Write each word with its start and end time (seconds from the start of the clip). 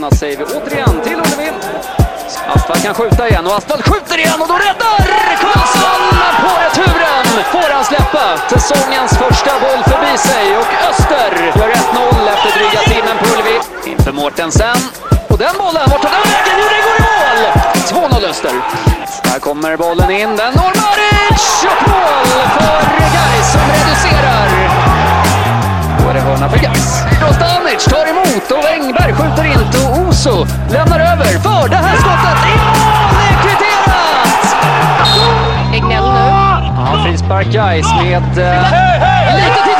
Annars 0.00 0.18
säger 0.18 0.36
vi 0.36 0.44
återigen 0.44 1.00
till 1.04 1.12
Ullevi. 1.12 1.52
Astvall 2.54 2.80
kan 2.80 2.94
skjuta 2.94 3.28
igen 3.28 3.46
och 3.46 3.56
Astvall 3.56 3.82
skjuter 3.82 4.18
igen 4.18 4.40
och 4.42 4.48
då 4.48 4.54
räddar 4.54 5.00
Karlsson 5.42 6.02
på 6.44 6.50
returen! 6.64 7.26
Får 7.52 7.74
han 7.74 7.84
släppa 7.84 8.24
säsongens 8.50 9.12
första 9.18 9.52
boll 9.60 9.82
förbi 9.84 10.18
sig 10.18 10.56
och 10.58 10.70
Öster 10.90 11.30
gör 11.60 11.68
1-0 11.68 12.28
efter 12.34 12.50
dryga 12.58 12.80
timmen 12.80 13.16
på 13.18 13.26
Ullevi. 13.32 13.60
Inför 13.86 14.12
Mårtensen. 14.12 14.76
Och 15.28 15.38
den 15.38 15.54
bollen, 15.58 15.90
vart 15.90 16.02
tar 16.02 16.10
den 16.10 16.32
vägen? 16.32 16.56
Jo, 16.60 16.66
den 16.74 16.82
går 16.86 16.96
i 16.96 17.04
mål! 17.08 18.20
2-0 18.24 18.30
Öster. 18.30 18.52
Där 19.22 19.38
kommer 19.38 19.76
bollen 19.76 20.10
in, 20.10 20.36
den 20.36 20.52
når 20.54 20.72
Maric! 20.82 21.64
Och 21.70 21.88
mål 21.88 22.28
för 22.56 22.80
Gais 23.14 23.52
som 23.52 23.60
reducerar. 23.60 24.99
Är 26.10 26.14
det 26.14 26.20
hörna 26.20 26.48
för 26.48 26.58
Gais. 26.58 27.02
Rostanic 27.22 27.84
tar 27.84 28.06
emot 28.06 28.50
och 28.50 28.70
Engberg 28.70 29.12
skjuter 29.12 29.44
in 29.44 29.60
och 29.84 30.08
Oso 30.08 30.46
lämnar 30.70 31.00
över 31.00 31.24
för 31.24 31.68
det 31.68 31.76
här 31.76 31.96
skottet 31.96 32.44
i 32.46 32.56
mål! 32.64 33.10
Det 33.12 33.26
är 33.28 33.42
kvitterat! 33.42 34.56
Egnell 35.74 36.12
nu. 36.12 36.18
Ja, 36.76 37.04
frispark 37.04 37.46
Gais 37.46 37.86
med 38.02 38.38
eh, 38.38 39.36
lite 39.36 39.60
tid 39.64 39.79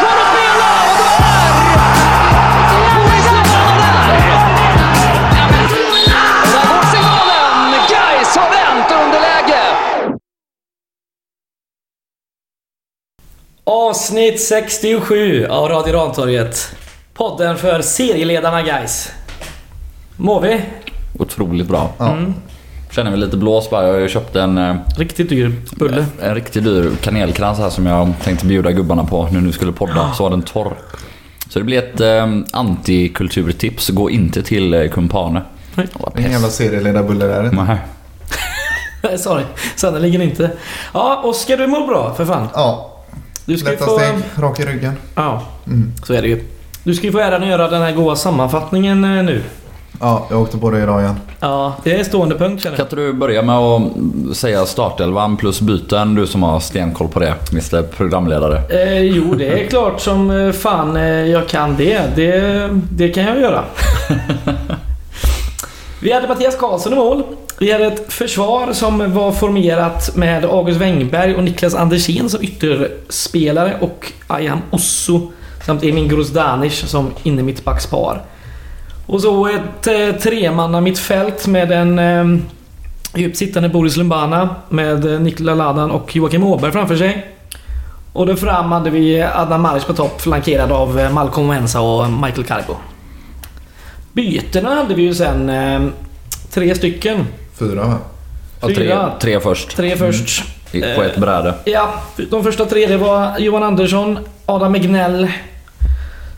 Avsnitt 13.74 14.40
67 14.40 15.46
av 15.46 15.68
Radio 15.68 15.92
Rantorget. 15.94 16.74
Podden 17.14 17.56
för 17.56 17.82
serieledarna 17.82 18.62
guys. 18.62 19.10
Mår 20.16 20.40
vi? 20.40 20.60
Otroligt 21.18 21.66
bra. 21.68 21.92
Ja. 21.98 22.16
Känner 22.90 23.10
mig 23.10 23.20
lite 23.20 23.36
blåst 23.36 23.70
bara. 23.70 23.86
Jag 23.86 23.92
har 23.92 24.00
ju 24.00 24.08
köpt 24.08 24.36
en, 24.36 24.58
eh, 24.58 24.76
Riktigt 24.96 25.28
dyr 25.28 25.52
bulle. 25.76 26.06
en 26.22 26.34
riktigt 26.34 26.64
dyr 26.64 26.90
kanelkrans 27.00 27.58
här 27.58 27.70
som 27.70 27.86
jag 27.86 28.12
tänkte 28.24 28.46
bjuda 28.46 28.72
gubbarna 28.72 29.04
på 29.04 29.28
nu 29.32 29.38
när 29.40 29.46
vi 29.46 29.52
skulle 29.52 29.72
podda. 29.72 30.12
Så 30.14 30.22
var 30.22 30.30
den 30.30 30.42
torr. 30.42 30.72
Så 31.48 31.58
det 31.58 31.64
blir 31.64 31.78
ett 31.78 32.00
eh, 32.00 32.26
antikulturtips. 32.52 33.88
Gå 33.88 34.10
inte 34.10 34.42
till 34.42 34.74
eh, 34.74 34.88
Kumpane. 34.88 35.42
Nej. 35.74 35.86
Ingen 35.96 36.12
pest. 36.14 36.30
jävla 36.32 36.48
serieledarbulle 36.48 37.26
där. 37.26 37.42
Nej. 37.42 37.76
Nej, 39.02 39.18
sorry. 39.18 39.42
Sannerligen 39.76 40.22
inte. 40.22 40.50
Ja, 40.94 41.20
Oskar 41.24 41.56
du 41.56 41.66
mår 41.66 41.86
bra 41.86 42.14
för 42.14 42.24
fan. 42.24 42.48
Ja, 42.54 42.89
Du 43.50 43.58
ska 43.58 43.70
lätta 43.70 43.84
få... 43.84 43.98
steg, 43.98 44.14
rak 44.42 44.60
i 44.60 44.64
ryggen. 44.64 44.92
Ja, 45.14 45.42
Mm. 45.66 45.92
så 46.04 46.14
är 46.14 46.22
det 46.22 46.28
ju. 46.28 46.44
Du 46.84 46.94
ska 46.94 47.06
ju 47.06 47.12
få 47.12 47.18
äran 47.18 47.42
att 47.42 47.48
göra 47.48 47.68
den 47.70 47.82
här 47.82 47.92
goa 47.92 48.16
sammanfattningen 48.16 49.04
eh, 49.04 49.22
nu. 49.24 49.42
Ja, 50.00 50.26
jag 50.30 50.40
åkte 50.40 50.58
på 50.58 50.70
det 50.70 50.82
idag 50.82 51.00
igen. 51.00 51.14
Ja, 51.40 51.74
det 51.84 52.00
är 52.00 52.04
stående 52.04 52.34
punkt 52.38 52.62
känner 52.62 52.76
Kan 52.76 52.82
jag. 52.84 52.86
inte 52.86 52.96
du 52.96 53.12
börja 53.12 53.42
med 53.42 53.56
att 53.58 53.82
säga 54.36 54.66
startelvan 54.66 55.36
plus 55.36 55.60
byten? 55.60 56.14
Du 56.14 56.26
som 56.26 56.42
har 56.42 56.60
stenkoll 56.60 57.08
på 57.08 57.20
det, 57.20 57.34
Mr 57.52 57.82
Programledare. 57.82 58.62
Eh, 58.68 58.98
jo, 59.00 59.34
det 59.34 59.64
är 59.64 59.66
klart 59.68 60.00
som 60.00 60.30
eh, 60.30 60.52
fan 60.52 60.96
eh, 60.96 61.02
jag 61.04 61.48
kan 61.48 61.76
det. 61.76 62.02
det. 62.16 62.68
Det 62.90 63.08
kan 63.08 63.24
jag 63.24 63.40
göra. 63.40 63.64
Vi 66.02 66.12
hade 66.12 66.28
Mattias 66.28 66.56
Karlsson 66.56 66.92
i 66.92 66.96
mål. 66.96 67.22
Vi 67.62 67.72
hade 67.72 67.86
ett 67.86 68.12
försvar 68.12 68.72
som 68.72 69.12
var 69.14 69.32
formerat 69.32 70.16
med 70.16 70.44
August 70.44 70.80
Wengberg 70.80 71.34
och 71.34 71.44
Niklas 71.44 71.74
Andersén 71.74 72.30
som 72.30 72.42
ytterspelare 72.42 73.76
och 73.80 74.12
Ayhan 74.26 74.62
Osso 74.70 75.30
samt 75.66 75.84
Emin 75.84 76.08
Grozdanic 76.08 76.90
som 76.90 77.10
inne 77.22 77.42
mittbackspar. 77.42 78.22
Och 79.06 79.20
så 79.20 79.46
ett 79.46 79.86
eh, 79.86 80.20
tremanna 80.20 80.80
mittfält 80.80 81.46
med 81.46 81.72
en 81.72 81.98
eh, 81.98 82.42
djupt 83.14 83.36
sittande 83.36 83.68
Boris 83.68 83.96
Lumbana 83.96 84.56
med 84.68 85.12
eh, 85.12 85.20
Nikola 85.20 85.54
Ladan 85.54 85.90
och 85.90 86.16
Joakim 86.16 86.44
Åberg 86.44 86.72
framför 86.72 86.96
sig. 86.96 87.26
Och 88.12 88.26
där 88.26 88.36
fram 88.36 88.72
hade 88.72 88.90
vi 88.90 89.22
Adnan 89.22 89.60
Maric 89.60 89.84
på 89.84 89.94
topp 89.94 90.20
flankerad 90.20 90.72
av 90.72 90.98
eh, 91.00 91.12
Malcolm 91.12 91.48
Wensa 91.48 91.80
och 91.80 92.10
Michael 92.10 92.44
Carbo. 92.44 92.74
Bytena 94.12 94.74
hade 94.74 94.94
vi 94.94 95.02
ju 95.02 95.14
sen 95.14 95.48
eh, 95.48 95.80
tre 96.50 96.74
stycken. 96.74 97.26
Fyra 97.60 97.86
va? 97.86 97.98
Ja, 98.60 98.66
tre, 98.66 98.74
Fyra. 98.74 99.12
tre 99.20 99.40
först. 99.40 99.76
Tre 99.76 99.96
först. 99.96 100.44
I- 100.72 100.80
På 100.96 101.02
ett 101.02 101.16
bräde. 101.16 101.54
Ja, 101.64 101.88
de 102.30 102.42
första 102.44 102.64
tre 102.66 102.86
det 102.86 102.96
var 102.96 103.38
Johan 103.38 103.62
Andersson, 103.62 104.18
Adam 104.46 104.74
Egnell 104.74 105.28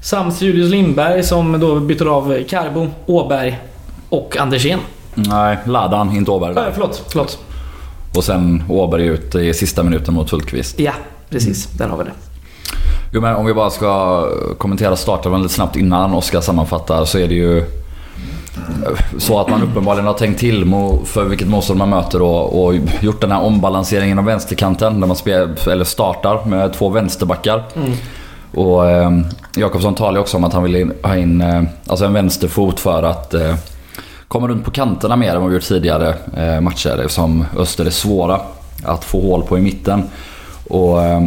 samt 0.03 0.43
Julius 0.43 0.71
Lindberg 0.71 1.23
som 1.23 1.61
då 1.61 1.81
byter 1.81 2.07
av 2.07 2.43
Carbo, 2.49 2.89
Åberg 3.07 3.59
och 4.09 4.37
Andersén. 4.37 4.79
Nej, 5.15 5.59
Ladan, 5.67 6.17
inte 6.17 6.31
Åberg. 6.31 6.57
Äh, 6.57 6.63
förlåt, 6.73 7.05
förlåt. 7.09 7.39
Och 8.17 8.25
sen 8.25 8.65
Åberg 8.69 9.07
ut 9.07 9.35
i 9.35 9.55
sista 9.55 9.83
minuten 9.83 10.15
mot 10.15 10.31
Hultqvist. 10.31 10.81
Ja, 10.81 10.93
precis. 11.31 11.67
Där 11.67 11.89
har 11.89 11.99
vi 11.99 12.05
det. 12.05 12.11
Jo 13.13 13.21
men 13.21 13.37
om 13.37 13.47
vi 13.47 13.55
bara 13.55 13.71
ska 13.71 14.25
kommentera 14.59 14.97
startelvan 14.97 15.43
lite 15.43 15.55
snabbt 15.55 15.77
innan 15.77 16.15
Oskar 16.15 16.41
sammanfattar 16.41 17.05
så 17.05 17.19
är 17.19 17.29
det 17.29 17.35
ju 17.35 17.65
så 19.19 19.41
att 19.41 19.49
man 19.49 19.63
uppenbarligen 19.63 20.07
har 20.07 20.15
tänkt 20.15 20.41
till 20.41 20.75
för 21.05 21.25
vilket 21.25 21.49
motstånd 21.49 21.79
man 21.79 21.91
möter 21.91 22.23
och, 22.23 22.65
och 22.65 22.75
gjort 23.01 23.21
den 23.21 23.33
här 23.33 23.43
ombalanseringen 23.43 24.19
av 24.19 24.25
vänsterkanten 24.25 25.01
där 25.01 25.07
man 25.07 25.17
spel, 25.17 25.57
eller 25.67 25.85
startar 25.85 26.45
med 26.45 26.73
två 26.73 26.89
vänsterbackar. 26.89 27.65
Och 28.55 28.91
eh, 28.91 29.11
Jakobsson 29.57 29.95
talar 29.95 30.13
ju 30.13 30.19
också 30.19 30.37
om 30.37 30.45
att 30.45 30.53
han 30.53 30.63
vill 30.63 30.93
ha 31.03 31.17
in 31.17 31.41
eh, 31.41 31.63
alltså 31.87 32.05
en 32.05 32.13
vänsterfot 32.13 32.81
för 32.81 33.03
att 33.03 33.35
eh, 33.35 33.55
komma 34.29 34.49
runt 34.49 34.65
på 34.65 34.71
kanterna 34.71 35.17
mer 35.17 35.35
än 35.35 35.41
vad 35.41 35.51
vi 35.51 35.57
gjort 35.57 35.65
tidigare 35.65 36.15
eh, 36.37 36.61
matcher 36.61 37.01
eftersom 37.01 37.45
Öster 37.59 37.85
är 37.85 37.91
svåra 37.91 38.41
att 38.85 39.05
få 39.05 39.21
hål 39.21 39.43
på 39.43 39.59
i 39.59 39.61
mitten. 39.61 40.03
Och 40.69 41.03
eh, 41.03 41.23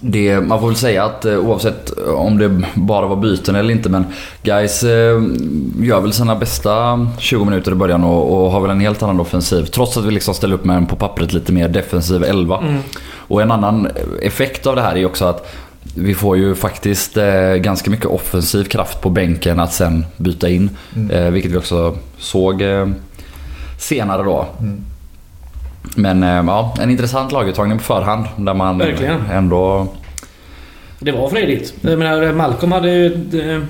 det, 0.00 0.40
man 0.40 0.60
får 0.60 0.66
väl 0.66 0.76
säga 0.76 1.04
att 1.04 1.24
eh, 1.24 1.38
oavsett 1.38 1.90
om 1.98 2.38
det 2.38 2.62
bara 2.74 3.06
var 3.06 3.16
byten 3.16 3.54
eller 3.54 3.70
inte 3.70 3.88
men 3.88 4.04
guys 4.42 4.82
eh, 4.82 5.22
gör 5.80 6.00
väl 6.00 6.12
sina 6.12 6.36
bästa 6.36 7.06
20 7.18 7.44
minuter 7.44 7.72
i 7.72 7.74
början 7.74 8.04
och, 8.04 8.44
och 8.44 8.50
har 8.50 8.60
väl 8.60 8.70
en 8.70 8.80
helt 8.80 9.02
annan 9.02 9.20
offensiv. 9.20 9.64
Trots 9.64 9.96
att 9.96 10.04
vi 10.04 10.10
liksom 10.10 10.34
ställer 10.34 10.54
upp 10.54 10.64
med 10.64 10.76
en 10.76 10.86
på 10.86 10.96
pappret 10.96 11.32
lite 11.32 11.52
mer 11.52 11.68
defensiv 11.68 12.24
11. 12.24 12.64
Och 13.16 13.42
en 13.42 13.50
annan 13.50 13.88
effekt 14.22 14.66
av 14.66 14.76
det 14.76 14.82
här 14.82 14.96
är 14.96 15.06
också 15.06 15.24
att 15.24 15.52
vi 15.94 16.14
får 16.14 16.36
ju 16.36 16.54
faktiskt 16.54 17.16
eh, 17.16 17.54
ganska 17.54 17.90
mycket 17.90 18.06
offensiv 18.06 18.64
kraft 18.64 19.00
på 19.00 19.10
bänken 19.10 19.60
att 19.60 19.72
sen 19.72 20.06
byta 20.16 20.48
in. 20.48 20.70
Eh, 21.10 21.30
vilket 21.30 21.52
vi 21.52 21.56
också 21.56 21.96
såg 22.18 22.62
eh, 22.62 22.88
senare 23.78 24.22
då. 24.22 24.46
Men 25.94 26.22
eh, 26.22 26.28
ja, 26.46 26.74
en 26.80 26.90
intressant 26.90 27.32
laguttagning 27.32 27.78
på 27.78 27.84
förhand. 27.84 28.26
Där 28.36 28.54
man 28.54 28.78
Verkligen. 28.78 29.20
ändå... 29.32 29.88
Det 30.98 31.12
var 31.12 31.28
frejdigt. 31.28 31.74
Jag 31.80 31.98
menar, 31.98 32.32
Malcolm 32.32 32.72
hade 32.72 32.90
ju 32.90 33.06
ett, 33.06 33.34
eh, 33.34 33.62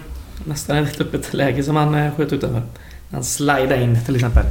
nästan 0.45 0.77
ett 0.77 1.01
öppet 1.01 1.35
läge 1.35 1.63
som 1.63 1.77
han 1.77 1.95
eh, 1.95 2.15
sköt 2.17 2.33
utanför. 2.33 2.63
Han 3.13 3.25
slidade 3.25 3.83
in 3.83 3.99
till 4.05 4.15
exempel. 4.17 4.43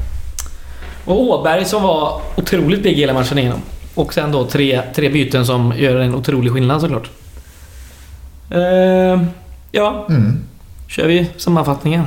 Och 1.06 1.22
Åberg 1.22 1.66
som 1.66 1.84
var 1.84 2.22
otroligt 2.38 2.84
big 2.84 2.96
hela 2.98 3.14
matchen 3.14 3.38
igenom. 3.38 3.60
Och 3.96 4.14
sen 4.14 4.32
då 4.32 4.46
tre, 4.46 4.82
tre 4.96 5.10
byten 5.10 5.46
som 5.46 5.74
gör 5.78 5.96
en 5.96 6.16
otrolig 6.16 6.52
skillnad 6.54 6.82
såklart. 6.82 7.10
Eh, 8.50 9.24
ja, 9.72 10.06
Mm. 10.10 10.38
kör 10.88 11.08
vi 11.08 11.30
sammanfattningen. 11.38 12.04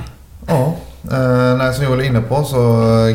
Ja, 0.47 0.75
eh, 1.13 1.57
nej, 1.59 1.75
som 1.75 1.85
Joel 1.85 2.01
är 2.01 2.05
inne 2.05 2.21
på 2.21 2.45
så 2.45 2.57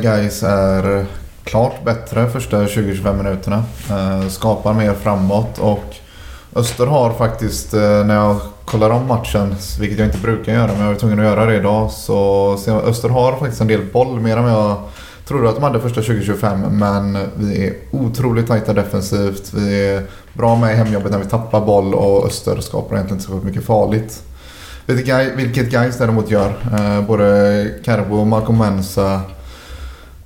guys 0.01 0.43
är 0.43 1.05
klart 1.43 1.85
bättre 1.85 2.29
första 2.29 2.65
20-25 2.65 3.17
minuterna. 3.23 3.63
Eh, 3.89 4.27
skapar 4.27 4.73
mer 4.73 4.93
framåt 4.93 5.59
och 5.59 5.95
Öster 6.55 6.85
har 6.85 7.13
faktiskt, 7.13 7.73
eh, 7.73 8.05
när 8.05 8.15
jag 8.15 8.39
kollar 8.65 8.89
om 8.89 9.07
matchen, 9.07 9.55
vilket 9.79 9.99
jag 9.99 10.07
inte 10.07 10.17
brukar 10.17 10.53
göra 10.53 10.67
men 10.67 10.81
jag 10.81 10.87
var 10.87 10.95
tvungen 10.95 11.19
att 11.19 11.25
göra 11.25 11.45
det 11.45 11.55
idag, 11.55 11.91
så 11.91 12.53
Öster 12.85 13.09
har 13.09 13.37
faktiskt 13.37 13.61
en 13.61 13.67
del 13.67 13.91
boll 13.93 14.19
mer 14.19 14.37
än 14.37 14.43
vad 14.43 14.53
jag 14.53 14.77
trodde 15.25 15.49
att 15.49 15.55
de 15.55 15.63
hade 15.63 15.79
första 15.79 16.01
20-25 16.01 16.69
men 16.69 17.17
vi 17.35 17.67
är 17.67 17.73
otroligt 17.91 18.47
tajta 18.47 18.73
defensivt. 18.73 19.53
Vi 19.53 19.89
är 19.89 20.03
bra 20.33 20.55
med 20.55 20.73
i 20.73 20.75
hemjobbet 20.75 21.11
när 21.11 21.19
vi 21.19 21.25
tappar 21.25 21.61
boll 21.61 21.93
och 21.93 22.25
Öster 22.25 22.61
skapar 22.61 22.95
egentligen 22.95 23.19
inte 23.19 23.31
så 23.31 23.45
mycket 23.45 23.65
farligt. 23.65 24.23
Vilket 24.85 25.71
Gais 25.71 25.97
däremot 25.97 26.31
gör. 26.31 26.53
Eh, 26.73 27.01
både 27.07 27.69
Carbo 27.85 28.17
och 28.17 28.27
Malcolm 28.27 28.57
Mensa 28.57 29.21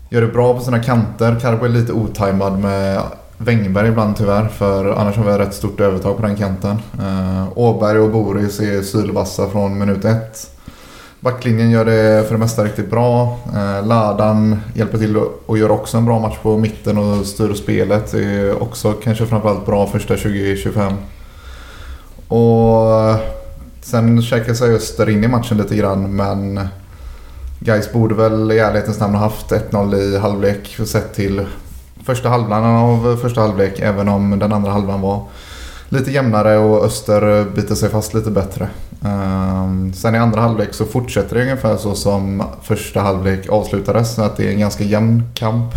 gör 0.09 0.21
det 0.21 0.27
bra 0.27 0.53
på 0.53 0.59
sina 0.59 0.83
kanter. 0.83 1.39
Carbo 1.41 1.65
är 1.65 1.69
lite 1.69 1.93
otajmad 1.93 2.59
med 2.59 3.01
Wängberg 3.37 3.87
ibland 3.87 4.17
tyvärr. 4.17 4.47
För 4.47 4.85
annars 4.85 5.15
har 5.17 5.23
vi 5.23 5.31
ett 5.31 5.39
rätt 5.39 5.53
stort 5.53 5.79
övertag 5.79 6.17
på 6.17 6.21
den 6.21 6.35
kanten. 6.35 6.77
Eh, 6.99 7.47
Åberg 7.55 7.99
och 7.99 8.11
Boris 8.11 8.59
är 8.59 8.81
sylvassa 8.81 9.49
från 9.49 9.79
minut 9.79 10.05
ett. 10.05 10.51
Backlinjen 11.19 11.69
gör 11.71 11.85
det 11.85 12.23
för 12.27 12.33
det 12.33 12.39
mesta 12.39 12.63
riktigt 12.63 12.89
bra. 12.89 13.39
Eh, 13.55 13.87
Ladan 13.87 14.61
hjälper 14.73 14.97
till 14.97 15.17
och 15.45 15.57
gör 15.57 15.71
också 15.71 15.97
en 15.97 16.05
bra 16.05 16.19
match 16.19 16.37
på 16.41 16.57
mitten 16.57 16.97
och 16.97 17.25
styr 17.25 17.53
spelet. 17.53 18.13
Är 18.13 18.63
också 18.63 18.93
kanske 18.93 19.25
framförallt 19.25 19.65
bra 19.65 19.87
första 19.87 20.15
20-25. 20.15 20.93
Och 22.27 23.19
sen 23.81 24.21
käkar 24.21 24.53
sig 24.53 24.75
Öster 24.75 25.09
in 25.09 25.23
i 25.23 25.27
matchen 25.27 25.57
lite 25.57 25.75
grann 25.75 26.15
men 26.15 26.67
Gais 27.59 27.93
borde 27.93 28.15
väl 28.15 28.51
i 28.51 28.59
ärlighetens 28.59 28.99
namn 28.99 29.15
ha 29.15 29.21
haft 29.21 29.51
1-0 29.51 29.95
i 29.95 30.17
halvlek 30.17 30.77
sett 30.85 31.13
till 31.13 31.45
första 32.03 32.29
halvan 32.29 32.65
av 32.65 33.17
första 33.21 33.41
halvlek. 33.41 33.79
Även 33.79 34.09
om 34.09 34.39
den 34.39 34.53
andra 34.53 34.71
halvan 34.71 35.01
var 35.01 35.21
lite 35.89 36.11
jämnare 36.11 36.57
och 36.57 36.85
Öster 36.85 37.45
biter 37.55 37.75
sig 37.75 37.89
fast 37.89 38.13
lite 38.13 38.31
bättre. 38.31 38.69
Ehm, 39.05 39.93
sen 39.93 40.15
i 40.15 40.17
andra 40.17 40.41
halvlek 40.41 40.73
så 40.73 40.85
fortsätter 40.85 41.35
det 41.35 41.41
ungefär 41.41 41.77
så 41.77 41.95
som 41.95 42.43
första 42.61 42.99
halvlek 42.99 43.49
avslutades. 43.49 44.15
Så 44.15 44.21
att 44.21 44.37
det 44.37 44.47
är 44.47 44.51
en 44.51 44.59
ganska 44.59 44.83
jämn 44.83 45.23
kamp. 45.33 45.73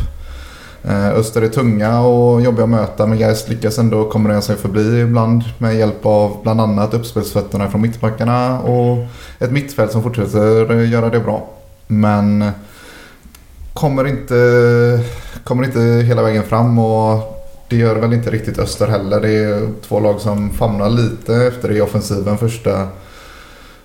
Ehm, 0.84 1.12
Öster 1.12 1.42
är 1.42 1.48
tunga 1.48 2.00
och 2.00 2.42
jobbiga 2.42 2.64
att 2.64 2.70
möta 2.70 3.06
men 3.06 3.18
Gais 3.18 3.48
lyckas 3.48 3.78
ändå 3.78 4.10
kombinera 4.10 4.40
sig 4.40 4.56
förbi 4.56 5.00
ibland 5.00 5.42
med 5.58 5.76
hjälp 5.76 6.06
av 6.06 6.36
bland 6.42 6.60
annat 6.60 6.94
uppspelsfötterna 6.94 7.70
från 7.70 7.80
mittbackarna 7.80 8.60
och 8.60 9.06
ett 9.38 9.50
mittfält 9.50 9.92
som 9.92 10.02
fortsätter 10.02 10.74
göra 10.74 11.08
det 11.10 11.20
bra. 11.20 11.48
Men 11.90 12.50
kommer 13.74 14.06
inte, 14.06 15.00
kommer 15.44 15.64
inte 15.64 15.80
hela 15.80 16.22
vägen 16.22 16.42
fram 16.42 16.78
och 16.78 17.36
det 17.68 17.76
gör 17.76 17.96
väl 17.96 18.12
inte 18.12 18.30
riktigt 18.30 18.58
Öster 18.58 18.88
heller. 18.88 19.20
Det 19.20 19.30
är 19.30 19.68
två 19.88 20.00
lag 20.00 20.20
som 20.20 20.50
famnar 20.50 20.90
lite 20.90 21.36
efter 21.36 21.68
det 21.68 21.74
i 21.74 21.80
offensiven 21.80 22.38
första 22.38 22.88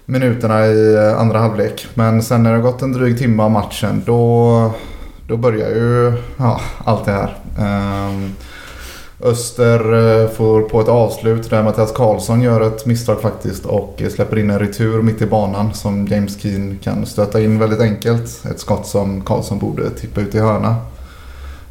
minuterna 0.05 0.67
i 0.67 0.97
andra 0.97 1.39
halvlek. 1.39 1.87
Men 1.93 2.23
sen 2.23 2.43
när 2.43 2.51
det 2.51 2.57
har 2.57 2.63
gått 2.63 2.81
en 2.81 2.91
dryg 2.91 3.17
timme 3.17 3.43
av 3.43 3.51
matchen 3.51 4.03
då, 4.05 4.71
då 5.27 5.37
börjar 5.37 5.69
ju 5.69 6.13
ja, 6.37 6.61
allt 6.85 7.05
det 7.05 7.11
här. 7.11 7.37
Um, 7.59 8.35
Öster 9.23 9.93
eh, 9.93 10.29
får 10.29 10.61
på 10.61 10.81
ett 10.81 10.87
avslut 10.87 11.49
där 11.49 11.63
Mattias 11.63 11.91
Karlsson 11.91 12.41
gör 12.41 12.61
ett 12.61 12.85
misstag 12.85 13.21
faktiskt 13.21 13.65
och 13.65 14.01
eh, 14.01 14.09
släpper 14.09 14.37
in 14.37 14.49
en 14.49 14.59
retur 14.59 15.01
mitt 15.01 15.21
i 15.21 15.25
banan 15.25 15.73
som 15.73 16.07
James 16.07 16.41
Keen 16.41 16.79
kan 16.83 17.05
stöta 17.05 17.41
in 17.41 17.59
väldigt 17.59 17.79
enkelt. 17.79 18.45
Ett 18.51 18.59
skott 18.59 18.87
som 18.87 19.21
Karlsson 19.21 19.59
borde 19.59 19.89
tippa 19.89 20.21
ut 20.21 20.35
i 20.35 20.39
hörna. 20.39 20.75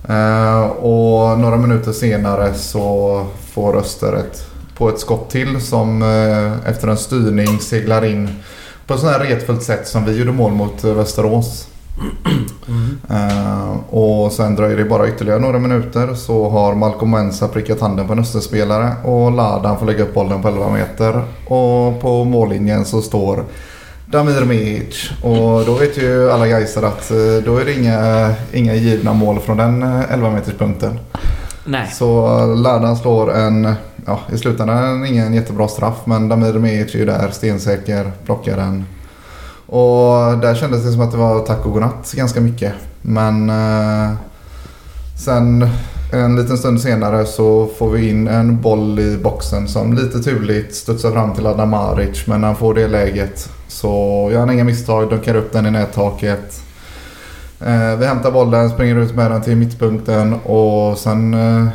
Eh, 0.09 0.67
och 0.67 1.39
några 1.39 1.57
minuter 1.57 1.93
senare 1.93 2.55
så 2.55 3.27
får 3.53 3.77
Öster 3.77 4.13
ett, 4.13 4.47
på 4.77 4.89
ett 4.89 4.99
skott 4.99 5.31
till 5.31 5.61
som 5.61 6.03
efter 6.67 6.89
en 6.89 6.97
styrning 6.97 7.59
seglar 7.59 8.05
in 8.05 8.29
på 8.87 8.95
ett 8.95 9.01
sånt 9.01 9.13
här 9.13 9.21
retfullt 9.21 9.63
sätt 9.63 9.89
som 9.89 10.05
vi 10.05 10.19
gjorde 10.19 10.33
mål 10.33 10.53
mot 10.53 10.85
Västerås. 10.85 11.69
Eh, 13.11 13.77
och 13.91 14.33
sen 14.33 14.55
dröjer 14.55 14.77
det 14.77 14.85
bara 14.85 15.09
ytterligare 15.09 15.39
några 15.39 15.59
minuter 15.59 16.15
så 16.15 16.49
har 16.49 16.75
Malcolm 16.75 17.11
Mensa 17.11 17.49
prickat 17.49 17.81
handen 17.81 18.07
på 18.07 18.13
en 18.13 18.19
Österspelare 18.19 18.93
och 19.05 19.33
Ladan 19.33 19.79
får 19.79 19.87
lägga 19.87 20.05
upp 20.05 20.15
bollen 20.15 20.43
på 20.43 20.49
11 20.49 20.71
meter. 20.71 21.23
Och 21.47 22.01
på 22.01 22.25
mållinjen 22.25 22.85
så 22.85 23.03
står 23.03 23.45
Damir 24.07 24.45
Mihic. 24.45 25.11
Och 25.23 25.65
då 25.65 25.75
vet 25.75 25.99
ju 25.99 26.31
alla 26.31 26.47
Gaisare 26.47 26.87
att 26.87 27.11
eh, 27.11 27.17
då 27.45 27.57
är 27.59 27.65
det 27.65 27.75
inga, 27.75 28.35
inga 28.53 28.75
givna 28.75 29.13
mål 29.13 29.41
från 29.41 29.57
den 29.57 29.83
eh, 29.83 30.13
11 30.13 30.31
meterspunkten. 30.31 30.99
Nej. 31.65 31.91
Så 31.93 32.47
Ladan 32.55 32.97
slår 32.97 33.35
en, 33.35 33.75
ja 34.07 34.21
i 34.33 34.39
slutändan 34.39 35.07
ingen 35.07 35.35
jättebra 35.35 35.69
straff 35.69 35.97
men 36.05 36.29
Damir 36.29 36.53
Mihic 36.53 36.95
är 36.95 36.99
ju 36.99 37.05
där 37.05 37.31
stensäker, 37.31 38.13
blockar 38.25 38.57
den. 38.57 38.85
Och 39.67 40.39
där 40.39 40.55
kändes 40.55 40.85
det 40.85 40.93
som 40.93 41.01
att 41.01 41.11
det 41.13 41.17
var 41.17 41.41
tack 41.41 41.67
och 41.67 41.73
godnatt 41.73 42.13
ganska 42.17 42.41
mycket. 42.41 42.73
Men 43.03 43.51
eh, 43.51 44.13
sen 45.19 45.69
en 46.13 46.37
liten 46.37 46.59
stund 46.59 46.81
senare 46.81 47.27
så 47.27 47.67
får 47.79 47.91
vi 47.91 48.09
in 48.09 48.29
en 48.29 48.61
boll 48.61 48.99
i 48.99 49.19
boxen 49.19 49.69
som 49.69 49.93
lite 49.93 50.19
turligt 50.19 50.75
studsar 50.75 51.13
fram 51.13 51.35
till 51.35 51.47
Adam 51.47 51.71
Maric. 51.71 52.27
Men 52.27 52.41
när 52.41 52.49
han 52.49 52.57
får 52.57 52.75
det 52.75 52.89
läget 52.89 53.51
så 53.69 54.29
gör 54.33 54.41
han 54.41 54.51
inga 54.51 54.65
misstag, 54.65 55.11
dunkar 55.11 55.35
upp 55.35 55.53
den 55.53 55.67
i 55.67 55.71
nättaket. 55.71 56.61
Eh, 57.61 57.97
vi 57.99 58.07
hämtar 58.07 58.31
bollen, 58.31 58.71
springer 58.71 58.97
ut 58.97 59.15
med 59.15 59.31
den 59.31 59.43
till 59.43 59.57
mittpunkten 59.57 60.35
och 60.35 60.99
sen 60.99 61.35
eh, 61.35 61.69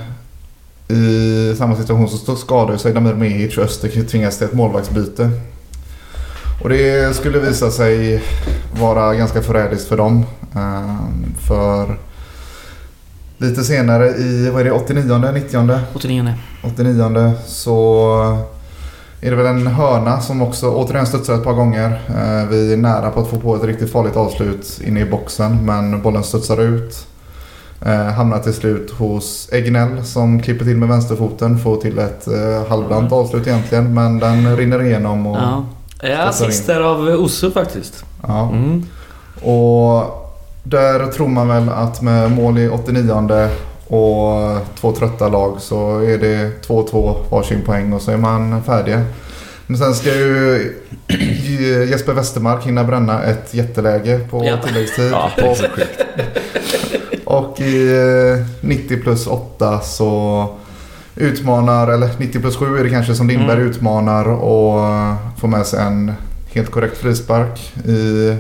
i 0.96 1.56
samma 1.58 1.76
situation 1.76 2.10
så 2.10 2.36
skadar 2.36 2.78
sig 2.78 2.94
Damir 2.94 3.14
Mehic 3.14 3.58
och 3.58 3.64
Öster 3.64 4.04
tvingas 4.04 4.38
till 4.38 4.48
ett 4.48 4.54
målvaktsbyte. 4.54 5.30
Och 6.64 6.70
det 6.70 7.16
skulle 7.16 7.40
visa 7.40 7.72
sig 7.72 8.24
vara 8.80 9.14
ganska 9.16 9.42
förrädiskt 9.42 9.88
för 9.88 9.98
dem. 9.98 10.26
Eh, 10.56 10.96
för 11.48 11.98
lite 13.38 13.64
senare 13.64 14.08
i, 14.10 14.50
vad 14.50 14.62
är 14.62 14.66
det, 14.66 14.72
89 14.72 15.32
90 15.34 15.80
89. 15.94 16.34
89 16.64 17.34
så 17.46 18.38
är 19.22 19.30
det 19.30 19.36
väl 19.36 19.46
en 19.46 19.68
hörna 19.68 20.22
som 20.22 20.42
också 20.42 20.70
återigen 20.70 21.06
studsar 21.08 21.34
ett 21.34 21.44
par 21.44 21.54
gånger. 21.54 22.02
Eh, 22.08 22.50
Vi 22.50 22.74
är 22.74 22.78
nära 22.78 23.10
på 23.12 23.20
att 23.22 23.28
få 23.28 23.40
på 23.40 23.56
ett 23.56 23.64
riktigt 23.64 23.92
farligt 23.92 24.16
avslut 24.16 24.82
inne 24.86 25.00
i 25.00 25.06
boxen 25.06 25.66
men 25.66 26.02
bollen 26.02 26.24
studsar 26.24 26.62
ut. 26.62 27.06
Eh, 27.86 28.04
Hamnar 28.06 28.40
till 28.40 28.54
slut 28.54 28.92
hos 28.92 29.50
Egnell 29.52 30.06
som 30.06 30.42
klipper 30.42 30.66
till 30.66 30.78
med 30.78 30.90
vänsterfoten. 30.90 31.60
Får 31.60 31.78
till 31.78 32.00
ett 32.00 32.28
eh, 32.28 32.70
halvdant 32.70 33.12
avslut 33.12 33.48
egentligen 33.48 33.94
men 33.94 34.20
den 34.20 34.58
rinner 34.58 34.84
igenom. 34.84 35.28
Och, 35.28 35.38
Ja. 35.38 35.66
Jag 36.02 36.20
assister 36.20 36.82
av 36.82 37.08
Osso 37.08 37.52
faktiskt. 37.52 38.06
ja. 38.28 38.50
Mm. 38.50 38.86
Och 39.42 40.04
där 40.64 41.08
tror 41.12 41.28
man 41.28 41.48
väl 41.48 41.70
att 41.70 42.02
med 42.02 42.32
mål 42.32 42.58
i 42.58 42.70
89 42.70 43.50
och 43.88 44.58
två 44.80 44.92
trötta 44.92 45.28
lag 45.30 45.56
så 45.60 46.00
är 46.00 46.18
det 46.18 46.68
2-2 46.68 47.16
varsin 47.30 47.62
poäng 47.66 47.94
och 47.94 48.02
så 48.02 48.12
är 48.12 48.18
man 48.18 48.64
färdiga. 48.64 49.02
Men 49.68 49.78
sen 49.78 49.96
ska 49.96 50.10
ju 50.10 50.74
Jesper 51.90 52.14
Westermark 52.14 52.66
hinna 52.66 52.84
bränna 52.84 53.24
ett 53.24 53.54
jätteläge 53.54 54.20
på 54.20 54.46
Ja. 54.46 54.58
tilläggstid. 54.68 55.12
Ja, 55.12 55.32
är 55.38 55.58
och, 57.26 57.60
i 57.60 57.92
eh, 57.98 58.46
90 58.62 59.02
plus 59.02 59.28
8 59.28 59.80
så 59.82 60.48
utmanar, 61.20 61.88
eller 61.88 62.10
90 62.18 62.42
plus 62.42 62.56
7 62.58 62.78
är 62.80 62.84
det 62.84 62.90
kanske 62.90 63.16
som 63.16 63.28
Lindberg 63.28 63.58
Mm. 63.58 63.70
utmanar 63.70 64.26
och 64.30 64.82
får 65.38 65.48
med 65.48 65.66
sig 65.66 65.80
en 65.84 66.12
helt 66.54 66.72
korrekt 66.72 66.98
frispark 66.98 67.74
i 67.86 68.36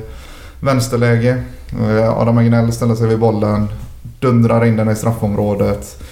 vänsterläge. 0.59 1.43
Eh, 1.89 2.17
Adam 2.17 2.37
Agnell 2.37 2.71
ställer 2.71 2.95
sig 2.95 3.07
vid 3.07 3.19
bollen, 3.19 3.67
dundrar 4.19 4.65
in 4.65 4.75
den 4.75 4.89
i 4.91 4.95
straffområdet. 4.95 6.03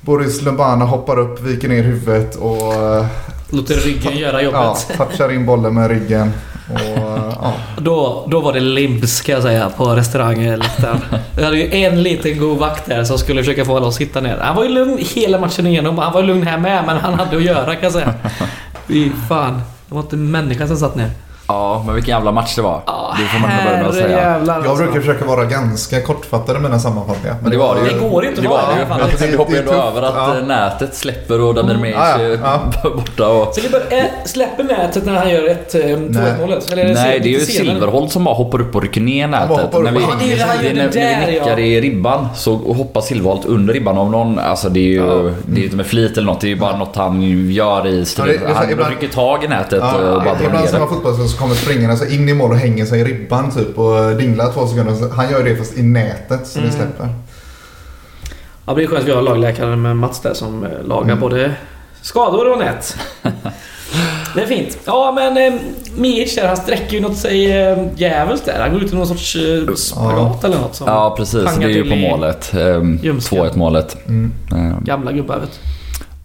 Boris 0.00 0.42
Lumbana 0.42 0.84
hoppar 0.84 1.18
upp, 1.18 1.42
viker 1.42 1.68
ner 1.68 1.82
huvudet 1.82 2.36
och 2.36 2.74
eh, 2.74 3.06
Låter 3.50 3.74
ryggen 3.74 4.16
göra 4.16 4.42
ja, 4.42 4.66
jobbet. 4.68 4.96
touchar 4.98 5.32
in 5.32 5.46
bollen 5.46 5.74
med 5.74 5.90
ryggen. 5.90 6.30
Och, 6.68 6.78
ja. 7.42 7.54
Då, 7.78 8.26
då 8.30 8.40
var 8.40 8.52
det 8.52 8.60
limps 8.60 9.20
kan 9.20 9.34
jag 9.34 9.42
säga 9.42 9.70
på 9.70 9.84
restaurangen. 9.84 10.62
Vi 11.36 11.44
hade 11.44 11.56
ju 11.56 11.84
en 11.84 12.02
liten 12.02 12.38
god 12.38 12.58
vakt 12.58 12.86
där 12.86 13.04
som 13.04 13.18
skulle 13.18 13.42
försöka 13.42 13.64
få 13.64 13.76
alla 13.76 13.88
att 13.88 13.94
sitta 13.94 14.20
ner. 14.20 14.36
Han 14.36 14.56
var 14.56 14.64
ju 14.64 14.70
lugn 14.70 14.98
hela 15.14 15.38
matchen 15.38 15.66
igenom. 15.66 15.98
Han 15.98 16.12
var 16.12 16.22
lugn 16.22 16.46
här 16.46 16.58
med 16.58 16.84
men 16.86 16.96
han 16.96 17.14
hade 17.14 17.36
att 17.36 17.42
göra 17.42 17.74
kan 17.74 17.82
jag 17.82 17.92
säga. 17.92 18.14
Fy 18.88 19.10
fan. 19.28 19.62
Det 19.88 19.94
var 19.94 20.02
inte 20.02 20.16
en 20.16 20.30
människa 20.30 20.66
som 20.66 20.76
satt 20.76 20.96
ner. 20.96 21.10
Ja, 21.52 21.82
men 21.86 21.94
vilken 21.94 22.14
jävla 22.14 22.32
match 22.32 22.56
det 22.56 22.62
var. 22.62 22.80
Ja, 22.86 23.14
det 23.18 23.24
får 23.24 23.38
man 23.40 23.50
börja 23.64 23.76
med 23.78 23.86
att 23.86 23.94
säga. 23.94 24.08
herrejävlar, 24.08 24.54
Jag 24.54 24.66
alltså. 24.66 24.84
brukar 24.84 25.00
försöka 25.00 25.24
vara 25.24 25.44
ganska 25.44 26.00
kortfattad 26.00 26.56
i 26.56 26.58
mina 26.58 26.78
sammanfattningar. 26.78 27.36
Men 27.42 27.50
det 27.50 27.56
var 27.56 27.74
det 27.74 27.80
ju. 27.80 27.98
Det 27.98 28.08
går 28.08 28.24
inte 28.24 28.36
att 28.38 28.42
det 28.42 28.48
vara 28.48 28.62
var 28.62 28.72
i 28.72 28.76
det 28.76 29.10
ju. 29.10 29.16
Det- 29.26 29.26
Vi 29.32 29.36
hoppar 29.36 29.52
ju 29.52 29.56
det 29.62 29.70
ändå 29.70 29.82
över 29.82 30.02
att 30.02 30.14
ja. 30.16 30.38
eh, 30.38 30.46
nätet 30.46 30.94
släpper 30.94 31.40
och 31.40 31.54
Damir 31.54 31.90
Ja, 31.90 32.18
ja, 32.18 32.24
är 32.24 32.38
ja. 32.42 32.90
borta. 32.96 33.28
Och... 33.28 33.54
Så 33.54 33.60
det 33.60 33.68
bara, 33.72 33.96
äh, 33.98 34.04
släpper 34.24 34.64
nätet 34.64 35.06
när 35.06 35.14
han 35.14 35.30
gör 35.30 35.48
ett 35.48 35.74
eh, 35.74 35.80
2-1 35.80 36.40
målet? 36.40 36.72
Eller 36.72 36.84
är 36.84 36.94
Nej, 36.94 37.20
det 37.20 37.28
är 37.28 37.30
ju? 37.30 37.40
Silverholt 37.40 38.12
som 38.12 38.24
bara 38.24 38.34
hoppar 38.34 38.60
upp 38.60 38.74
och 38.74 38.82
rycker 38.82 39.00
ner 39.00 39.26
nätet. 39.28 39.72
När 39.72 39.92
vi, 39.92 40.00
Ja, 40.00 40.06
det 40.20 40.32
är 40.32 40.62
det 40.62 40.68
det 40.68 41.00
när, 41.00 41.26
vi 41.26 41.32
nickar 41.32 41.58
i 41.58 41.80
ribban 41.80 42.28
så 42.36 42.54
hoppar 42.56 43.00
Silverholt 43.00 43.44
under 43.46 43.74
ribban 43.74 43.98
av 43.98 44.10
någon. 44.10 44.38
Alltså 44.38 44.68
det 44.68 44.80
är 44.80 44.82
ju 44.82 45.34
det 45.46 45.60
är 45.60 45.64
inte 45.64 45.76
med 45.76 45.86
flit 45.86 46.12
eller 46.16 46.26
något. 46.26 46.40
Det 46.40 46.46
är 46.46 46.48
ju 46.48 46.56
bara 46.60 46.76
något 46.76 46.96
han 46.96 47.22
gör 47.52 47.86
i 47.86 47.98
Ja, 47.98 48.04
stil. 48.04 48.24
det- 48.26 48.32
det 48.32 48.44
är 48.44 48.48
så- 48.76 48.82
han 48.82 48.90
rycker 48.90 49.08
tag 49.14 49.44
i 49.44 49.48
nätet 49.48 49.82
och 49.82 50.00
bara 50.00 50.34
drar 50.34 50.50
ner 50.52 50.72
det. 50.72 50.78
Kommer 51.42 51.54
springande 51.54 51.96
så 51.96 52.06
in 52.06 52.28
i 52.28 52.34
mål 52.34 52.50
och 52.50 52.56
hänger 52.56 52.86
sig 52.86 53.00
i 53.00 53.04
ribban 53.04 53.50
typ 53.50 53.78
och 53.78 54.16
dinglar 54.16 54.52
två 54.52 54.66
sekunder. 54.66 55.08
Han 55.16 55.30
gör 55.30 55.44
det 55.44 55.56
fast 55.56 55.78
i 55.78 55.82
nätet 55.82 56.46
så 56.46 56.58
Mm. 56.58 56.70
det 56.70 56.76
släpper. 56.76 57.08
Ja, 58.66 58.74
det 58.74 58.82
är 58.82 58.86
skönt 58.86 59.00
att 59.02 59.08
vi 59.08 59.12
har 59.12 59.22
lagläkaren 59.22 59.82
med 59.82 59.96
Mats 59.96 60.20
där 60.20 60.34
som 60.34 60.64
eh, 60.64 60.70
lagar 60.84 61.04
Mm. 61.08 61.20
både 61.20 61.54
skador 62.02 62.52
och 62.52 62.58
nät. 62.58 62.96
det 64.34 64.42
är 64.42 64.46
fint. 64.46 64.78
Ja, 64.84 65.12
men 65.14 65.36
eh, 65.54 65.60
Mihic 65.96 66.34
där, 66.34 66.46
han 66.48 66.56
sträcker 66.56 66.94
ju 66.94 67.00
något 67.00 67.16
sig 67.16 67.52
eh, 67.62 67.78
djävulskt 67.96 68.46
där. 68.46 68.60
Han 68.60 68.72
går 68.72 68.82
ut 68.82 68.92
i 68.92 68.96
någon 68.96 69.06
sorts 69.06 69.36
eh, 69.36 69.74
spagat 69.74 70.44
eller 70.44 70.58
något. 70.58 70.74
Som 70.74 70.86
Ja 70.86 71.14
precis, 71.16 71.56
det 71.58 71.64
är 71.64 71.68
ju 71.68 71.90
på 71.90 71.96
målet. 71.96 72.52
Ljumsken. 73.02 73.38
2-1 73.38 73.56
målet. 73.56 73.96
Mm. 74.08 74.32
Ehm, 74.52 74.84
Gamla 74.84 75.12
gubbar 75.12 75.38
vet 75.38 75.50
du. 75.52 75.68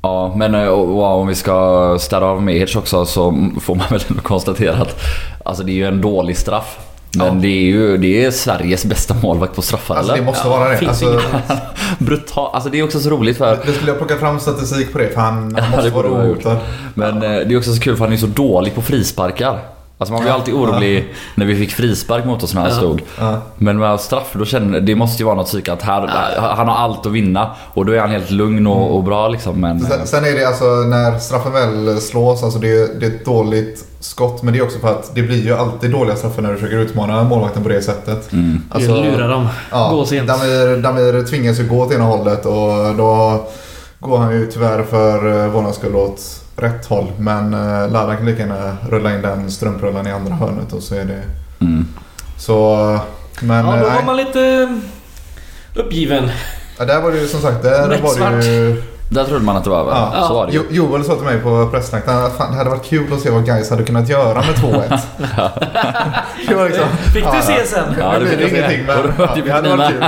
Ja, 0.01 0.33
men 0.37 0.55
eh, 0.55 0.67
och, 0.67 0.89
och, 0.97 1.19
om 1.21 1.27
vi 1.27 1.35
ska 1.35 1.97
städa 1.99 2.25
av 2.25 2.41
Mehic 2.43 2.75
också 2.75 3.05
så 3.05 3.49
får 3.61 3.75
man 3.75 3.85
väl 3.89 4.01
ändå 4.09 4.21
konstatera 4.21 4.75
att 4.75 4.99
alltså, 5.45 5.63
det 5.63 5.71
är 5.71 5.75
ju 5.75 5.85
en 5.87 6.01
dålig 6.01 6.37
straff. 6.37 6.77
Men 7.17 7.25
Ja. 7.27 7.33
det 7.33 7.47
är 7.47 7.61
ju 7.61 7.97
det 7.97 8.25
är 8.25 8.31
Sveriges 8.31 8.85
bästa 8.85 9.13
målvakt 9.23 9.55
på 9.55 9.61
straffar 9.61 9.95
Alltså 9.95 10.11
det 10.11 10.17
eller? 10.17 10.25
måste 10.25 10.47
Ja, 10.47 10.57
vara 10.57 10.69
det. 10.69 10.77
finns 10.77 11.03
Alltså. 11.03 11.21
Brutal. 11.99 12.49
Alltså 12.53 12.69
det 12.69 12.79
är 12.79 12.83
också 12.83 12.99
så 12.99 13.09
roligt 13.09 13.37
för... 13.37 13.57
det 13.65 13.71
skulle 13.73 13.91
jag 13.91 13.97
plocka 13.97 14.17
fram 14.17 14.39
statistik 14.39 14.91
på 14.93 14.97
det 14.99 15.09
för 15.09 15.21
han, 15.21 15.33
han 15.33 15.53
Ja, 15.57 15.63
måste 15.71 15.89
det 15.89 15.95
vara 15.95 16.07
ohotad. 16.07 16.57
Men 16.93 17.15
eh, 17.15 17.21
det 17.21 17.53
är 17.53 17.57
också 17.57 17.73
så 17.73 17.81
kul 17.81 17.97
för 17.97 18.03
han 18.03 18.13
är 18.13 18.17
så 18.17 18.27
dålig 18.27 18.75
på 18.75 18.81
frisparkar. 18.81 19.59
Alltså 19.99 20.13
man 20.13 20.23
ju 20.23 20.29
alltid 20.29 20.53
orolig 20.53 21.13
när 21.35 21.45
vi 21.45 21.55
fick 21.55 21.71
frispark 21.71 22.25
mot 22.25 22.43
oss 22.43 22.53
när 22.53 22.61
han 22.61 22.69
Ja. 22.69 22.77
stod. 22.77 23.01
Ja. 23.19 23.41
Men 23.57 23.79
med 23.79 23.99
straff, 23.99 24.29
då 24.33 24.45
känner 24.45 24.79
det 24.79 24.95
måste 24.95 25.21
ju 25.23 25.25
vara 25.25 25.35
något 25.35 25.45
psyke 25.45 25.73
att 25.73 25.81
här, 25.81 26.07
han 26.55 26.67
har 26.67 26.75
allt 26.75 27.05
att 27.05 27.11
vinna. 27.11 27.51
Och 27.73 27.85
då 27.85 27.93
är 27.93 27.99
han 27.99 28.09
helt 28.11 28.31
lugn 28.31 28.67
och, 28.67 28.95
och 28.95 29.03
bra 29.03 29.27
liksom. 29.27 29.61
Men, 29.61 29.79
Sen, 29.79 30.07
sen 30.07 30.25
är 30.25 30.31
det 30.31 30.45
alltså 30.47 30.65
när 30.65 31.19
straffen 31.19 31.53
väl 31.53 32.01
slås, 32.01 32.43
alltså 32.43 32.59
det, 32.59 32.67
är- 32.67 32.99
det 32.99 33.05
är 33.05 33.09
ett 33.09 33.25
dåligt 33.25 33.85
skott. 33.99 34.43
Men 34.43 34.53
det 34.53 34.59
är 34.59 34.63
också 34.63 34.79
för 34.79 34.87
att 34.91 35.15
det 35.15 35.21
blir 35.21 35.43
ju 35.45 35.53
alltid 35.53 35.91
dåliga 35.91 36.15
straffar 36.15 36.41
när 36.41 36.49
du 36.49 36.55
försöker 36.55 36.77
utmana 36.77 37.23
målvakten 37.23 37.63
på 37.63 37.69
det 37.69 37.81
sättet. 37.81 38.33
mm. 38.33 38.61
Alltså, 38.71 38.95
Lura 39.03 39.27
dem. 39.27 39.47
Ja, 39.71 39.89
Gå 39.91 40.05
sent. 40.05 40.27
Damir, 40.27 40.77
Damir 40.81 41.25
tvingas 41.27 41.59
ju 41.59 41.67
gå 41.67 41.79
åt 41.81 41.91
ena 41.93 42.03
hållet 42.03 42.45
och 42.45 42.95
då 42.97 43.41
går 43.99 44.17
han 44.17 44.33
ju 44.33 44.45
tyvärr 44.51 44.83
för 44.83 45.43
eh, 45.45 45.51
våran 45.51 45.73
skull 45.73 45.95
åt 45.95 46.21
rätt 46.57 46.85
håll. 46.85 47.11
Men 47.19 47.53
eh, 47.53 47.91
Ladan 47.91 48.17
kan 48.17 48.25
lika 48.25 48.39
gärna 48.39 48.77
rulla 48.89 49.15
in 49.15 49.21
den 49.21 49.51
strumprullan 49.51 50.07
i 50.07 50.11
andra 50.11 50.33
hörnet 50.33 50.73
och 50.73 50.83
så 50.83 50.95
är 50.95 51.05
det... 51.05 51.21
Mm. 51.59 51.87
Så... 52.37 52.75
Men 53.41 53.65
Ja, 53.65 53.75
eh, 53.75 53.81
då 53.81 53.87
nej. 53.87 53.95
var 53.95 54.03
man 54.03 54.17
lite 54.17 54.73
uppgiven. 55.75 56.29
Ja, 56.79 56.85
där 56.85 57.01
var 57.01 57.11
det 57.11 57.17
ju 57.17 57.27
som 57.27 57.41
sagt, 57.41 57.63
där 57.63 57.81
var 57.81 57.87
Becksvart. 57.89 58.31
det 58.41 58.45
ju... 58.47 58.83
Där 59.09 59.23
trodde 59.25 59.45
man 59.45 59.57
att 59.57 59.63
det 59.63 59.69
var 59.69 59.79
över. 59.79 59.91
Ja. 59.91 60.25
Så 60.27 60.33
var 60.33 60.45
det 60.47 60.53
ju. 60.53 60.59
Jo- 60.69 60.85
Joel 60.87 61.03
sa 61.03 61.15
till 61.15 61.23
mig 61.25 61.39
på 61.39 61.67
pressläktaren 61.71 62.25
att 62.25 62.37
fan, 62.37 62.51
det 62.51 62.57
hade 62.57 62.69
varit 62.69 62.85
kul 62.85 63.13
att 63.13 63.19
se 63.21 63.29
vad 63.29 63.45
guys 63.45 63.69
hade 63.69 63.83
kunnat 63.83 64.09
göra 64.09 64.33
med 64.33 64.55
2-1. 64.55 64.99
det 66.47 66.55
var 66.55 66.65
liksom, 66.65 66.85
Fick 67.13 67.23
du 67.23 67.41
se 67.41 67.65
sen? 67.65 67.95
Ja, 67.99 68.11
det 68.19 68.25
det 68.29 68.37
blir 68.37 68.49
se. 68.49 68.57
ingenting 68.57 68.85
men 68.85 68.97
Och 69.05 69.13
det 69.17 69.23
ja, 69.35 69.43
det 69.45 69.51
hade 69.51 69.69
varit 69.69 69.89
kul. 69.89 70.05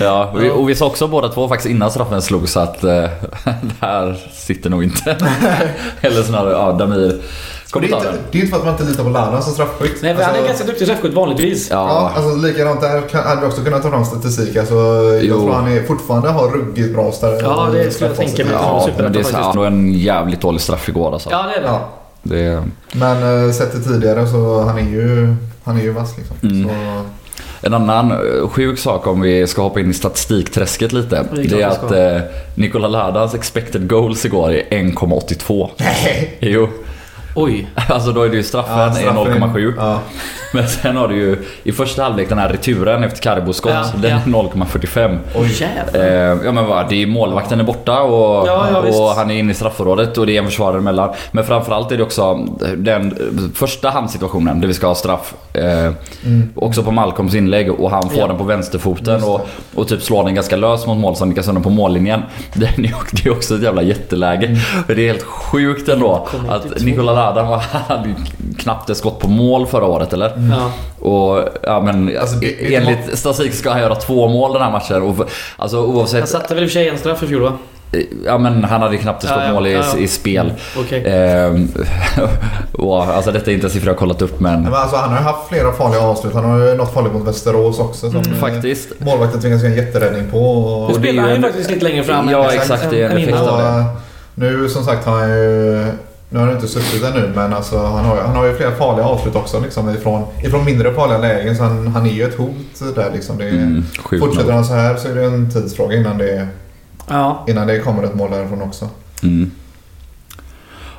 Ja, 0.00 0.30
och 0.32 0.42
vi, 0.42 0.50
och 0.50 0.68
vi 0.68 0.74
sa 0.74 0.86
också 0.86 1.08
båda 1.08 1.28
två 1.28 1.48
faktiskt 1.48 1.70
innan 1.70 1.90
straffen 1.90 2.22
slog 2.22 2.48
så 2.48 2.60
att 2.60 2.84
eh, 2.84 2.90
det 3.44 3.70
här 3.80 4.16
sitter 4.32 4.70
nog 4.70 4.84
inte. 4.84 5.16
Eller 6.00 6.22
snarare, 6.22 6.52
ja, 6.52 6.72
Damir. 6.72 7.20
Det, 7.72 7.78
är 7.78 7.82
inte, 7.84 8.12
det 8.32 8.38
är 8.38 8.42
inte 8.42 8.50
för 8.50 8.56
att 8.58 8.64
man 8.64 8.72
inte 8.74 8.84
litar 8.84 9.04
på 9.04 9.10
Ladan 9.10 9.42
som 9.42 9.52
straffskytt. 9.52 10.02
Nej, 10.02 10.14
för 10.16 10.22
han 10.22 10.30
är 10.34 10.36
Alltså- 10.38 10.48
ganska 10.48 10.64
duktig 10.66 10.86
straffskytt 10.86 11.14
vanligtvis. 11.14 11.70
Ja, 11.70 11.76
Ja, 11.88 12.12
alltså 12.22 12.46
likadant 12.46 12.80
där 12.80 13.22
hade 13.24 13.40
vi 13.40 13.46
också 13.46 13.60
kunnat 13.64 13.82
ta 13.82 13.90
fram 13.90 14.04
statistik. 14.04 14.56
Alltså, 14.56 14.74
jag 14.74 15.24
Jo. 15.24 15.40
tror 15.40 15.52
han 15.52 15.72
är, 15.72 15.82
fortfarande 15.82 16.28
har 16.28 16.48
ruggigt 16.48 16.94
bra 16.94 17.10
sta- 17.10 17.40
Ja, 17.42 17.68
det 17.72 17.90
skulle 17.90 18.10
jag 18.10 18.16
tänka 18.16 18.44
mig. 18.44 18.52
ja, 18.52 18.88
men 18.98 19.12
det 19.12 19.18
är 19.18 19.22
faktiskt. 19.22 19.54
det 19.60 19.66
en 19.66 19.92
jävligt 19.92 20.40
dålig 20.40 20.60
straff 20.60 20.88
igår 20.88 21.12
alltså. 21.12 21.30
Ja, 21.30 21.42
det 21.42 21.54
är 21.58 21.60
det. 21.62 21.66
Ja, 21.68 21.88
Det, 22.22 22.62
men 22.92 23.46
eh, 23.46 23.52
sett 23.52 23.70
till 23.72 23.84
tidigare 23.84 24.26
så 24.28 24.60
han 24.62 24.78
är 24.78 24.82
ju, 24.90 25.34
han 25.64 25.76
är 25.76 25.82
ju 25.82 25.90
vass 25.92 26.14
liksom. 26.18 26.36
Mm. 26.42 26.68
Så, 26.68 26.74
En 27.66 27.74
annan 27.74 28.10
eh, 28.10 28.48
sjuk 28.48 28.78
sak 28.78 29.06
om 29.06 29.20
vi 29.20 29.46
ska 29.46 29.62
hoppa 29.62 29.80
in 29.80 29.90
i 29.90 29.94
statistikträsket 29.94 30.92
lite. 30.92 31.24
Det 31.34 31.40
är 31.42 31.56
Det 31.56 31.64
att 31.64 31.92
eh, 31.92 32.30
Nikola 32.54 32.88
Ladans 32.88 33.34
expected 33.34 33.88
goals 33.88 34.24
igår 34.24 34.50
är 34.52 34.62
1,82. 34.70 35.68
nej! 35.78 36.36
Jo, 36.40 36.68
Oj. 37.38 37.66
alltså 37.88 38.12
då 38.12 38.22
är 38.22 38.28
det 38.28 38.36
ju 38.36 38.42
straffen, 38.42 38.78
Ja, 38.78 38.86
är 38.86 38.90
straffen 38.92 39.42
0,7. 39.42 39.74
Ja. 39.76 39.98
Men 40.52 40.68
sen 40.68 40.96
har 40.96 41.08
du 41.08 41.14
ju 41.16 41.38
i 41.62 41.72
första 41.72 42.02
halvlek 42.02 42.28
den 42.28 42.38
här 42.38 42.48
returen 42.48 43.04
efter 43.04 43.22
Caribos 43.22 43.56
skott. 43.56 43.72
Ja, 43.74 43.84
den 43.96 44.10
ja. 44.10 44.16
är 44.16 44.42
0,45. 44.42 45.18
Oj, 45.34 45.52
jävlar. 45.60 46.04
Eh, 46.34 46.38
ja 46.44 46.52
men 46.52 46.66
vad, 46.66 46.88
det 46.88 47.02
är 47.02 47.06
målvakten 47.06 47.60
är 47.60 47.64
borta 47.64 48.00
och, 48.02 48.48
Ja, 48.48 48.66
ja, 48.72 48.80
visst. 48.80 49.00
och 49.00 49.08
han 49.08 49.30
är 49.30 49.34
inne 49.38 49.52
i 49.52 49.54
straffområdet 49.54 50.18
och 50.18 50.26
det 50.26 50.36
är 50.36 50.38
en 50.42 50.46
försvarare 50.46 50.78
emellan. 50.78 51.14
Men 51.30 51.44
framförallt 51.44 51.92
är 51.92 51.96
det 51.96 52.02
också 52.02 52.34
den 52.76 53.14
första 53.54 53.90
handsituationen 53.90 54.60
där 54.60 54.68
vi 54.68 54.74
ska 54.74 54.86
ha 54.86 54.94
straff. 54.94 55.34
Eh, 55.52 55.92
Också 56.54 56.82
på 56.82 56.90
Malcolms 56.90 57.34
inlägg 57.34 57.72
och 57.80 57.90
han 57.90 58.02
får 58.02 58.08
Mm. 58.10 58.20
Ja. 58.20 58.26
den 58.26 58.36
på 58.38 58.44
vänsterfoten 58.44 59.22
och, 59.24 59.48
och 59.74 59.88
typ 59.88 60.02
slår 60.02 60.24
den 60.24 60.34
ganska 60.34 60.56
lös 60.56 60.86
mot 60.86 60.98
mål 60.98 61.16
som 61.16 61.28
nickas 61.28 61.48
under 61.48 61.62
på 61.62 61.70
mållinjen. 61.70 62.22
Den 62.54 62.84
är, 62.84 62.94
det 63.12 63.26
är 63.26 63.32
också 63.32 63.54
ett 63.54 63.62
jävla 63.62 63.82
jätteläge. 63.82 64.46
Mm. 64.46 64.58
Det 64.86 64.92
är 64.92 65.06
helt 65.12 65.22
sjukt 65.22 65.88
ändå 65.88 66.28
att 66.48 66.80
Nikola 66.82 67.14
Var- 67.34 67.58
hade 67.88 68.08
ju 68.08 68.14
knappt 68.58 68.90
ett 68.90 68.96
skott 68.96 69.18
på 69.18 69.28
mål 69.28 69.66
förra 69.66 69.84
året 69.86 70.12
eller? 70.12 70.32
Ja. 70.50 70.70
Och 71.10 71.44
ja 71.62 71.80
men 71.80 72.18
Alltså, 72.20 72.36
det- 72.36 72.46
det- 72.68 72.74
enligt 72.74 73.18
statistik 73.18 73.54
ska 73.54 73.70
han 73.70 73.80
göra 73.80 73.94
två 73.94 74.28
mål 74.28 74.52
den 74.52 74.62
här 74.62 74.70
matchen. 74.70 75.02
Och, 75.02 75.30
alltså 75.56 75.78
oavsett... 75.86 76.18
Han 76.20 76.28
satte 76.28 76.54
väl 76.54 76.64
i 76.64 76.66
och 76.66 76.70
för 76.70 76.74
sig 76.74 76.88
en 76.88 76.98
straff 76.98 77.22
i 77.22 77.26
fjol 77.26 77.42
va? 77.42 77.52
Ja 78.24 78.38
men 78.38 78.64
han 78.64 78.82
hade 78.82 78.96
knappt 78.96 79.22
ett 79.24 79.28
skott 79.30 79.40
Ja, 79.42 79.46
ja, 79.48 79.52
mål 79.54 79.66
i, 79.66 79.72
ja, 79.72 79.82
ja. 79.94 79.98
i 79.98 80.08
spel. 80.08 80.52
Okej. 80.78 81.02
Ehm, 81.06 81.68
och, 82.72 83.02
alltså 83.04 83.32
detta 83.32 83.50
är 83.50 83.54
inte 83.54 83.70
siffror 83.70 83.86
jag 83.88 83.94
har 83.94 83.98
kollat 83.98 84.22
upp 84.22 84.40
men 84.40 84.62
Men 84.62 84.74
alltså, 84.74 84.96
han 84.96 85.10
har 85.10 85.18
ju 85.18 85.24
haft 85.24 85.48
flera 85.48 85.72
farliga 85.72 86.00
avslut. 86.00 86.34
Han 86.34 86.44
har 86.44 86.58
ju 86.58 86.74
något 86.74 86.94
farligt 86.94 87.12
mot 87.12 87.26
Västerås 87.28 87.78
också. 87.78 88.10
Som, 88.10 88.20
eh, 88.20 88.38
faktiskt. 88.40 88.88
Målvakten 88.98 89.40
tvingas 89.40 89.62
göra 89.62 89.72
en 89.72 89.78
jätteräddning 89.78 90.30
på. 90.30 90.38
Och, 90.38 90.88
Nu 90.88 90.94
spelar 90.94 91.12
ju 91.12 91.20
han 91.20 91.28
ju 91.30 91.36
en- 91.36 91.42
faktiskt 91.42 91.70
lite 91.70 91.84
längre 91.84 92.04
fram. 92.04 92.28
Ja, 92.30 92.52
exakt, 92.52 92.86
det 92.90 93.02
är 93.02 93.10
en 93.10 93.16
effekt 93.16 93.38
av 93.38 93.58
det. 93.58 93.84
nu 94.34 94.68
som 94.68 94.84
sagt 94.84 95.06
har 95.06 95.18
han 95.18 95.28
ju... 95.28 95.86
Nu 96.36 96.40
har 96.42 96.46
han 96.48 96.56
inte 96.56 96.68
suttit 96.68 97.04
ännu 97.04 97.32
men 97.34 97.52
alltså, 97.54 97.78
han, 97.78 98.04
har, 98.04 98.16
ju- 98.16 98.22
han 98.22 98.36
har 98.36 98.46
ju 98.46 98.56
flera 98.56 98.72
farliga 98.72 99.06
avslut 99.06 99.36
också 99.36 99.60
liksom, 99.60 99.90
ifrån, 99.90 100.24
ifrån 100.44 100.64
mindre 100.64 100.94
farliga 100.94 101.18
lägen. 101.18 101.56
Så 101.56 101.62
han, 101.62 101.86
han 101.86 102.06
är 102.06 102.10
ju 102.10 102.22
ett 102.24 102.34
hot 102.38 102.94
där 102.94 103.10
liksom. 103.14 103.38
Det 103.38 103.48
Mm, 103.48 103.84
fortsätter 104.20 104.52
han 104.52 104.64
så 104.64 104.74
här 104.74 104.96
så 104.96 105.08
är 105.08 105.14
det 105.14 105.24
en 105.24 105.50
tidsfråga 105.50 105.96
innan 105.96 106.18
det, 106.18 106.48
Ja. 107.08 107.44
innan 107.48 107.66
det 107.66 107.78
kommer 107.78 108.02
ett 108.02 108.14
mål 108.14 108.30
därifrån 108.30 108.62
också. 108.62 108.88
Mm. 109.22 109.50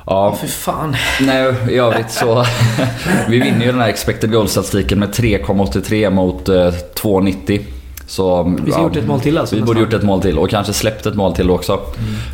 Ja, 0.06 0.36
Fy 0.40 0.46
fan. 0.46 0.96
nej 1.20 1.54
i 1.70 1.78
övrigt 1.78 2.10
så... 2.10 2.44
vi 3.28 3.40
vinner 3.40 3.60
ju 3.66 3.72
den 3.72 3.80
här 3.80 3.88
expected 3.88 4.30
goal-statistiken 4.32 4.98
med 4.98 5.08
3,83 5.08 6.10
mot 6.10 6.48
eh, 6.48 6.54
2,90. 6.54 7.60
Så, 8.06 8.42
Vi 8.42 8.56
skulle 8.56 8.70
ja, 8.76 8.82
gjort 8.82 8.96
ett 8.96 9.06
mål 9.06 9.20
till 9.20 9.38
alltså. 9.38 9.54
Vi 9.56 9.62
borde 9.62 9.80
nästan. 9.80 9.92
gjort 9.92 10.00
ett 10.02 10.06
mål 10.06 10.22
till 10.22 10.38
och 10.38 10.50
kanske 10.50 10.72
släppt 10.72 11.06
ett 11.06 11.14
mål 11.14 11.34
till 11.34 11.50
också. 11.50 11.80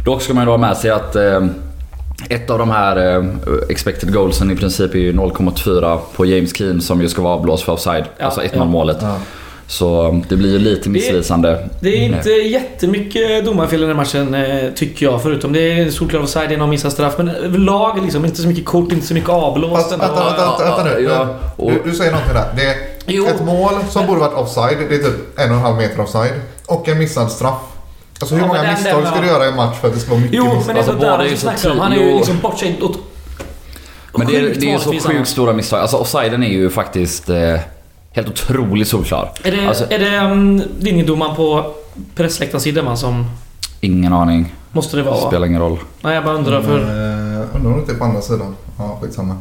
Dock 0.05 0.23
ska 0.23 0.35
man 0.35 0.45
ju 0.45 0.51
ha 0.51 0.59
med 0.59 0.77
sig 0.77 0.91
att 0.91 1.17
eh, 1.17 1.47
ett 2.29 2.51
av 2.51 2.59
de 2.59 2.71
här 2.71 3.17
eh, 3.17 3.25
expected 3.69 4.13
goalsen 4.13 4.51
i 4.51 4.57
princip 4.57 4.95
är 4.95 4.99
ju 4.99 5.13
0,4 5.13 5.99
på 6.17 6.27
James 6.27 6.57
Keane 6.57 6.81
som 6.81 7.01
ju 7.01 7.09
ska 7.09 7.23
vara 7.23 7.35
avblåst 7.35 7.65
för 7.65 7.73
offside. 7.73 8.05
Ja, 8.19 8.25
alltså 8.25 8.41
1-0 8.41 8.49
ja. 8.55 8.65
målet. 8.65 8.97
Ja. 9.01 9.17
Så 9.67 10.09
um, 10.09 10.25
det 10.29 10.37
blir 10.37 10.53
ju 10.53 10.59
lite 10.59 10.89
missvisande. 10.89 11.69
Det 11.81 11.89
är 11.89 12.03
inte 12.03 12.31
jättemycket 12.31 13.45
domarfel 13.45 13.79
i 13.83 13.87
den 13.87 13.97
här 13.97 13.97
matchen 13.97 14.35
eh, 14.35 14.71
tycker 14.75 15.07
jag. 15.07 15.23
Förutom 15.23 15.53
det 15.53 15.61
är 15.61 15.91
solklar 15.91 16.21
offside, 16.23 16.49
det 16.49 16.55
är 16.55 16.59
någon 16.59 16.71
missad 16.71 16.93
straff. 16.93 17.15
Men 17.19 17.29
överlag 17.29 18.03
liksom 18.03 18.25
inte 18.25 18.43
så 18.43 18.49
mycket 18.49 18.65
kort, 18.65 18.93
inte 18.93 19.07
så 19.07 19.15
mycket 19.15 19.31
avblåst. 19.31 19.93
Vänta, 19.93 20.07
vänta, 20.07 20.25
vänta, 20.25 20.65
vänta 20.65 20.85
nu. 20.85 21.05
Ja, 21.05 21.29
och- 21.57 21.71
Du, 21.71 21.91
du 21.91 21.97
säger 21.97 22.11
någonting 22.13 22.35
där. 22.35 22.45
Det 22.57 22.65
är 22.65 22.77
Jo. 23.07 23.27
ett 23.27 23.45
mål 23.45 23.73
som 23.91 24.07
borde 24.07 24.21
varit 24.21 24.35
offside. 24.35 24.77
Det 24.89 24.95
är 24.95 24.99
typ 24.99 25.39
en 25.39 25.51
och 25.51 25.57
en 25.57 25.63
halv 25.63 25.77
meter 25.77 26.01
offside. 26.01 26.33
Och 26.67 26.89
en 26.89 26.99
missad 26.99 27.31
straff. 27.31 27.61
Alltså 28.25 28.35
hur 28.35 28.43
Ja, 28.43 28.47
många 28.49 28.63
den- 28.63 28.75
misstag 28.75 29.03
den- 29.03 29.13
ska 29.13 29.21
du 29.21 29.27
göra 29.27 29.45
i 29.47 29.49
en 29.49 29.57
match 29.57 29.77
för 29.81 29.89
att 29.89 29.95
det 29.95 30.01
ska 30.01 30.11
vara 30.11 30.21
mycket 30.21 30.37
Jo, 30.37 30.45
misstag? 30.45 30.67
men 30.67 30.67
det 30.67 30.73
är 30.73 30.77
Alltså, 30.79 30.93
så 30.93 30.99
båda 30.99 31.17
där 31.17 31.25
vi 31.25 31.31
så 31.31 31.37
snackar 31.37 31.71
om. 31.71 31.79
Han 31.79 31.93
är 31.93 31.97
ju 31.97 32.15
liksom 32.17 32.39
bortsänd 32.43 32.83
åt 32.83 32.99
Men 34.19 34.27
det 34.27 34.37
är, 34.37 34.43
det 34.43 34.67
är 34.67 34.73
ju 34.73 34.79
så 34.79 35.09
sjukt 35.09 35.29
stora 35.29 35.53
misstag. 35.53 35.81
Alltså 35.81 35.97
offsiden 35.97 36.43
är 36.43 36.49
ju 36.49 36.71
faktiskt 36.71 37.29
eh, 37.31 37.57
helt 38.13 38.29
otroligt 38.29 38.89
solklar. 38.89 39.33
Är 39.43 39.53
det, 39.53 39.69
Alltså- 39.69 39.85
är 39.91 39.99
det 39.99 40.19
um, 40.19 40.63
linjedomaren 40.81 41.37
på 41.37 41.75
pressläktarens 42.15 42.63
sida 42.63 42.83
man 42.83 42.97
som... 42.97 43.31
Ingen 43.81 44.13
aning. 44.13 44.55
Måste 44.73 44.97
det 44.97 45.03
vara 45.03 45.15
va? 45.21 45.27
Spelar 45.29 45.47
ingen 45.47 45.61
roll. 45.61 45.79
Nej, 46.03 46.15
jag 46.15 46.25
bara 46.25 46.35
undrar 46.35 46.63
för... 46.63 46.79
Mm, 46.79 47.49
undrar 47.55 47.71
om 47.71 47.73
det 47.73 47.81
inte 47.81 47.93
är 47.93 47.97
på 47.97 48.05
andra 48.05 48.21
sidan. 48.21 48.57
Ja, 48.79 48.99
skitsamma. 49.03 49.37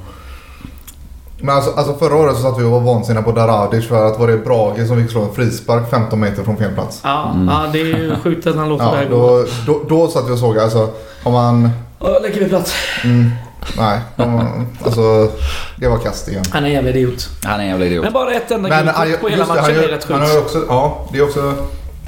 Men 1.45 1.55
alltså, 1.55 1.71
alltså 1.71 1.93
förra 1.93 2.15
året 2.15 2.35
så 2.35 2.41
satt 2.41 2.59
vi 2.59 2.63
och 2.63 2.71
var 2.71 2.79
vansinniga 2.79 3.23
på 3.23 3.31
Daradic 3.31 3.87
för 3.87 4.07
att 4.07 4.19
var 4.19 4.27
det 4.27 4.37
Brage 4.37 4.87
som 4.87 5.01
fick 5.01 5.11
slå 5.11 5.21
en 5.21 5.33
frispark 5.33 5.89
15 5.89 6.19
meter 6.19 6.43
från 6.43 6.57
fel 6.57 6.71
plats. 6.73 6.99
Ja, 7.03 7.31
Mm. 7.35 7.47
ja, 7.47 7.65
det 7.73 7.81
är 7.81 7.85
ju 7.85 8.15
sjukt 8.23 8.47
att 8.47 8.55
han 8.55 8.69
låter 8.69 8.85
det 8.85 8.91
Ja, 8.91 8.95
här 8.97 9.05
gå. 9.05 9.17
då, 9.17 9.45
då, 9.73 9.81
då 9.89 10.07
satt 10.07 10.27
vi 10.29 10.31
och 10.33 10.37
såg 10.39 10.57
alltså 10.59 10.89
om 11.23 11.33
man... 11.33 11.69
Ja, 11.99 12.19
lägger 12.21 12.39
vi 12.39 12.49
plats. 12.49 12.73
Mm, 13.03 13.29
nej, 13.77 13.99
de, 14.15 14.47
alltså 14.85 15.29
det 15.75 15.87
var 15.87 15.97
kast 15.97 16.27
igen. 16.27 16.43
Han 16.51 16.63
är 16.63 16.67
en 16.67 16.73
jävla 16.73 16.89
idiot. 16.89 17.29
Han 17.43 17.59
är 17.59 17.63
en 17.63 17.69
jävla 17.69 17.85
idiot. 17.85 18.03
Men 18.03 18.13
bara 18.13 18.33
ett 18.33 18.51
enda 18.51 18.69
gult 19.05 19.21
på 19.21 19.27
hela 19.27 19.43
det, 19.45 19.49
matchen 19.61 19.75
är 19.75 19.87
rätt 19.87 20.03
har 20.03 20.25
sjukt. 20.51 20.65
ja, 20.69 21.07
det 21.11 21.17
är 21.17 21.23
också... 21.23 21.53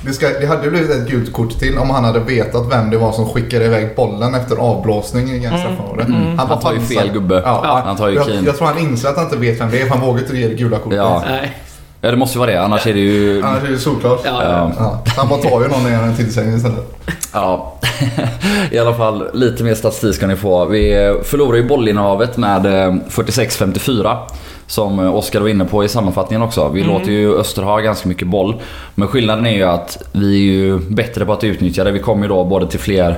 Det, 0.02 0.14
ska, 0.14 0.30
det 0.40 0.46
hade 0.46 0.64
ju 0.64 0.70
blivit 0.70 0.90
ett 0.90 1.10
gult 1.10 1.34
kort 1.34 1.60
till 1.60 1.78
om 1.78 1.90
han 1.90 2.04
hade 2.04 2.20
vetat 2.20 2.72
vem 2.72 2.90
det 2.90 2.98
var 2.98 3.12
som 3.12 3.30
skickade 3.30 3.66
iväg 3.66 3.96
bollen 3.96 4.36
efter 4.36 4.56
avblåsning 4.56 5.30
i 5.30 5.46
mm. 5.46 5.60
straffområdet. 5.60 6.08
Mm. 6.08 6.38
Han 6.38 6.60
tar 6.60 6.74
ju 6.74 6.80
fel 6.80 7.12
gubbe. 7.12 7.42
Ja, 7.46 7.82
Han 7.86 7.98
tar 7.98 8.10
ju 8.10 8.16
jag, 8.16 8.28
jag 8.46 8.58
tror 8.58 8.68
han 8.68 8.78
inser 8.78 9.10
att 9.10 9.16
han 9.16 9.26
inte 9.26 9.38
vet 9.38 9.62
vem 9.62 9.72
det 9.72 9.82
är 9.82 9.86
för 9.86 9.96
han 9.96 10.08
vågar 10.08 10.20
inte 10.22 10.38
ge 10.38 10.48
det 10.48 10.54
gula 10.54 10.78
kortet. 10.78 10.98
Ja. 10.98 11.24
Nej. 11.28 11.58
Ja 12.02 12.12
det 12.12 12.18
måste 12.18 12.38
ju 12.38 12.40
vara 12.40 12.52
det, 12.52 12.62
annars 12.62 12.88
är 12.88 12.94
det 12.94 13.00
ju... 13.00 13.44
Annars 13.44 13.64
är 13.64 13.72
det 13.72 13.78
solklart. 13.78 14.22
Ja, 14.26 14.44
Ja. 14.44 14.72
Ja, 14.78 15.04
han 15.18 15.30
bara 15.30 15.42
tar 15.42 15.62
ju 15.62 15.68
någon 15.68 15.88
i 15.88 15.94
en 15.94 16.16
tillsägning 16.16 16.56
istället. 16.56 16.98
Ja, 17.34 17.74
i 18.72 18.80
alla 18.80 18.94
fall 18.94 19.30
lite 19.34 19.64
mer 19.64 19.76
statistik 19.76 20.16
ska 20.16 20.28
ni 20.28 20.36
få. 20.36 20.66
Vi 20.66 21.06
eh, 21.06 21.22
förlorar 21.24 21.58
ju 21.58 21.68
bollinnehavet 21.68 22.38
med 22.38 22.66
eh, 22.66 22.94
46-54. 23.10 24.18
Som 24.68 25.00
eh, 25.00 25.16
Oskar 25.16 25.42
var 25.42 25.48
inne 25.50 25.66
på 25.66 25.84
i 25.84 25.88
sammanfattningen 25.88 26.42
också. 26.42 26.70
Vi 26.70 26.84
låter 26.84 27.12
ju 27.12 27.36
Öster 27.38 27.62
ha 27.62 27.80
ganska 27.80 28.10
mycket 28.10 28.28
boll. 28.28 28.56
Men 28.96 29.08
skillnaden 29.08 29.46
är 29.46 29.56
ju 29.56 29.64
att 29.64 29.98
vi 30.12 30.36
är 30.50 30.54
ju 30.54 30.80
bättre 30.80 31.26
på 31.26 31.34
att 31.34 31.44
utnyttja 31.44 31.84
det. 31.84 31.92
Vi 31.92 32.00
kommer 32.00 32.24
ju 32.24 32.30
då 32.30 32.44
både 32.44 32.68
till 32.68 32.80
fler 32.80 33.18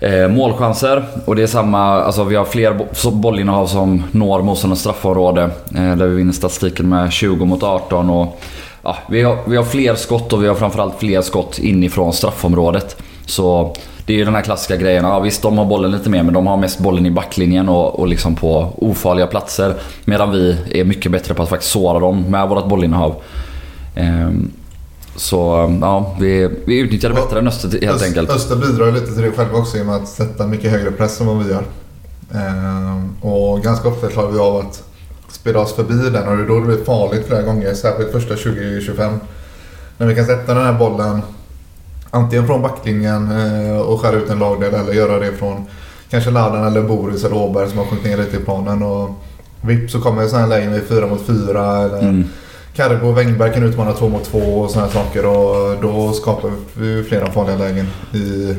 eh, 0.00 0.28
målchanser 0.28 1.04
och 1.24 1.36
det 1.36 1.42
är 1.42 1.46
samma, 1.46 2.02
alltså 2.02 2.24
vi 2.24 2.36
har 2.36 2.44
fler 2.44 2.74
bo- 2.74 3.10
bollinnehav 3.10 3.66
som 3.66 4.02
når 4.12 4.42
motståndarens 4.42 4.80
straffområde. 4.80 5.42
Eh, 5.76 5.96
där 5.96 6.06
vi 6.06 6.16
vinner 6.16 6.32
statistiken 6.32 6.88
med 6.88 7.12
20 7.12 7.44
mot 7.44 7.62
18 7.62 8.10
och 8.10 8.40
ja, 8.82 8.96
vi, 9.08 9.22
har, 9.22 9.38
vi 9.46 9.56
har 9.56 9.64
fler 9.64 9.94
skott 9.94 10.32
och 10.32 10.42
vi 10.42 10.48
har 10.48 10.54
framförallt 10.54 10.94
fler 10.98 11.22
skott 11.22 11.58
inifrån 11.58 12.12
straffområdet. 12.12 12.96
Så 13.26 13.74
det 14.06 14.12
är 14.12 14.16
ju 14.16 14.24
den 14.24 14.34
här 14.34 14.42
klassiska 14.42 14.76
grejen. 14.76 15.04
Ja, 15.04 15.20
visst, 15.20 15.42
de 15.42 15.58
har 15.58 15.64
bollen 15.64 15.90
lite 15.90 16.10
mer 16.10 16.22
men 16.22 16.34
de 16.34 16.46
har 16.46 16.56
mest 16.56 16.78
bollen 16.78 17.06
i 17.06 17.10
backlinjen 17.10 17.68
och, 17.68 17.98
och 18.00 18.06
liksom 18.06 18.36
på 18.36 18.72
ofarliga 18.76 19.26
platser. 19.26 19.74
Medan 20.04 20.30
vi 20.30 20.56
är 20.70 20.84
mycket 20.84 21.12
bättre 21.12 21.34
på 21.34 21.42
att 21.42 21.48
faktiskt 21.48 21.72
såra 21.72 21.98
dem 21.98 22.22
med 22.28 22.48
vårt 22.48 22.68
bollinnehav. 22.68 23.14
Ehm, 23.94 24.50
så 25.16 25.36
ja, 25.80 26.16
vi, 26.20 26.50
vi 26.64 26.78
utnyttjar 26.78 27.08
det 27.08 27.14
bättre 27.14 27.38
än 27.38 27.48
Öster 27.48 27.68
helt 27.68 27.84
Öst- 27.96 28.04
enkelt. 28.06 28.30
Öster 28.30 28.56
bidrar 28.56 28.86
ju 28.86 28.92
lite 28.92 29.06
till 29.12 29.22
det 29.22 29.30
själva 29.30 29.58
också 29.58 29.76
genom 29.76 29.94
att 29.94 30.08
sätta 30.08 30.46
mycket 30.46 30.70
högre 30.70 30.90
press 30.90 31.20
än 31.20 31.26
vad 31.26 31.38
vi 31.44 31.50
gör. 31.52 31.62
Ehm, 32.34 33.14
och 33.20 33.62
ganska 33.62 33.88
ofta 33.88 34.08
klarar 34.08 34.30
vi 34.30 34.38
av 34.38 34.56
att 34.56 34.82
spela 35.28 35.60
oss 35.60 35.72
förbi 35.74 35.94
den 35.94 36.28
och 36.28 36.36
det 36.36 36.42
är 36.42 36.48
då 36.48 36.60
det 36.60 36.66
blir 36.66 36.84
farligt 36.84 37.26
flera 37.26 37.42
gånger. 37.42 37.74
Särskilt 37.74 38.12
första 38.12 38.34
20-25. 38.34 39.18
När 39.98 40.06
vi 40.06 40.14
kan 40.14 40.26
sätta 40.26 40.54
den 40.54 40.64
här 40.64 40.72
bollen 40.72 41.22
antingen 42.14 42.46
från 42.46 42.62
backlinjen 42.62 43.30
eh, 43.30 43.80
och 43.80 44.00
skära 44.00 44.16
ut 44.16 44.30
en 44.30 44.38
lagdel 44.38 44.74
eller 44.74 44.92
göra 44.92 45.18
det 45.18 45.32
från 45.32 45.64
kanske 46.10 46.30
Ladan 46.30 46.66
eller 46.66 46.82
Boris 46.82 47.24
eller 47.24 47.36
Åberg 47.36 47.68
som 47.68 47.78
har 47.78 47.84
sjunkit 47.84 48.06
ner 48.06 48.16
lite 48.16 48.36
i 48.36 48.40
planen. 48.40 48.82
Och 48.82 49.10
vips 49.60 49.92
så 49.92 50.00
kommer 50.00 50.26
sådana 50.26 50.46
här 50.46 50.50
lägen 50.50 50.72
vid 50.72 50.82
4 50.82 51.06
mot 51.06 51.26
4 51.26 51.76
eller 51.78 51.98
Mm. 51.98 52.24
Carbo 52.76 53.08
och 53.08 53.18
Wängberg 53.18 53.52
kan 53.54 53.62
utmana 53.62 53.92
2 53.92 54.08
mot 54.08 54.24
2 54.24 54.38
och 54.38 54.70
sådana 54.70 54.88
saker 54.90 55.26
och 55.26 55.82
då 55.82 56.12
skapar 56.12 56.50
vi 56.74 57.02
flera 57.04 57.26
farliga 57.32 57.56
lägen 57.56 57.86
i 58.14 58.54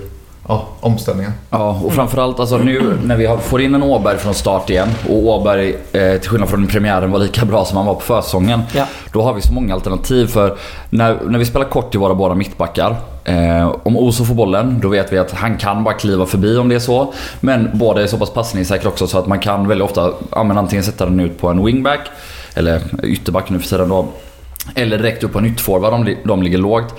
ja, 0.47 0.67
omställningen. 0.79 1.31
Ja, 1.49 1.81
och 1.83 1.93
framförallt 1.93 2.39
alltså 2.39 2.57
nu 2.57 2.97
när 3.03 3.17
vi 3.17 3.37
får 3.41 3.61
in 3.61 3.75
en 3.75 3.83
Åberg 3.83 4.17
från 4.17 4.33
start 4.33 4.69
igen 4.69 4.89
och 5.09 5.27
Åberg 5.27 5.75
eh, 5.91 6.19
till 6.19 6.29
skillnad 6.29 6.49
från 6.49 6.67
premiären 6.67 7.11
var 7.11 7.19
lika 7.19 7.45
bra 7.45 7.65
som 7.65 7.77
han 7.77 7.85
var 7.85 7.93
på 7.93 8.01
försäsongen. 8.01 8.61
Ja. 8.75 8.85
Då 9.11 9.21
har 9.21 9.33
vi 9.33 9.41
så 9.41 9.53
många 9.53 9.73
alternativ 9.73 10.27
för 10.27 10.57
när, 10.89 11.17
när 11.27 11.39
vi 11.39 11.45
spelar 11.45 11.65
kort 11.65 11.91
till 11.91 11.99
våra 11.99 12.15
båda 12.15 12.35
mittbackar. 12.35 12.95
Eh, 13.23 13.75
om 13.83 13.97
Oso 13.97 14.25
får 14.25 14.35
bollen, 14.35 14.79
då 14.81 14.87
vet 14.87 15.13
vi 15.13 15.17
att 15.17 15.31
han 15.31 15.57
kan 15.57 15.83
bara 15.83 15.93
kliva 15.93 16.25
förbi 16.25 16.57
om 16.57 16.69
det 16.69 16.75
är 16.75 16.79
så. 16.79 17.13
Men 17.39 17.69
båda 17.73 18.03
är 18.03 18.07
så 18.07 18.17
pass 18.17 18.33
passningssäkra 18.33 18.89
också 18.89 19.07
så 19.07 19.17
att 19.17 19.27
man 19.27 19.39
kan 19.39 19.67
väldigt 19.67 19.85
ofta 19.85 20.11
ja, 20.31 20.43
men 20.43 20.57
antingen 20.57 20.83
sätta 20.83 21.05
den 21.05 21.19
ut 21.19 21.37
på 21.37 21.49
en 21.49 21.65
wingback, 21.65 21.99
eller 22.55 22.81
ytterback 23.03 23.49
nu 23.49 23.59
för 23.59 23.69
tiden 23.69 23.89
då. 23.89 24.07
Eller 24.75 24.97
direkt 24.97 25.23
upp 25.23 25.33
på 25.33 25.39
en 25.39 25.45
ytterforward 25.45 25.93
om 25.93 26.05
de, 26.05 26.17
de 26.23 26.43
ligger 26.43 26.57
lågt. 26.57 26.95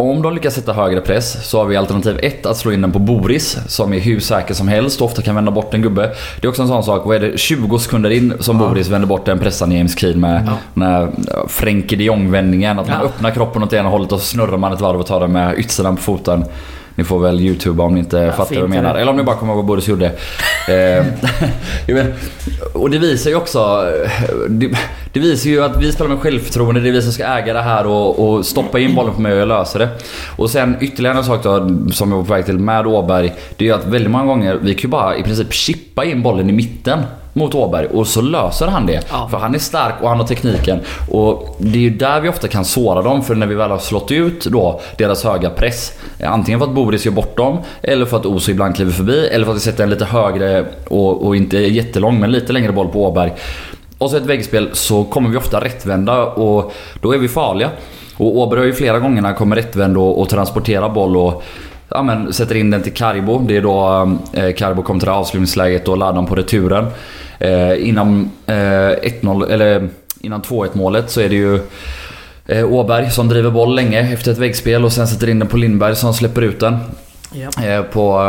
Om 0.00 0.22
de 0.22 0.34
lyckas 0.34 0.54
sätta 0.54 0.72
högre 0.72 1.00
press 1.00 1.48
så 1.50 1.58
har 1.58 1.64
vi 1.66 1.76
alternativ 1.76 2.18
ett 2.22 2.46
att 2.46 2.56
slå 2.56 2.72
in 2.72 2.82
den 2.82 2.92
på 2.92 2.98
Boris 2.98 3.58
som 3.66 3.92
är 3.92 3.98
hur 3.98 4.20
säker 4.20 4.54
som 4.54 4.68
helst 4.68 5.00
och 5.00 5.06
ofta 5.06 5.22
kan 5.22 5.34
vända 5.34 5.50
bort 5.50 5.74
en 5.74 5.82
gubbe. 5.82 6.10
Det 6.40 6.46
är 6.46 6.48
också 6.48 6.62
en 6.62 6.68
sån 6.68 6.84
sak, 6.84 7.02
vad 7.06 7.16
är 7.16 7.20
det, 7.20 7.38
20 7.38 7.78
sekunder 7.78 8.10
in 8.10 8.34
som 8.40 8.58
Boris 8.58 8.88
vänder 8.88 9.08
bort 9.08 9.28
en 9.28 9.38
pressande 9.38 9.76
James 9.76 9.98
Keane 9.98 10.16
med 10.16 10.50
den 10.74 10.88
ja, 10.88 11.08
Frenkie 11.48 11.98
de 11.98 12.04
Jong-vändningen. 12.04 12.78
Att 12.78 12.88
man 12.88 12.96
Ja. 13.00 13.06
öppnar 13.06 13.30
kroppen 13.30 13.62
åt 13.62 13.72
ena 13.72 13.88
hållet 13.88 14.12
och 14.12 14.20
snurrar 14.20 14.56
man 14.56 14.72
ett 14.72 14.80
varv 14.80 15.00
och 15.00 15.06
tar 15.06 15.20
den 15.20 15.32
med 15.32 15.58
yttersidan 15.58 15.96
på 15.96 16.02
foten. 16.02 16.44
Ni 16.98 17.04
får 17.04 17.18
väl 17.18 17.40
youtuba 17.40 17.84
om 17.84 17.94
ni 17.94 18.00
inte 18.00 18.32
fattar 18.36 18.54
vad 18.54 18.62
jag 18.62 18.70
menar. 18.70 18.94
Eller 18.94 19.10
om 19.10 19.16
ni 19.16 19.22
bara 19.22 19.36
kommer 19.36 19.52
ihåg 19.52 19.56
vad 19.56 19.66
Boris 19.66 19.88
gjorde. 19.88 20.12
Eh, 20.68 21.06
och 22.72 22.90
det 22.90 22.98
visar 22.98 23.30
ju 23.30 23.36
också... 23.36 23.86
Det, 24.48 24.70
det 25.12 25.20
visar 25.20 25.50
ju 25.50 25.64
att 25.64 25.82
vi 25.82 25.92
spelar 25.92 26.10
med 26.10 26.18
självförtroende. 26.18 26.80
Det 26.80 26.88
är 26.88 26.92
vi 26.92 27.02
som 27.02 27.12
ska 27.12 27.24
äga 27.24 27.52
det 27.52 27.60
här 27.60 27.86
och, 27.86 28.28
och 28.28 28.46
stoppa 28.46 28.78
in 28.78 28.94
bollen 28.94 29.14
på 29.14 29.20
mig 29.20 29.32
och 29.32 29.38
jag 29.38 29.48
löser 29.48 29.78
det. 29.78 29.88
Och 30.36 30.50
sen 30.50 30.76
ytterligare 30.80 31.18
en 31.18 31.24
sak 31.24 31.42
då, 31.42 31.68
som 31.92 32.10
jag 32.10 32.16
var 32.16 32.24
på 32.24 32.32
väg 32.32 32.44
till 32.44 32.58
med 32.58 32.86
Åberg. 32.86 33.32
Det 33.56 33.64
är 33.64 33.68
ju 33.68 33.74
att 33.74 33.86
väldigt 33.86 34.10
många 34.10 34.24
gånger, 34.24 34.58
vi 34.62 34.74
kan 34.74 34.82
ju 34.82 34.88
bara 34.88 35.16
i 35.16 35.22
princip 35.22 35.52
chippa 35.52 36.04
in 36.04 36.22
bollen 36.22 36.50
i 36.50 36.52
mitten 36.52 36.98
mot 37.38 37.54
Åberg 37.54 37.86
och 37.86 38.06
så 38.06 38.20
löser 38.20 38.66
han 38.66 38.86
det. 38.86 39.00
Ja. 39.10 39.28
För 39.30 39.38
han 39.38 39.54
är 39.54 39.58
stark 39.58 39.94
och 40.02 40.08
han 40.08 40.18
har 40.20 40.26
tekniken. 40.26 40.80
Och 41.10 41.56
det 41.58 41.78
är 41.78 41.82
ju 41.82 41.90
där 41.90 42.20
vi 42.20 42.28
ofta 42.28 42.48
kan 42.48 42.64
såra 42.64 43.02
dem. 43.02 43.22
För 43.22 43.34
när 43.34 43.46
vi 43.46 43.54
väl 43.54 43.70
har 43.70 43.78
slått 43.78 44.10
ut 44.10 44.44
då 44.44 44.80
deras 44.98 45.24
höga 45.24 45.50
press. 45.50 45.92
eh, 46.18 46.32
Antingen 46.32 46.60
för 46.60 46.66
att 46.66 46.74
Boris 46.74 47.04
gör 47.06 47.12
bort 47.12 47.36
dem. 47.36 47.58
Eller 47.82 48.06
för 48.06 48.16
att 48.16 48.26
Oso 48.26 48.50
ibland 48.50 48.76
kliver 48.76 48.92
förbi. 48.92 49.26
Eller 49.32 49.44
för 49.44 49.52
att 49.52 49.56
vi 49.56 49.62
sätter 49.62 49.84
en 49.84 49.90
lite 49.90 50.04
högre 50.04 50.64
och, 50.88 51.26
och 51.26 51.36
inte 51.36 51.58
jättelång 51.58 52.20
men 52.20 52.30
lite 52.30 52.52
längre 52.52 52.72
boll 52.72 52.88
på 52.88 53.06
Åberg. 53.06 53.32
Och 53.98 54.10
så 54.10 54.16
ett 54.16 54.26
väggspel 54.26 54.68
så 54.72 55.04
kommer 55.04 55.30
vi 55.30 55.36
ofta 55.36 55.64
rättvända 55.64 56.24
och 56.24 56.72
då 57.00 57.14
är 57.14 57.18
vi 57.18 57.28
farliga. 57.28 57.70
Och 58.16 58.36
Åberg 58.38 58.60
har 58.60 58.66
ju 58.66 58.72
flera 58.72 58.98
gånger 58.98 59.22
när 59.22 59.28
han 59.28 59.38
kommer 59.38 59.56
rättvänd 59.56 59.96
och, 59.98 60.20
och 60.20 60.28
transporterar 60.28 60.88
boll 60.88 61.16
och 61.16 61.42
ja, 61.88 62.02
men, 62.02 62.32
sätter 62.32 62.54
in 62.54 62.70
den 62.70 62.82
till 62.82 62.92
Carbo. 62.94 63.38
Det 63.38 63.56
är 63.56 63.62
då 63.62 64.08
eh, 64.32 64.52
Carbo 64.54 64.82
kommer 64.82 65.00
till 65.00 65.06
det 65.08 65.12
avslutningsläget 65.14 65.88
och 65.88 65.96
laddar 65.96 66.22
på 66.22 66.34
returen. 66.34 66.86
Eh, 67.38 67.88
innan 67.88 68.30
eh, 68.46 68.54
1-0, 68.54 69.50
eller 69.50 69.88
innan 70.20 70.42
2-1 70.42 70.68
målet 70.72 71.10
så 71.10 71.20
är 71.20 71.28
det 71.28 71.34
ju 71.34 71.60
eh, 72.46 72.72
Åberg 72.72 73.10
som 73.10 73.28
driver 73.28 73.50
boll 73.50 73.74
länge 73.76 74.12
efter 74.12 74.32
ett 74.32 74.38
väggspel 74.38 74.84
och 74.84 74.92
sen 74.92 75.08
sätter 75.08 75.28
in 75.28 75.38
den 75.38 75.48
på 75.48 75.56
Lindberg 75.56 75.96
som 75.96 76.14
släpper 76.14 76.42
ut 76.42 76.60
den 76.60 76.76
Ja. 77.32 77.64
eh, 77.64 77.82
på, 77.82 78.20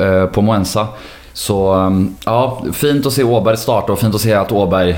eh, 0.00 0.26
på 0.26 0.42
Moensa. 0.42 0.86
Så 1.32 1.74
um, 1.74 2.16
ja, 2.24 2.64
fint 2.72 3.06
att 3.06 3.12
se 3.12 3.22
Åberg 3.24 3.56
starta 3.56 3.92
och 3.92 3.98
fint 3.98 4.14
att 4.14 4.20
se 4.20 4.34
att 4.34 4.52
Åberg 4.52 4.96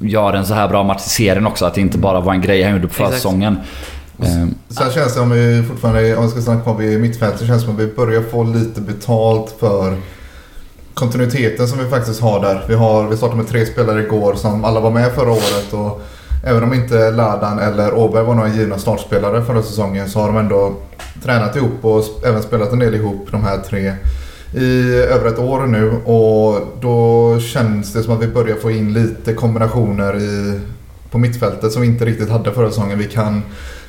gör 0.00 0.32
en 0.32 0.46
så 0.46 0.54
här 0.54 0.68
bra 0.68 0.82
match 0.82 1.06
i 1.06 1.08
serien 1.10 1.46
också. 1.46 1.64
Att 1.64 1.74
det 1.74 1.80
inte 1.80 1.98
bara 1.98 2.20
var 2.20 2.32
en 2.34 2.40
grej 2.40 2.62
han 2.62 2.72
gjorde 2.72 2.88
på 2.88 2.94
försäsongen. 2.94 3.56
Eh, 4.22 4.26
Sen 4.68 4.90
känns 4.94 5.14
det 5.14 5.20
om 5.20 5.30
vi 5.30 5.64
fortfarande, 5.68 6.16
om 6.16 6.24
vi 6.24 6.30
ska 6.30 6.40
snacka 6.40 6.70
om 6.70 6.76
vi 6.76 6.94
är 6.94 6.98
mittfält, 6.98 7.38
så 7.38 7.46
känns 7.46 7.62
det 7.62 7.66
som 7.66 7.74
att 7.74 7.80
vi 7.80 7.86
börjar 7.94 8.22
få 8.22 8.44
lite 8.44 8.80
betalt 8.80 9.54
för 9.60 9.96
kontinuiteten 10.98 11.68
som 11.68 11.78
vi 11.78 11.84
faktiskt 11.84 12.20
har 12.20 12.40
där. 12.40 12.64
Vi, 12.68 12.74
har, 12.74 13.08
vi 13.08 13.16
startade 13.16 13.36
med 13.36 13.48
tre 13.48 13.66
spelare 13.66 14.02
igår 14.02 14.34
som 14.34 14.64
alla 14.64 14.80
var 14.80 14.90
med 14.90 15.12
förra 15.12 15.30
året 15.30 15.72
och 15.72 16.02
även 16.44 16.62
om 16.62 16.74
inte 16.74 17.10
Ladan 17.10 17.58
eller 17.58 17.94
Åberg 17.94 18.24
var 18.24 18.34
några 18.34 18.48
givna 18.48 18.78
startspelare 18.78 19.44
förra 19.44 19.62
säsongen 19.62 20.08
så 20.08 20.20
har 20.20 20.26
de 20.26 20.36
ändå 20.36 20.74
tränat 21.24 21.56
ihop 21.56 21.84
och 21.84 22.04
även 22.26 22.42
spelat 22.42 22.72
en 22.72 22.78
del 22.78 22.94
ihop 22.94 23.28
de 23.30 23.44
här 23.44 23.58
tre 23.58 23.92
i 24.54 24.94
över 24.94 25.28
ett 25.28 25.38
år 25.38 25.66
nu 25.66 25.90
och 25.90 26.60
då 26.80 27.40
känns 27.40 27.92
det 27.92 28.02
som 28.02 28.14
att 28.14 28.22
vi 28.22 28.28
börjar 28.28 28.56
få 28.56 28.70
in 28.70 28.92
lite 28.92 29.34
kombinationer 29.34 30.16
i, 30.16 30.60
på 31.10 31.18
mittfältet 31.18 31.72
som 31.72 31.82
vi 31.82 31.88
inte 31.88 32.04
riktigt 32.04 32.30
hade 32.30 32.52
förra 32.52 32.68
säsongen. 32.68 32.98
Vi 32.98 33.04
kan 33.04 33.42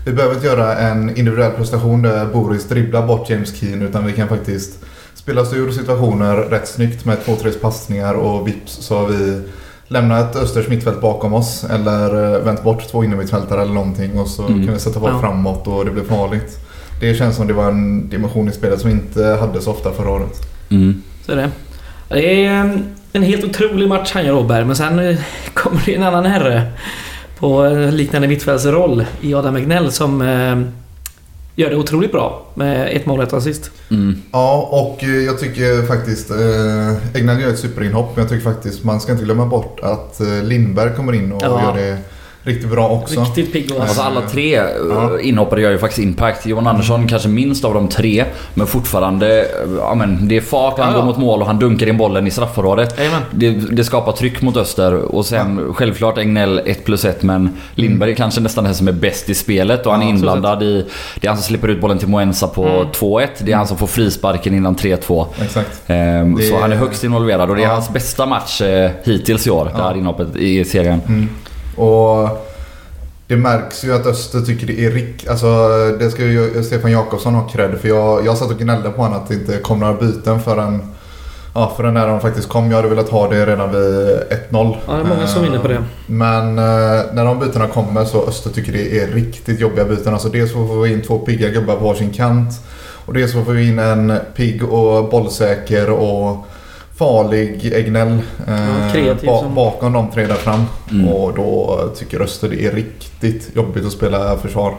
vi 0.05 0.13
behöver 0.13 0.35
inte 0.35 0.47
göra 0.47 0.77
en 0.77 1.17
individuell 1.17 1.51
prestation 1.51 2.01
där 2.01 2.25
Boris 2.25 2.67
dribblar 2.67 3.07
bort 3.07 3.29
James 3.29 3.55
Keen 3.55 3.81
utan 3.81 4.05
vi 4.05 4.13
kan 4.13 4.27
faktiskt 4.27 4.85
spela 5.29 5.41
oss 5.41 5.53
ur 5.53 5.71
situationer 5.71 6.35
rätt 6.35 6.67
snyggt 6.67 7.05
med 7.05 7.25
två, 7.25 7.35
tre 7.35 7.51
passningar 7.51 8.13
och 8.13 8.47
vips 8.47 8.71
så 8.73 8.97
har 8.99 9.07
vi 9.07 9.41
lämnat 9.87 10.35
Östers 10.35 10.67
mittfält 10.67 11.01
bakom 11.01 11.33
oss 11.33 11.63
eller 11.69 12.33
eh, 12.35 12.39
vänt 12.41 12.63
bort 12.63 12.87
två 12.91 13.03
innermittfältare 13.03 13.61
eller 13.61 13.73
någonting 13.73 14.19
och 14.19 14.27
så 14.27 14.45
Mm. 14.47 14.65
kan 14.65 14.73
vi 14.73 14.79
sätta 14.79 14.99
boll 14.99 15.11
Ja. 15.13 15.19
framåt 15.21 15.67
och 15.67 15.85
det 15.85 15.91
blir 15.91 16.03
farligt. 16.03 16.57
Det 17.01 17.15
känns 17.15 17.35
som 17.35 17.47
det 17.47 17.53
var 17.53 17.67
en 17.71 18.09
dimension 18.09 18.49
i 18.49 18.51
spelet 18.51 18.79
som 18.81 18.89
vi 18.89 18.95
inte 18.95 19.23
hade 19.39 19.61
så 19.61 19.71
ofta 19.71 19.91
förra 19.91 20.09
året. 20.11 20.37
mm. 20.69 21.01
Så 21.25 21.31
är 21.31 21.35
det. 21.35 21.49
Det 22.09 22.45
är 22.45 22.65
eh, 22.65 22.71
en 23.13 23.23
helt 23.23 23.43
otrolig 23.43 23.87
match 23.89 24.11
han 24.13 24.25
gör 24.25 24.33
Åberg, 24.35 24.65
men 24.65 24.75
sen 24.75 24.99
eh, 24.99 25.17
kommer 25.53 25.81
det 25.85 25.95
en 25.95 26.03
annan 26.03 26.25
herre 26.25 26.63
på 27.39 27.67
liknande 27.91 28.27
mittfältsroll 28.27 29.05
i 29.21 29.33
Adam 29.33 29.55
Egnell 29.55 29.91
som 29.91 30.21
eh, 30.21 30.57
gör 31.59 31.69
det 31.69 31.75
otroligt 31.75 32.11
bra 32.11 32.45
med 32.53 32.95
ett 32.95 33.05
mål 33.05 33.19
och 33.19 33.25
ett 33.25 33.33
assist. 33.33 33.71
Mm. 33.91 34.21
Ja, 34.31 34.67
och 34.71 35.03
eh, 35.03 35.09
jag 35.09 35.39
tycker 35.39 35.85
faktiskt 35.87 36.31
eh, 36.31 37.15
Egnell 37.15 37.41
gör 37.41 37.49
ett 37.49 37.59
superinhopp 37.59 38.15
men 38.15 38.21
jag 38.23 38.29
tycker 38.29 38.43
faktiskt 38.43 38.83
man 38.83 39.01
ska 39.01 39.11
inte 39.11 39.23
glömma 39.23 39.45
bort 39.45 39.79
att 39.83 40.21
eh, 40.21 40.43
Lindberg 40.43 40.95
kommer 40.95 41.13
in 41.13 41.31
och 41.31 41.41
Ja. 41.43 41.61
gör 41.63 41.83
det 41.83 41.97
riktigt 42.49 42.71
bra 42.71 42.89
också. 42.89 43.21
Riktigt 43.21 43.53
pigg 43.53 43.71
och 43.75 43.81
Alltså 43.81 44.01
alla 44.01 44.21
tre 44.21 44.55
eh, 44.55 44.63
Ja. 44.89 45.19
inhoppare 45.19 45.61
gör 45.61 45.71
ju 45.71 45.77
faktiskt 45.77 45.99
impact. 45.99 46.45
Johan 46.45 46.67
Andersson 46.67 47.07
kanske 47.07 47.29
minst 47.29 47.65
av 47.65 47.73
de 47.73 47.87
tre. 47.87 48.25
Men 48.53 48.67
fortfarande, 48.67 49.39
eh, 49.41 49.45
ja 49.79 49.95
men 49.95 50.27
det 50.27 50.37
är 50.37 50.41
fart, 50.41 50.79
han 50.79 50.87
Ja, 50.87 50.93
ja. 50.93 50.99
går 50.99 51.05
mot 51.05 51.17
mål 51.17 51.41
och 51.41 51.47
han 51.47 51.59
dunkar 51.59 51.87
in 51.87 51.97
bollen 51.97 52.27
i 52.27 52.31
straffområdet. 52.31 52.99
Det, 53.31 53.49
det 53.51 53.83
skapar 53.83 54.11
tryck 54.11 54.41
mot 54.41 54.57
Öster 54.57 54.93
och 54.93 55.25
sen 55.25 55.73
självklart 55.73 56.17
Egnell 56.17 56.61
1 56.65 56.85
plus 56.85 57.05
1 57.05 57.23
men 57.23 57.49
Lindberg 57.75 58.11
är 58.11 58.15
kanske 58.15 58.41
nästan 58.41 58.63
den 58.63 58.75
som 58.75 58.87
är 58.87 58.91
bäst 58.91 59.29
i 59.29 59.33
spelet 59.33 59.85
och 59.85 59.91
han 59.91 60.01
är 60.01 60.09
inblandad 60.09 60.63
i... 60.63 60.85
Det 61.19 61.27
är 61.27 61.29
han 61.29 61.37
som 61.37 61.43
slipper 61.47 61.67
ut 61.67 61.81
bollen 61.81 61.97
till 61.97 62.07
Moensa 62.07 62.47
på 62.47 62.65
Mm. 62.69 62.87
2-1. 62.91 63.27
Det 63.39 63.51
är 63.51 63.55
han 63.55 63.67
som 63.67 63.77
får 63.77 63.87
frisparken 63.87 64.55
innan 64.55 64.75
3-2. 64.75 65.25
Exakt. 65.43 65.81
Ehm, 65.87 66.35
Det- 66.35 66.43
Så 66.43 66.59
han 66.59 66.71
är 66.71 66.75
högst 66.75 67.03
involverad 67.03 67.49
och 67.49 67.55
det 67.55 67.61
är 67.61 67.67
Ja. 67.67 67.73
hans 67.73 67.89
bästa 67.89 68.25
match 68.25 68.61
eh, 68.61 68.91
hittills 69.03 69.47
i 69.47 69.49
år. 69.49 69.71
Det 69.75 69.81
här 69.83 69.97
inhoppet 69.97 70.35
i 70.35 70.65
serien. 70.65 71.01
Och 71.79 72.45
det 73.27 73.35
märks 73.35 73.83
ju 73.83 73.93
att 73.93 74.05
Öster 74.05 74.41
tycker 74.41 74.67
det 74.67 74.85
är 74.85 74.91
rick... 74.91 75.27
Alltså 75.27 75.47
det 75.99 76.11
ska 76.11 76.25
ju 76.25 76.63
Stefan 76.63 76.91
Jakobsson 76.91 77.35
ha 77.35 77.47
cred 77.47 77.79
för 77.81 77.87
jag, 77.87 78.25
jag 78.25 78.37
satt 78.37 78.51
och 78.51 78.59
gnällde 78.59 78.89
på 78.89 79.01
honom 79.01 79.17
att 79.17 79.27
det 79.27 79.33
inte 79.33 79.57
kom 79.57 79.79
några 79.79 79.93
byten 79.93 80.41
förrän... 80.41 80.81
Ja, 81.53 81.73
förrän 81.77 81.93
när 81.93 82.07
de 82.07 82.21
faktiskt 82.21 82.49
kom. 82.49 82.69
Jag 82.69 82.75
hade 82.77 82.89
velat 82.89 83.09
ha 83.09 83.29
det 83.29 83.45
redan 83.45 83.71
vid 83.71 83.79
1-0. 84.49 84.77
Ja, 84.87 84.93
det 84.93 84.99
är 84.99 85.03
många 85.03 85.27
som 85.27 85.43
är 85.43 85.47
inne 85.47 85.59
på 85.59 85.67
det. 85.67 85.83
Men 86.05 86.57
eh, 86.57 87.05
när 87.13 87.25
de 87.25 87.39
bytena 87.39 87.67
kommer 87.67 88.05
så 88.05 88.27
Öster 88.27 88.49
tycker 88.49 88.71
det 88.71 88.99
är 88.99 89.07
riktigt 89.07 89.59
jobbiga 89.59 89.85
byten. 89.85 90.13
Alltså 90.13 90.29
dels 90.29 90.53
får 90.53 90.81
vi 90.81 90.93
in 90.93 91.01
två 91.01 91.19
pigga 91.19 91.49
gubbar 91.49 91.75
på 91.75 91.83
varsin 91.83 92.13
kant. 92.13 92.53
Och 93.05 93.13
dels 93.13 93.33
får 93.33 93.41
vi 93.41 93.67
in 93.67 93.79
en 93.79 94.13
pigg 94.35 94.63
och 94.63 95.09
bollsäker 95.09 95.89
och 95.89 96.45
farlig 96.99 97.65
Egnell. 97.73 98.19
eh, 98.47 98.97
Ja, 99.07 99.15
ba- 99.43 99.49
bakom 99.55 99.93
de 99.93 100.11
tre 100.11 100.25
där 100.27 100.35
fram. 100.35 100.65
Mm. 100.91 101.07
Och 101.07 101.33
då 101.33 101.79
tycker 101.97 102.21
Öster 102.21 102.49
det 102.49 102.65
är 102.65 102.71
riktigt 102.71 103.55
jobbigt 103.55 103.85
att 103.85 103.91
spela 103.91 104.37
försvar. 104.37 104.75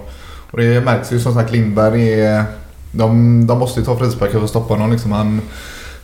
Och 0.51 0.59
det 0.59 0.85
märks 0.85 1.13
ju 1.13 1.21
som 1.21 1.35
sagt 1.35 1.51
Lindberg 1.53 2.21
är 2.21 2.45
de, 2.93 3.47
de 3.47 3.59
måste 3.59 3.81
ju 3.81 3.87
ta 3.87 3.97
frisparkar 3.97 4.33
för 4.39 4.45
att 4.45 4.51
stoppa 4.51 4.75
honom. 4.75 4.93
Liksom. 4.93 5.13
Han 5.13 5.41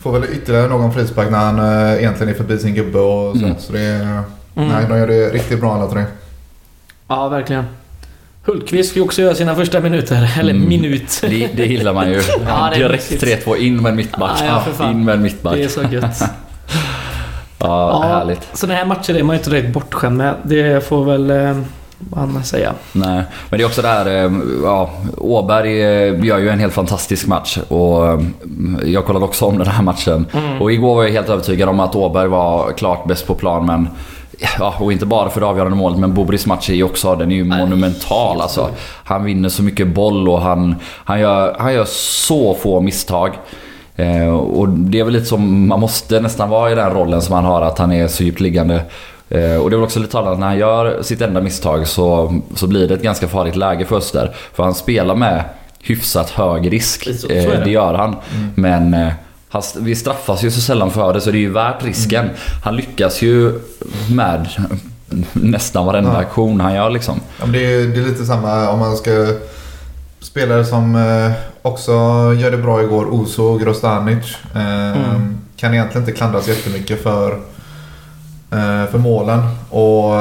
får 0.00 0.12
väl 0.12 0.24
ytterligare 0.32 0.68
någon 0.68 0.92
frispark 0.92 1.30
när 1.30 1.38
han 1.38 1.58
eh, 1.58 1.98
egentligen 1.98 2.32
är 2.32 2.36
förbi 2.36 2.58
sin 2.58 2.74
gubbe 2.74 2.98
och 2.98 3.36
så. 3.36 3.44
Mm. 3.44 3.56
Så 3.58 3.72
det 3.72 3.80
är, 3.80 4.20
Nej, 4.54 4.86
de 4.88 4.98
gör 4.98 5.06
det 5.06 5.30
riktigt 5.30 5.60
bra 5.60 5.74
alla 5.74 5.86
tre. 5.90 6.04
Ja, 7.08 7.28
verkligen. 7.28 7.64
Hultqvist 8.46 8.92
fick 8.92 9.02
också 9.04 9.22
göra 9.22 9.34
sina 9.34 9.54
första 9.54 9.80
minuter. 9.80 10.30
Eller 10.40 10.52
Mm. 10.54 10.68
minut. 10.68 11.18
Det, 11.28 11.48
det 11.56 11.66
gillar 11.66 11.92
man 11.94 12.08
ju. 12.10 12.20
Ja, 12.46 12.70
Direkt 12.74 13.10
mysigt. 13.10 13.46
3-2 13.46 13.56
in 13.56 13.82
med 13.82 13.90
en 13.90 13.96
mittback. 13.96 14.38
Ja, 14.48 14.62
ja, 14.78 14.90
in 14.90 15.04
med 15.04 15.14
en 15.14 15.22
mittback. 15.22 15.54
Det 15.54 15.64
är 15.64 15.68
så 15.68 15.82
gött. 15.82 16.22
Ja, 17.58 18.02
härligt. 18.02 18.48
Sådana 18.52 18.78
här 18.78 18.84
matcher 18.86 19.14
är 19.16 19.22
man 19.22 19.34
ju 19.36 19.38
inte 19.38 19.50
direkt 19.50 19.72
bortskämd 19.74 20.16
med. 20.16 20.34
Det 20.42 20.88
får 20.88 21.04
väl 21.04 21.30
eh, 21.30 21.56
man 22.10 22.44
säga. 22.44 22.72
Nej, 22.92 23.22
men 23.50 23.58
det 23.58 23.64
är 23.64 23.66
också 23.66 23.82
det 23.82 23.88
här, 23.88 24.06
eh, 24.06 24.32
ja, 24.62 24.90
Åberg 25.18 25.82
eh, 25.82 26.24
gör 26.24 26.38
ju 26.38 26.48
en 26.48 26.58
helt 26.60 26.72
fantastisk 26.74 27.26
match 27.26 27.58
och 27.68 28.20
jag 28.84 29.04
kollade 29.04 29.24
också 29.24 29.44
om 29.44 29.58
den 29.58 29.66
här 29.66 29.82
matchen. 29.82 30.26
Och 30.60 30.72
igår 30.72 30.94
var 30.94 31.04
jag 31.04 31.10
helt 31.10 31.28
övertygad 31.28 31.68
om 31.68 31.80
att 31.80 31.94
Åberg 31.96 32.28
var 32.28 32.72
klart 32.72 33.06
bäst 33.08 33.26
på 33.26 33.34
plan 33.34 33.66
men 33.66 33.88
Ja, 34.58 34.74
och 34.80 34.92
inte 34.92 35.06
bara 35.06 35.30
för 35.30 35.40
det 35.40 35.46
avgörande 35.46 35.76
målet 35.76 35.98
men 35.98 36.14
Bobris 36.14 36.46
match 36.46 36.70
är 36.70 36.74
ju 36.74 36.82
också, 36.84 37.14
den 37.16 37.32
är 37.32 37.36
ju 37.36 37.44
monumental 37.44 38.40
alltså. 38.40 38.68
Han 39.04 39.24
vinner 39.24 39.48
så 39.48 39.62
mycket 39.62 39.88
boll 39.88 40.28
och 40.28 40.40
han, 40.40 40.74
han, 41.04 41.20
gör, 41.20 41.56
han 41.58 41.74
gör 41.74 41.84
så 41.88 42.54
få 42.54 42.80
misstag. 42.80 43.30
Eh, 43.96 44.28
och 44.34 44.68
det 44.68 45.00
är 45.00 45.04
väl 45.04 45.12
lite 45.12 45.26
som 45.26 45.68
man 45.68 45.80
måste 45.80 46.20
nästan 46.20 46.48
vara 46.50 46.72
i 46.72 46.74
den 46.74 46.90
rollen 46.90 47.22
som 47.22 47.34
han 47.34 47.44
har, 47.44 47.62
att 47.62 47.78
han 47.78 47.92
är 47.92 48.08
så 48.08 48.22
djupt 48.24 48.40
liggande. 48.40 48.74
Eh, 49.28 49.56
och 49.56 49.70
det 49.70 49.74
är 49.74 49.78
väl 49.78 49.82
också 49.84 50.00
lite 50.00 50.12
talande 50.12 50.38
när 50.40 50.46
han 50.46 50.58
gör 50.58 51.02
sitt 51.02 51.20
enda 51.20 51.40
misstag 51.40 51.86
så, 51.88 52.34
så 52.54 52.66
blir 52.66 52.88
det 52.88 52.94
ett 52.94 53.02
ganska 53.02 53.28
farligt 53.28 53.56
läge 53.56 53.84
för 53.84 53.96
Öster. 53.96 54.30
För 54.54 54.62
han 54.62 54.74
spelar 54.74 55.14
med 55.14 55.44
hyfsat 55.82 56.30
hög 56.30 56.72
risk. 56.72 57.04
Så- 57.04 57.12
så 57.28 57.32
är 57.32 57.36
Eh, 57.46 57.50
det. 57.58 57.64
det 57.64 57.70
gör 57.70 57.94
han. 57.94 58.16
Men 58.54 58.94
eh, 58.94 59.08
han, 59.56 59.84
vi 59.84 59.96
straffas 59.96 60.44
ju 60.44 60.50
så 60.50 60.60
sällan 60.60 60.90
för 60.90 61.12
det 61.12 61.20
så 61.20 61.30
det 61.30 61.38
är 61.38 61.40
ju 61.40 61.52
värt 61.52 61.84
risken. 61.84 62.30
Han 62.64 62.76
lyckas 62.76 63.22
ju 63.22 63.60
med 64.10 64.48
nästan 65.32 65.86
varenda 65.86 66.12
Ja. 66.12 66.18
aktion 66.18 66.60
han 66.60 66.74
gör 66.74 66.90
liksom. 66.90 67.20
Ja, 67.38 67.44
men 67.46 67.52
det, 67.52 67.74
är, 67.74 67.86
det 67.86 68.00
är 68.00 68.04
lite 68.04 68.24
samma 68.26 68.68
om 68.70 68.78
man 68.78 68.96
ska... 68.96 69.26
Spelare 70.20 70.64
som 70.64 70.96
eh, 70.96 71.32
också 71.62 71.92
gör 72.38 72.50
det 72.50 72.56
bra 72.56 72.82
igår, 72.82 73.04
Oso 73.14 73.42
och 73.42 73.60
Grostanic. 73.60 74.24
Eh, 74.54 74.86
Mm. 74.96 75.38
Kan 75.56 75.74
egentligen 75.74 76.02
inte 76.08 76.18
klandras 76.18 76.48
jättemycket 76.48 77.02
för, 77.02 77.32
eh, 78.52 78.90
för 78.90 78.98
målen. 78.98 79.38
Och 79.70 80.12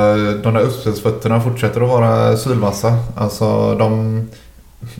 de 0.44 0.54
där 0.54 0.60
uppspelsfötterna 0.60 1.42
fortsätter 1.42 1.82
att 1.82 1.90
vara 1.90 2.38
sylvassa. 2.38 2.98
Alltså 3.18 3.76
de... 3.76 4.22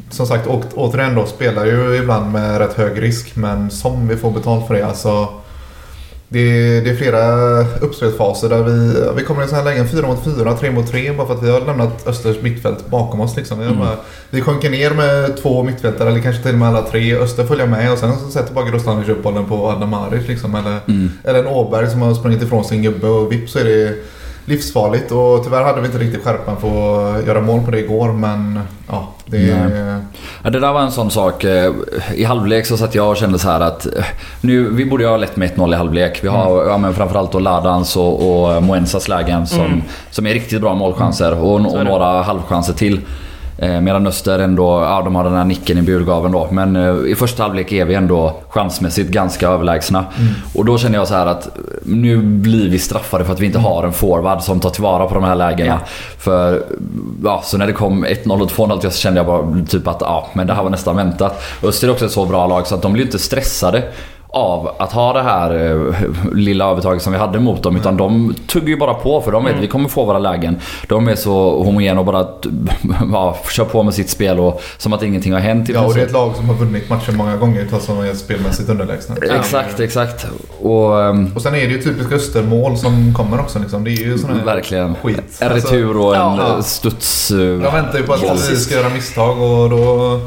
Som 0.10 0.28
sagt, 0.28 0.48
å, 0.48 0.62
återigen 0.76 1.16
då 1.16 1.26
spelar 1.26 1.66
ju 1.66 1.96
ibland 1.96 2.32
med 2.32 2.58
rätt 2.58 2.74
hög 2.74 3.02
risk. 3.02 3.36
Men 3.36 3.72
som 3.72 4.08
vi 4.08 4.16
får 4.16 4.32
betalt 4.32 4.68
för 4.68 4.74
det. 4.74 4.86
Alltså, 4.86 5.28
det 6.30 6.40
är, 6.40 6.82
det 6.82 6.90
är 6.90 6.96
flera 6.96 7.22
uppspelsfaser 7.82 8.50
där 8.50 8.64
vi, 8.64 8.94
vi 9.18 9.24
kommer 9.24 9.44
i 9.46 9.48
så 9.48 9.56
här 9.56 9.64
lägen 9.64 9.88
4 9.88 10.08
mot 10.08 10.24
4, 10.24 10.54
3 10.54 10.72
mot 10.72 10.92
3 10.92 11.12
bara 11.12 11.28
för 11.28 11.34
att 11.34 11.44
vi 11.44 11.50
har 11.52 11.62
lämnat 11.62 12.08
Östers 12.08 12.42
mittfält 12.42 12.90
bakom 12.90 13.20
oss. 13.22 13.36
Liksom. 13.36 13.60
Vi, 13.60 13.66
Mm. 13.66 13.80
bara, 13.80 13.96
vi 14.30 14.42
sjunker 14.42 14.70
ner 14.70 14.92
med 14.92 15.38
två 15.38 15.64
mittfältare 15.64 16.10
eller 16.10 16.20
kanske 16.20 16.42
till 16.44 16.54
och 16.54 16.60
med 16.60 16.68
alla 16.68 16.82
tre. 16.82 17.16
Öster 17.18 17.46
följer 17.46 17.68
med 17.68 17.92
och 17.92 17.98
sen 17.98 18.20
så 18.20 18.32
sätter 18.32 18.54
bara 18.54 18.66
Grostanic 18.70 19.10
upp 19.10 19.24
bollen 19.24 19.46
på 19.46 19.68
Adam 19.70 19.90
Maric. 19.90 20.28
Liksom, 20.28 20.56
eller, 20.56 20.80
Mm. 20.88 21.12
eller 21.24 21.40
en 21.40 21.48
Åberg 21.48 21.90
som 21.90 22.02
har 22.02 22.14
sprungit 22.14 22.42
ifrån 22.44 22.64
sin 22.66 22.82
gubbe 22.84 23.08
och 23.08 23.32
vips 23.32 23.52
så 23.52 23.60
är 23.60 23.64
det 23.64 23.96
livsfarligt. 24.46 25.12
Och 25.12 25.44
tyvärr 25.44 25.64
hade 25.64 25.82
vi 25.82 25.88
inte 25.88 26.00
riktigt 26.00 26.24
skärpan 26.24 26.58
för 26.62 27.16
att 27.20 27.28
göra 27.28 27.42
mål 27.42 27.62
på 27.66 27.72
det 27.72 27.80
igår 27.80 28.14
men 28.14 28.60
ja, 28.88 29.15
det 29.26 29.38
är... 29.52 30.02
Ja, 30.44 30.50
det 30.50 30.60
där 30.60 30.74
var 30.74 30.82
en 30.82 30.92
sån 30.92 31.12
sak. 31.12 31.44
eh, 31.44 31.72
I 32.16 32.24
halvlek 32.24 32.66
så 32.66 32.78
satt 32.78 32.96
jag 32.96 33.10
och 33.10 33.18
kände 33.18 33.40
så 33.40 33.50
här 33.50 33.60
att 33.60 33.86
eh, 33.86 33.92
nu, 34.42 34.70
vi 34.70 34.86
borde 34.86 35.04
ju 35.04 35.10
ha 35.10 35.18
lett 35.18 35.36
med 35.36 35.52
1-0 35.52 35.74
i 35.74 35.76
halvlek. 35.76 36.24
Vi 36.24 36.28
har 36.28 36.66
ja, 36.66 36.78
men 36.78 36.94
framförallt 36.94 37.32
då 37.32 37.40
Ladans 37.40 37.98
och, 37.98 38.46
och 38.56 38.64
Moensas 38.64 39.08
lägen 39.08 39.48
som, 39.48 39.84
som 40.12 40.28
är 40.28 40.34
riktigt 40.34 40.62
bra 40.62 40.74
målchanser 40.76 41.34
och, 41.34 41.60
är 41.60 41.68
och 41.68 41.78
det. 41.78 41.84
några 41.84 42.22
halvchanser 42.22 42.74
till. 42.74 43.02
Eh, 43.58 43.82
medan 43.82 44.08
Öster 44.08 44.40
ändå, 44.40 44.82
ja 44.82 45.02
de 45.06 45.16
har 45.16 45.24
den 45.24 45.34
här 45.34 45.46
nicken 45.46 45.78
i 45.78 45.82
burgaven 45.82 46.32
då. 46.32 46.48
Men 46.52 46.76
eh, 46.76 47.12
i 47.12 47.16
första 47.16 47.44
halvlek 47.44 47.72
är 47.72 47.86
vi 47.86 47.94
ändå 47.96 48.36
chansmässigt 48.50 49.10
ganska 49.10 49.50
överlägsna. 49.50 50.06
Och 50.56 50.66
då 50.66 50.78
känner 50.78 50.98
jag 50.98 51.08
så 51.08 51.14
här 51.14 51.26
att 51.26 51.48
eh, 51.48 51.52
nu 51.84 52.18
blir 52.18 52.70
vi 52.70 52.80
straffade 52.80 53.26
för 53.26 53.34
att 53.34 53.40
vi 53.40 53.46
inte 53.46 53.60
har 53.60 53.84
en 53.84 53.94
forward 53.94 54.42
som 54.42 54.60
tar 54.60 54.70
tillvara 54.70 55.08
på 55.08 55.14
de 55.14 55.24
här 55.24 55.36
lägena. 55.36 55.80
För, 56.18 56.64
ja, 57.24 57.42
så 57.44 57.58
när 57.58 57.68
det 57.68 57.74
kom 57.74 58.06
1-0 58.06 58.42
och 58.42 58.50
2-0 58.50 58.90
så 58.90 58.92
kände 58.92 59.20
jag 59.20 59.28
bara 59.28 59.66
typ 59.66 59.88
att 59.88 60.02
ja, 60.02 60.28
men 60.34 60.48
det 60.48 60.54
här 60.54 60.64
var 60.64 60.70
nästan 60.70 60.96
väntat. 60.96 61.44
Öster 61.64 61.88
är 61.88 61.92
också 61.92 62.06
ett 62.06 62.12
så 62.12 62.26
bra 62.26 62.48
lag 62.48 62.68
så 62.68 62.76
att 62.76 62.82
de 62.82 62.94
blir 62.94 63.06
inte 63.06 63.20
stressade 63.20 63.84
av 64.36 64.72
att 64.80 64.92
ha 64.92 65.14
det 65.14 65.22
här 65.22 65.56
eh, 65.56 65.94
lilla 66.34 66.66
övertaget 66.72 67.02
som 67.04 67.14
vi 67.14 67.20
hade 67.20 67.40
mot 67.40 67.64
dem. 67.64 67.76
Utan 67.76 67.98
de 67.98 68.36
tuggar 68.48 68.68
ju 68.68 68.78
bara 68.78 68.94
på 68.94 69.22
för 69.22 69.32
de 69.32 69.46
vet 69.46 69.56
att 69.56 69.62
vi 69.64 69.68
kommer 69.68 69.90
få 69.90 70.06
våra 70.06 70.20
lägen. 70.20 70.58
De 70.88 71.08
är 71.08 71.16
så 71.16 71.64
homogena 71.64 72.00
och 72.00 72.06
bara 72.06 72.28
ja, 73.14 73.38
kör 73.52 73.66
på 73.66 73.84
med 73.84 73.94
sitt 73.94 74.10
spel 74.10 74.40
och 74.40 74.62
som 74.78 74.94
att 74.94 75.04
ingenting 75.04 75.34
har 75.34 75.40
hänt 75.40 75.70
i 75.70 75.74
Ja, 75.74 75.86
och 75.86 75.94
det 75.94 76.02
är 76.02 76.06
ett 76.06 76.12
lag 76.12 76.36
som 76.36 76.50
har 76.50 76.56
vunnit 76.56 76.90
matchen 76.90 77.18
många 77.18 77.38
gånger 77.38 77.68
trots 77.70 77.90
att 77.90 77.96
de 77.98 78.06
är 78.10 78.14
spelmässigt 78.14 78.70
underlägsna. 78.70 79.16
Exakt, 79.40 79.80
exakt. 79.80 80.28
Och 80.62 81.04
ehm, 81.04 81.32
Och 81.36 81.42
sen 81.42 81.56
är 81.56 81.60
det 81.68 81.74
ju 81.74 81.82
typiskt 81.82 82.14
Östermål 82.14 82.78
som 82.78 83.14
kommer 83.14 83.40
också. 83.40 83.60
Liksom. 83.60 83.84
Det 83.84 83.92
är 83.92 84.06
ju 84.06 84.18
sån 84.18 84.30
här 84.38 84.46
verkligen. 84.46 84.96
skit. 84.96 85.38
En 85.40 85.52
Alltså, 85.52 85.68
retur 85.74 85.98
och 85.98 86.16
en 86.16 86.22
ja. 86.22 86.56
eh, 86.58 86.62
studs... 86.62 87.32
eh, 87.32 87.38
De 87.38 87.58
väntar 87.60 87.98
ju 87.98 88.04
på 88.04 88.14
att 88.14 88.50
vi 88.52 88.56
ska 88.56 88.76
göra 88.76 88.90
misstag 88.90 89.42
och 89.42 89.70
då, 89.70 90.20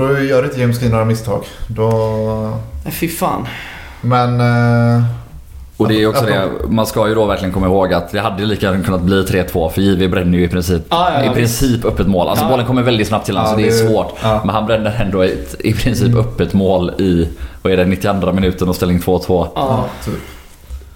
då 0.00 0.18
gör 0.20 0.44
inte 0.44 0.60
James 0.60 0.78
Green 0.78 0.90
några 0.92 1.04
misstag. 1.04 1.44
Då, 1.68 1.88
Nej, 2.84 2.92
fy 2.92 3.08
fan. 3.08 3.46
men... 4.00 4.40
eh, 4.40 5.02
Och 5.76 5.88
det 5.88 6.02
är 6.02 6.06
också 6.08 6.30
Ja, 6.30 6.40
det, 6.40 6.68
man 6.68 6.86
ska 6.86 7.08
ju 7.08 7.14
då 7.14 7.24
verkligen 7.26 7.52
komma 7.52 7.66
ihåg 7.66 7.92
att 7.94 8.12
det 8.12 8.20
hade 8.20 8.44
lika 8.44 8.66
gärna 8.66 8.84
kunnat 8.84 9.00
bli 9.02 9.22
3-2 9.22 9.70
för 9.70 9.80
JW 9.80 10.08
bränner 10.08 10.38
ju 10.38 10.44
i 10.44 10.48
princip, 10.48 10.82
Ja, 10.90 11.10
ja, 11.14 11.24
ja, 11.24 11.32
i 11.32 11.34
princip 11.34 11.84
öppet 11.84 12.06
mål. 12.06 12.28
Alltså 12.28 12.44
Ja. 12.44 12.48
bollen 12.50 12.66
kommer 12.66 12.82
väldigt 12.82 13.08
snabbt 13.08 13.26
till 13.26 13.36
honom 13.36 13.50
Ja, 13.50 13.54
så 13.56 13.60
det 13.60 13.68
är 13.84 13.84
det- 13.84 13.90
svårt. 13.92 14.12
ja. 14.22 14.40
Men 14.44 14.54
han 14.54 14.66
bränner 14.66 15.00
ändå 15.00 15.22
ett 15.22 15.54
i 15.60 15.72
princip 15.72 16.16
öppet 16.16 16.52
mål 16.52 16.90
i, 16.98 17.28
vad 17.62 17.72
är 17.72 17.76
det, 17.76 17.84
92 17.84 18.32
minuten 18.32 18.68
och 18.68 18.76
ställning 18.76 18.98
2-2. 19.00 19.26
Ja, 19.28 19.50
ja, 19.54 19.84
typ. 20.04 20.14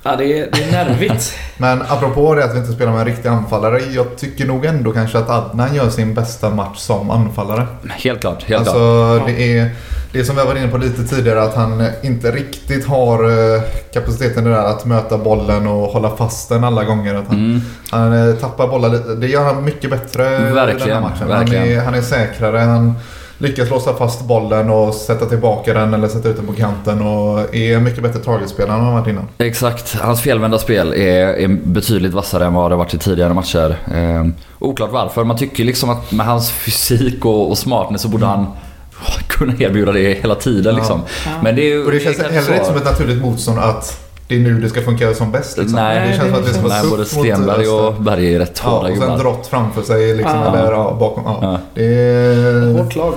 Ja 0.02 0.16
det, 0.16 0.24
är, 0.38 0.48
det 0.52 0.62
är 0.64 0.72
nervigt. 0.84 1.34
Men 1.58 1.82
apropå 1.88 2.34
det 2.34 2.44
att 2.44 2.54
vi 2.54 2.58
inte 2.58 2.72
spelar 2.72 2.92
med 2.92 3.00
en 3.00 3.06
riktig 3.06 3.28
anfallare. 3.28 3.80
Jag 3.92 4.16
tycker 4.16 4.46
nog 4.46 4.64
ändå 4.64 4.92
kanske 4.92 5.18
att 5.18 5.30
Adnan 5.30 5.74
gör 5.74 5.90
sin 5.90 6.14
bästa 6.14 6.50
match 6.50 6.78
som 6.78 7.10
anfallare. 7.10 7.66
Helt 7.88 8.20
klart, 8.20 8.42
helt 8.42 8.60
alltså, 8.60 9.16
klart. 9.16 9.26
det 9.28 9.58
är 9.58 9.70
det 10.12 10.24
som 10.24 10.36
vi 10.36 10.42
var 10.44 10.54
inne 10.56 10.68
på 10.68 10.78
lite 10.78 11.04
tidigare 11.04 11.42
att 11.42 11.54
han 11.54 11.86
inte 12.02 12.30
riktigt 12.30 12.86
har 12.86 13.24
eh, 13.54 13.62
kapaciteten 13.92 14.44
där 14.44 14.52
att 14.52 14.84
möta 14.84 15.18
bollen 15.18 15.66
och 15.66 15.86
hålla 15.88 16.16
fast 16.16 16.48
den 16.48 16.64
alla 16.64 16.84
gånger. 16.84 17.14
Att 17.14 17.26
han, 17.28 17.36
Mm. 17.36 17.60
han 17.90 18.28
eh, 18.28 18.34
tappar 18.34 18.68
bollar 18.68 18.88
lite. 18.88 19.14
Det 19.14 19.26
gör 19.26 19.44
han 19.44 19.64
mycket 19.64 19.90
bättre 19.90 20.26
i 20.26 20.30
den 20.30 20.54
Verkligen, 20.54 20.94
här 20.96 21.00
matchen. 21.00 21.28
verkligen. 21.28 21.62
Han, 21.62 21.72
är, 21.78 21.84
han 21.84 21.94
är 21.94 22.02
säkrare. 22.02 22.58
Han 22.58 22.94
lyckas 23.40 23.70
låsa 23.70 23.94
fast 23.94 24.24
bollen 24.24 24.70
och 24.70 24.94
sätta 24.94 25.26
tillbaka 25.26 25.74
den 25.74 25.94
eller 25.94 26.08
sätta 26.08 26.28
ut 26.28 26.36
den 26.36 26.46
på 26.46 26.52
kanten 26.52 27.02
och 27.02 27.54
är 27.54 27.80
mycket 27.80 28.02
bättre 28.02 28.18
targetspelare 28.18 28.78
än 28.78 28.84
han 28.84 28.94
varit 28.94 29.06
innan. 29.08 29.28
Exakt. 29.38 29.94
Hans 30.00 30.20
felvända 30.20 30.58
spel 30.58 30.92
är, 30.92 31.26
är 31.26 31.48
betydligt 31.48 32.12
vassare 32.12 32.46
än 32.46 32.54
vad 32.54 32.70
det 32.70 32.76
varit 32.76 32.94
i 32.94 32.98
tidigare 32.98 33.34
matcher. 33.34 33.76
Eh, 33.94 34.26
oklart 34.58 34.92
varför. 34.92 35.24
Man 35.24 35.36
tycker 35.36 35.64
liksom 35.64 35.90
att 35.90 36.12
med 36.12 36.26
hans 36.26 36.50
fysik 36.50 37.24
och, 37.24 37.50
och 37.50 37.58
smartness 37.58 38.02
så 38.02 38.08
borde 38.08 38.26
han 38.26 38.46
kunna 39.28 39.52
erbjuda 39.58 39.92
det 39.92 40.14
hela 40.14 40.34
tiden. 40.34 40.74
Ja. 40.74 40.78
Liksom. 40.78 41.00
Men 41.42 41.56
det 41.56 41.62
är 41.62 41.68
ju... 41.68 41.84
Och 41.84 41.92
det 41.92 42.00
känns 42.00 42.18
är 42.18 42.30
heller 42.30 42.52
inte 42.52 42.64
som 42.64 42.76
ett 42.76 42.84
naturligt 42.84 43.22
motstånd 43.22 43.58
att 43.58 44.09
det 44.30 44.36
är 44.36 44.40
nu 44.40 44.60
det 44.60 44.68
ska 44.68 44.80
funka 44.80 45.14
som 45.14 45.32
bäst. 45.32 45.58
Liksom. 45.58 45.76
Nej, 45.76 46.08
det 46.08 46.16
känns 46.16 46.28
som 46.30 46.38
att 46.40 46.46
det 46.46 46.52
ska 46.52 46.62
vara 46.62 46.74
Nej, 46.82 46.90
både 46.90 47.04
Stenberg 47.04 47.68
och 47.68 47.94
Berg 48.02 48.34
är 48.34 48.38
rätt 48.38 48.60
Ja, 48.64 48.70
hårda 48.70 48.90
och 48.92 48.96
sen 48.98 49.18
drott 49.18 49.46
framför 49.46 49.82
sig 49.82 50.14
liksom, 50.16 50.36
Ja. 50.38 50.56
eller 50.56 50.72
ja, 50.72 50.96
bakom. 51.00 51.22
Ja. 51.26 51.38
Ja. 51.42 51.58
Det 51.74 51.84
är, 51.84 52.72
Hårt 52.78 52.96
lag. 52.96 53.14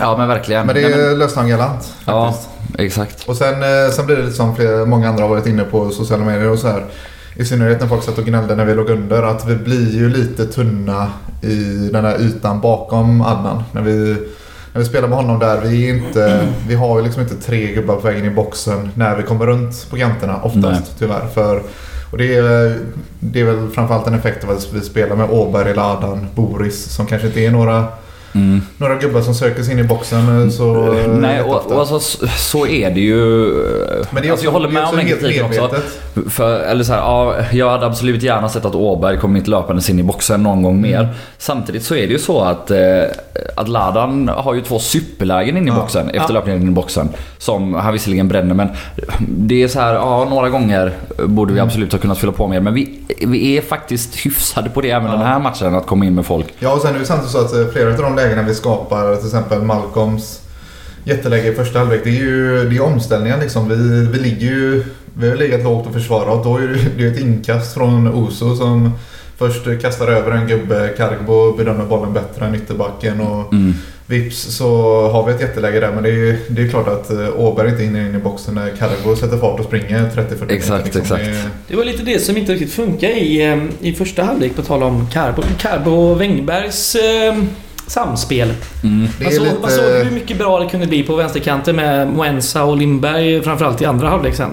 Ja 0.00 0.16
men 0.16 0.28
verkligen. 0.28 0.66
men 0.66 0.74
det 0.74 0.88
Nej, 0.96 1.16
löste 1.16 1.40
han 1.40 1.48
galant 1.48 1.94
Ja, 2.06 2.32
faktiskt. 2.32 2.48
exakt. 2.80 3.28
Och 3.28 3.36
sen, 3.36 3.54
eh, 3.62 3.90
sen 3.92 4.06
blir 4.06 4.16
det 4.16 4.22
lite 4.22 4.36
som 4.36 4.56
flera, 4.56 4.84
många 4.86 5.08
andra 5.08 5.22
har 5.24 5.28
varit 5.28 5.46
inne 5.46 5.64
på 5.64 5.90
sociala 5.90 6.24
medier 6.24 6.50
och 6.50 6.58
så 6.58 6.68
här. 6.68 6.84
I 7.36 7.44
synnerhet 7.44 7.80
när 7.80 7.88
folk 7.88 8.02
satt 8.04 8.18
och 8.18 8.24
gnällde 8.24 8.54
när 8.56 8.64
vi 8.64 8.74
låg 8.74 8.90
under. 8.90 9.22
Att 9.22 9.46
vi 9.48 9.56
blir 9.56 9.94
ju 9.94 10.08
lite 10.10 10.44
tunna 10.46 11.06
i 11.42 11.88
den 11.92 12.04
här 12.04 12.20
ytan 12.20 12.60
bakom 12.60 13.22
Adnan. 13.22 13.62
När 13.72 13.82
vi, 13.82 14.16
när 14.74 14.80
vi 14.80 14.86
spelar 14.86 15.08
med 15.08 15.18
honom 15.18 15.38
där. 15.38 15.60
Vi, 15.60 15.90
är 15.90 15.94
inte, 15.94 16.48
vi 16.68 16.74
har 16.74 16.98
ju 16.98 17.04
liksom 17.04 17.22
inte 17.22 17.34
tre 17.36 17.72
gubbar 17.72 17.94
på 17.96 18.00
vägen 18.00 18.24
i 18.24 18.30
boxen 18.30 18.90
när 18.94 19.16
vi 19.16 19.22
kommer 19.22 19.46
runt 19.46 19.90
på 19.90 19.96
kanterna 19.96 20.42
oftast 20.42 20.62
Nej. 20.62 20.94
tyvärr. 20.98 21.26
För, 21.34 21.62
och 22.10 22.18
det 22.18 22.34
är, 22.34 22.78
det 23.20 23.40
är 23.40 23.44
väl 23.44 23.70
framförallt 23.70 24.06
en 24.06 24.14
effekt 24.14 24.44
av 24.44 24.50
att 24.50 24.72
vi 24.72 24.80
spelar 24.80 25.16
med 25.16 25.30
Åberg, 25.30 25.74
Ladan, 25.74 26.26
Boris 26.34 26.84
som 26.84 27.06
kanske 27.06 27.26
inte 27.26 27.40
är 27.40 27.50
några 27.50 27.86
några 28.78 28.94
gubbar 28.94 29.20
som 29.20 29.34
söker 29.34 29.62
sig 29.62 29.72
in 29.72 29.78
i 29.78 29.84
boxen 29.84 30.42
eh, 30.44 30.48
så... 30.50 30.74
eh, 30.94 31.08
Nej, 31.08 31.40
och, 31.42 31.46
jätteofta. 31.48 31.74
och 31.74 31.80
alltså, 31.80 32.26
så- 32.36 32.66
är 32.66 32.90
det 32.90 33.00
ju. 33.00 33.16
Men 34.10 34.22
det 34.22 34.28
är 34.28 34.32
alltså, 34.32 34.32
också, 34.32 34.44
jag 34.44 34.50
håller 34.52 34.68
det 34.68 34.72
är 34.72 34.80
med 34.80 34.84
om 34.88 34.96
den 34.96 35.06
kritiken 35.06 35.44
också. 35.46 35.70
För, 36.30 36.60
eller 36.60 36.84
så 36.84 36.92
här, 36.92 37.00
ja, 37.00 37.34
jag 37.52 37.70
hade 37.70 37.86
absolut 37.86 38.22
gärna 38.22 38.48
sett 38.48 38.64
att 38.64 38.74
Åberg 38.74 39.18
kom 39.18 39.36
inte 39.36 39.50
löpandes 39.50 39.90
in 39.90 39.98
i 39.98 40.02
boxen 40.02 40.42
någon 40.42 40.62
gång 40.62 40.80
mer. 40.80 41.00
Mm. 41.00 41.14
Samtidigt 41.38 41.82
så 41.84 41.94
är 41.94 42.06
det 42.06 42.12
ju 42.12 42.18
så 42.18 42.40
att, 42.40 42.70
eh, 42.70 42.78
att 43.56 43.68
Ladan 43.68 44.28
har 44.36 44.54
ju 44.54 44.60
två 44.60 44.78
superlägen 44.78 45.56
in 45.56 45.64
i 45.68 45.70
Ja. 45.70 45.74
boxen 45.76 46.08
efter 46.08 46.20
Ja. 46.20 46.38
löpningen 46.38 46.62
in 46.62 46.68
i 46.68 46.70
boxen. 46.70 47.08
Som 47.38 47.74
han 47.74 47.92
visserligen 47.92 48.28
bränner 48.28 48.54
men 48.54 48.68
det 49.28 49.62
är 49.62 49.68
så 49.68 49.80
här, 49.80 49.94
ja 49.94 50.26
några 50.30 50.48
gånger 50.48 50.92
borde 51.24 51.52
Mm. 51.52 51.54
vi 51.54 51.60
absolut 51.60 51.92
ha 51.92 51.98
kunnat 51.98 52.18
fylla 52.18 52.32
på 52.32 52.46
mer. 52.48 52.60
Men 52.60 52.74
vi, 52.74 52.98
vi 53.26 53.56
är 53.56 53.62
faktiskt 53.62 54.16
hyfsade 54.26 54.70
på 54.70 54.80
det 54.80 54.90
även 54.90 55.10
den 55.10 55.20
här 55.20 55.38
matchen 55.38 55.74
att 55.74 55.86
komma 55.86 56.04
in 56.04 56.14
med 56.14 56.26
folk. 56.26 56.46
Ja, 56.58 56.72
och 56.72 56.80
sen 56.80 56.94
är 56.94 56.98
det 56.98 57.04
samtidigt 57.06 57.32
så 57.32 57.38
att 57.40 57.52
eh, 57.54 57.66
flera 57.72 57.90
av 57.90 57.96
de 58.02 58.16
lägena 58.24 58.42
vi 58.42 58.54
skapar, 58.54 59.16
till 59.16 59.26
exempel 59.26 59.62
Malcolms 59.62 60.40
jätteläge 61.04 61.48
i 61.48 61.54
första 61.54 61.78
halvlek, 61.78 62.00
det 62.04 62.10
är 62.10 62.14
ju 62.14 62.68
det 62.70 62.76
är 62.76 62.82
omställningar 62.82 63.40
liksom. 63.40 63.68
Vi, 63.68 64.06
vi 64.12 64.18
ligger 64.18 64.46
ju... 64.46 64.84
Vi 65.18 65.28
har 65.28 65.36
legat 65.36 65.62
lågt 65.64 65.86
och 65.86 65.92
försvarat 65.92 66.38
och 66.38 66.44
då 66.44 66.56
är 66.56 66.68
det, 66.68 66.78
det 66.96 67.04
är 67.04 67.10
ett 67.12 67.20
inkast 67.20 67.74
från 67.74 68.08
Oso 68.14 68.56
som 68.56 68.92
först 69.38 69.80
kastar 69.82 70.08
över 70.08 70.30
en 70.30 70.46
gubbe, 70.46 70.94
Cargbo 70.96 71.52
bedömer 71.56 71.84
bollen 71.84 72.12
bättre 72.12 72.46
än 72.46 72.54
ytterbacken 72.54 73.20
och 73.20 73.52
Mm. 73.52 73.74
vips 74.06 74.42
så 74.56 75.00
har 75.08 75.26
vi 75.26 75.32
ett 75.32 75.40
jätteläge 75.40 75.80
där 75.80 75.92
men 75.92 76.02
det 76.02 76.10
är, 76.10 76.36
det 76.48 76.62
är 76.62 76.68
klart 76.68 76.88
att 76.88 77.10
eh, 77.10 77.28
Åberg 77.40 77.68
inte 77.70 77.82
hinner 77.82 78.00
in 78.00 78.14
i 78.14 78.18
boxen 78.18 78.54
när 78.54 78.70
Cargbo 78.70 79.16
sätter 79.16 79.38
fart 79.38 79.60
och 79.60 79.66
springer 79.66 79.98
30-40 80.10 80.40
meter. 80.40 80.54
Exakt, 80.54 80.96
exakt. 80.96 81.24
Det- 81.68 81.76
var 81.76 81.84
lite 81.84 82.02
det 82.02 82.18
som 82.18 82.36
inte 82.36 82.52
riktigt 82.52 82.72
funkar 82.72 83.08
i, 83.08 83.42
eh, 83.52 83.88
i 83.88 83.92
första 83.94 84.22
halvlek 84.24 84.56
på 84.56 84.62
tal 84.62 84.82
om 84.82 85.06
Carbo 85.58 85.90
och 85.92 86.20
Wängbergs 86.20 86.94
eh, 86.94 87.34
samspel. 87.86 88.52
Mm. 88.82 89.08
Såg, 89.18 89.30
lite... 89.30 89.56
man 89.62 89.70
såg 89.70 89.84
hur 89.84 90.10
mycket 90.10 90.38
bra 90.38 90.58
det 90.60 90.66
kunde 90.68 90.86
bli 90.86 91.02
på 91.02 91.16
vänsterkanten 91.16 91.76
med 91.76 92.08
Moensa 92.08 92.64
och 92.64 92.76
Lindberg 92.76 93.42
framförallt 93.42 93.82
i 93.82 93.84
andra 93.84 94.08
halvlek 94.08 94.34
sen. 94.34 94.50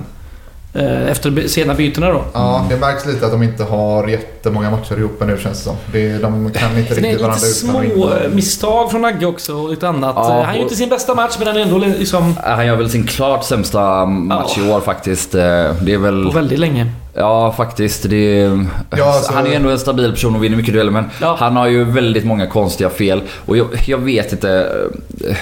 Eh, 0.73 1.07
Efter 1.11 1.47
sena 1.47 1.73
bytena 1.73 2.09
då. 2.09 2.23
Ja, 2.33 2.65
det 2.69 2.77
märks 2.77 3.05
lite 3.05 3.25
att 3.25 3.31
de 3.31 3.43
inte 3.43 3.63
har 3.63 4.07
jättemånga 4.07 4.71
matcher 4.71 4.97
ihop 4.97 5.19
nu 5.25 5.37
känns 5.43 5.57
det 5.57 5.63
som. 5.63 5.75
Det, 5.91 6.17
de 6.17 6.51
kan 6.51 6.77
inte 6.77 6.93
riktigt 6.93 7.21
varandra 7.21 7.35
lite 7.45 7.65
utan 7.65 7.93
små 7.93 8.09
eh, 8.09 8.29
misstag 8.33 8.91
från 8.91 9.05
Agge 9.05 9.25
också 9.25 9.53
och 9.55 9.69
lite 9.69 9.87
annat. 9.87 10.13
Ja, 10.15 10.23
Han 10.23 10.37
gör 10.45 10.53
ju 10.53 10.57
och- 10.59 10.63
inte 10.63 10.75
sin 10.75 10.89
bästa 10.89 11.15
match 11.15 11.35
men 11.37 11.47
han 11.47 11.57
är 11.57 11.61
ändå 11.61 11.77
liksom 11.77 12.35
Han 12.43 12.65
gör 12.65 12.75
väl 12.75 12.89
sin 12.89 13.07
klart 13.07 13.43
sämsta 13.43 14.05
match 14.05 14.57
i 14.57 14.71
år 14.71 14.79
faktiskt. 14.81 15.35
Eh, 15.35 15.41
Det 15.81 15.93
är 15.93 15.97
väl... 15.97 16.23
på 16.25 16.31
väldigt 16.31 16.59
länge. 16.59 16.91
Ja, 17.13 17.51
faktiskt. 17.57 18.09
Det 18.09 18.41
är, 18.41 18.65
Ja, 18.97 19.05
alltså- 19.13 19.33
Han 19.33 19.47
är 19.47 19.51
ändå 19.55 19.69
en 19.69 19.79
stabil 19.79 20.11
person 20.11 20.35
och 20.35 20.43
vinner 20.43 20.57
mycket 20.57 20.73
dueller 20.73 20.91
men 20.91 21.05
Ja. 21.21 21.35
han 21.39 21.55
har 21.55 21.67
ju 21.67 21.83
väldigt 21.83 22.25
många 22.25 22.47
konstiga 22.47 22.89
fel. 22.89 23.21
Och 23.45 23.57
jag, 23.57 23.67
jag 23.85 23.97
vet 23.97 24.31
inte. 24.31 24.67
eh, 25.29 25.35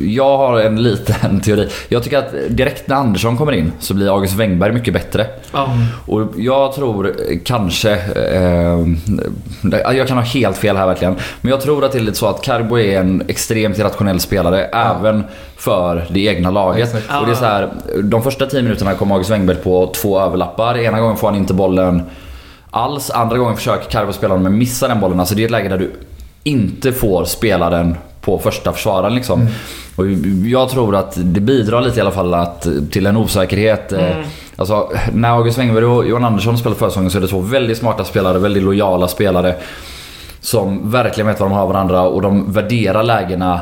Jag 0.00 0.36
har 0.38 0.60
en 0.60 0.82
liten 0.82 1.40
teori. 1.44 1.68
Jag 1.88 2.02
tycker 2.02 2.18
att 2.18 2.34
direkt 2.48 2.88
när 2.88 2.96
Andersson 2.96 3.36
kommer 3.36 3.52
in 3.52 3.72
så 3.80 3.94
blir 3.94 4.08
August 4.14 4.34
Wängberg 4.34 4.72
mycket 4.72 4.94
bättre. 4.94 5.26
Ja. 5.52 5.68
Och 6.06 6.22
jag 6.36 6.72
tror 6.74 7.14
kanske... 7.44 7.90
Eh, 7.92 8.86
jag 9.96 10.08
kan 10.08 10.16
ha 10.16 10.24
helt 10.24 10.56
fel 10.56 10.76
här 10.76 10.86
verkligen. 10.86 11.16
Men 11.40 11.50
jag 11.50 11.60
tror 11.60 11.84
att 11.84 11.92
det 11.92 11.98
är 11.98 12.02
lite 12.02 12.18
så 12.18 12.26
att 12.26 12.42
Carbo 12.42 12.78
är 12.78 13.00
en 13.00 13.22
extremt 13.28 13.78
irrationell 13.78 14.20
spelare 14.20 14.64
även 14.64 15.24
för 15.64 16.06
det 16.10 16.20
egna 16.20 16.50
laget. 16.50 16.94
Exakt. 16.94 17.20
Och 17.20 17.26
det 17.26 17.32
är 17.32 17.36
så 17.36 17.44
här, 17.44 17.68
de 18.02 18.22
första 18.22 18.46
10 18.46 18.62
minuterna 18.62 18.94
kom 18.94 19.12
August 19.12 19.30
Wängberg 19.30 19.56
på 19.56 19.86
två 19.86 20.20
överlappar. 20.20 20.78
Ena 20.78 21.00
gången 21.00 21.16
får 21.16 21.28
han 21.28 21.36
inte 21.36 21.54
bollen 21.54 22.02
alls. 22.70 23.10
Andra 23.10 23.38
gången 23.38 23.56
försöker 23.56 23.90
Carbo 23.90 24.12
spela 24.12 24.34
den 24.34 24.42
men 24.42 24.58
missar 24.58 24.88
den 24.88 25.00
bollen. 25.00 25.20
Alltså 25.20 25.34
det 25.34 25.42
är 25.42 25.44
ett 25.44 25.50
läge 25.50 25.68
där 25.68 25.78
du 25.78 25.90
inte 26.42 26.92
får 26.92 27.24
spela 27.24 27.70
den 27.70 27.96
på 28.20 28.38
första 28.38 28.72
försvararen 28.72 29.14
liksom. 29.14 29.46
Och 29.96 30.06
jag 30.46 30.68
tror 30.68 30.96
att 30.96 31.12
det 31.16 31.40
bidrar 31.40 31.80
lite 31.80 31.98
i 31.98 32.00
alla 32.00 32.10
fall 32.10 32.34
att, 32.34 32.66
till 32.90 33.06
en 33.06 33.16
osäkerhet. 33.16 33.92
eh, 33.92 34.00
Alltså, 34.56 34.90
när 35.12 35.28
August 35.28 35.58
Wängberg 35.58 35.84
och 35.84 36.06
Johan 36.08 36.24
Andersson 36.24 36.58
spelar 36.58 36.76
försäsongen 36.76 37.10
så 37.10 37.18
är 37.18 37.22
det 37.22 37.28
två 37.28 37.40
väldigt 37.40 37.78
smarta 37.78 38.04
spelare, 38.04 38.38
väldigt 38.38 38.62
lojala 38.62 39.08
spelare. 39.08 39.54
Som 40.40 40.90
verkligen 40.90 41.26
vet 41.28 41.40
vad 41.40 41.50
de 41.50 41.54
har 41.56 41.66
varandra 41.66 42.02
och 42.02 42.22
de 42.22 42.52
värderar 42.52 43.02
lägena 43.02 43.60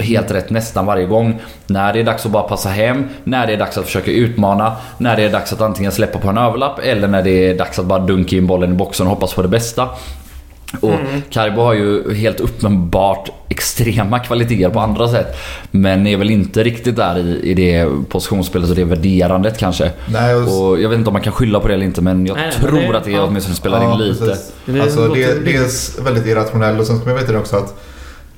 helt 0.00 0.30
rätt 0.30 0.50
nästan 0.50 0.86
varje 0.86 1.06
gång. 1.06 1.40
När 1.66 1.92
det 1.92 2.00
är 2.00 2.04
dags 2.04 2.26
att 2.26 2.32
bara 2.32 2.42
passa 2.42 2.68
hem, 2.68 3.04
när 3.24 3.46
det 3.46 3.52
är 3.52 3.56
dags 3.56 3.78
att 3.78 3.84
försöka 3.84 4.10
utmana, 4.10 4.76
när 4.98 5.16
det 5.16 5.22
är 5.22 5.32
dags 5.32 5.52
att 5.52 5.60
antingen 5.60 5.92
släppa 5.92 6.18
på 6.18 6.28
en 6.28 6.38
överlapp 6.38 6.78
eller 6.82 7.08
när 7.08 7.22
det 7.22 7.30
är 7.50 7.54
dags 7.58 7.78
att 7.78 7.84
bara 7.86 7.98
dunka 7.98 8.36
in 8.36 8.46
bollen 8.46 8.70
i 8.72 8.74
boxen 8.74 9.06
och 9.06 9.12
hoppas 9.14 9.34
på 9.34 9.42
det 9.42 9.48
bästa. 9.48 9.88
Och 10.80 10.92
Carbo 11.30 11.60
har 11.62 11.74
ju 11.74 12.14
helt 12.14 12.40
uppenbart 12.40 13.30
extrema 13.48 14.18
kvaliteter 14.18 14.70
på 14.70 14.80
andra 14.80 15.08
sätt. 15.08 15.36
Men 15.70 16.06
är 16.06 16.16
väl 16.16 16.30
inte 16.30 16.62
riktigt 16.62 16.96
där 16.96 17.18
i, 17.18 17.40
i 17.50 17.54
det 17.54 17.86
positionsspelet 18.08 18.70
och 18.70 18.76
det 18.76 18.84
värderandet 18.84 19.58
kanske. 19.58 19.90
Nej, 20.06 20.34
och, 20.34 20.68
Och 20.68 20.80
jag 20.80 20.88
vet 20.88 20.98
inte 20.98 21.08
om 21.08 21.12
man 21.12 21.22
kan 21.22 21.32
skylla 21.32 21.60
på 21.60 21.68
det 21.68 21.74
eller 21.74 21.84
inte 21.84 22.00
men 22.00 22.26
jag 22.26 22.36
Nej, 22.36 22.52
tror 22.52 22.72
men 22.72 22.90
det- 22.92 22.98
att 22.98 23.04
det 23.04 23.10
ja. 23.10 23.22
åtminstone 23.24 23.56
spelar 23.56 23.92
in 23.92 23.98
lite. 23.98 24.24
precis. 24.26 24.52
Det 24.64 24.80
Alltså, 24.80 25.06
låter- 25.06 25.34
det, 25.34 25.52
dels 25.52 25.98
väldigt 26.04 26.26
irrationell 26.26 26.80
och 26.80 26.86
sen 26.86 26.96
ska 27.00 27.06
man 27.08 27.18
veta 27.18 27.32
det 27.32 27.38
också 27.38 27.56
att 27.56 27.74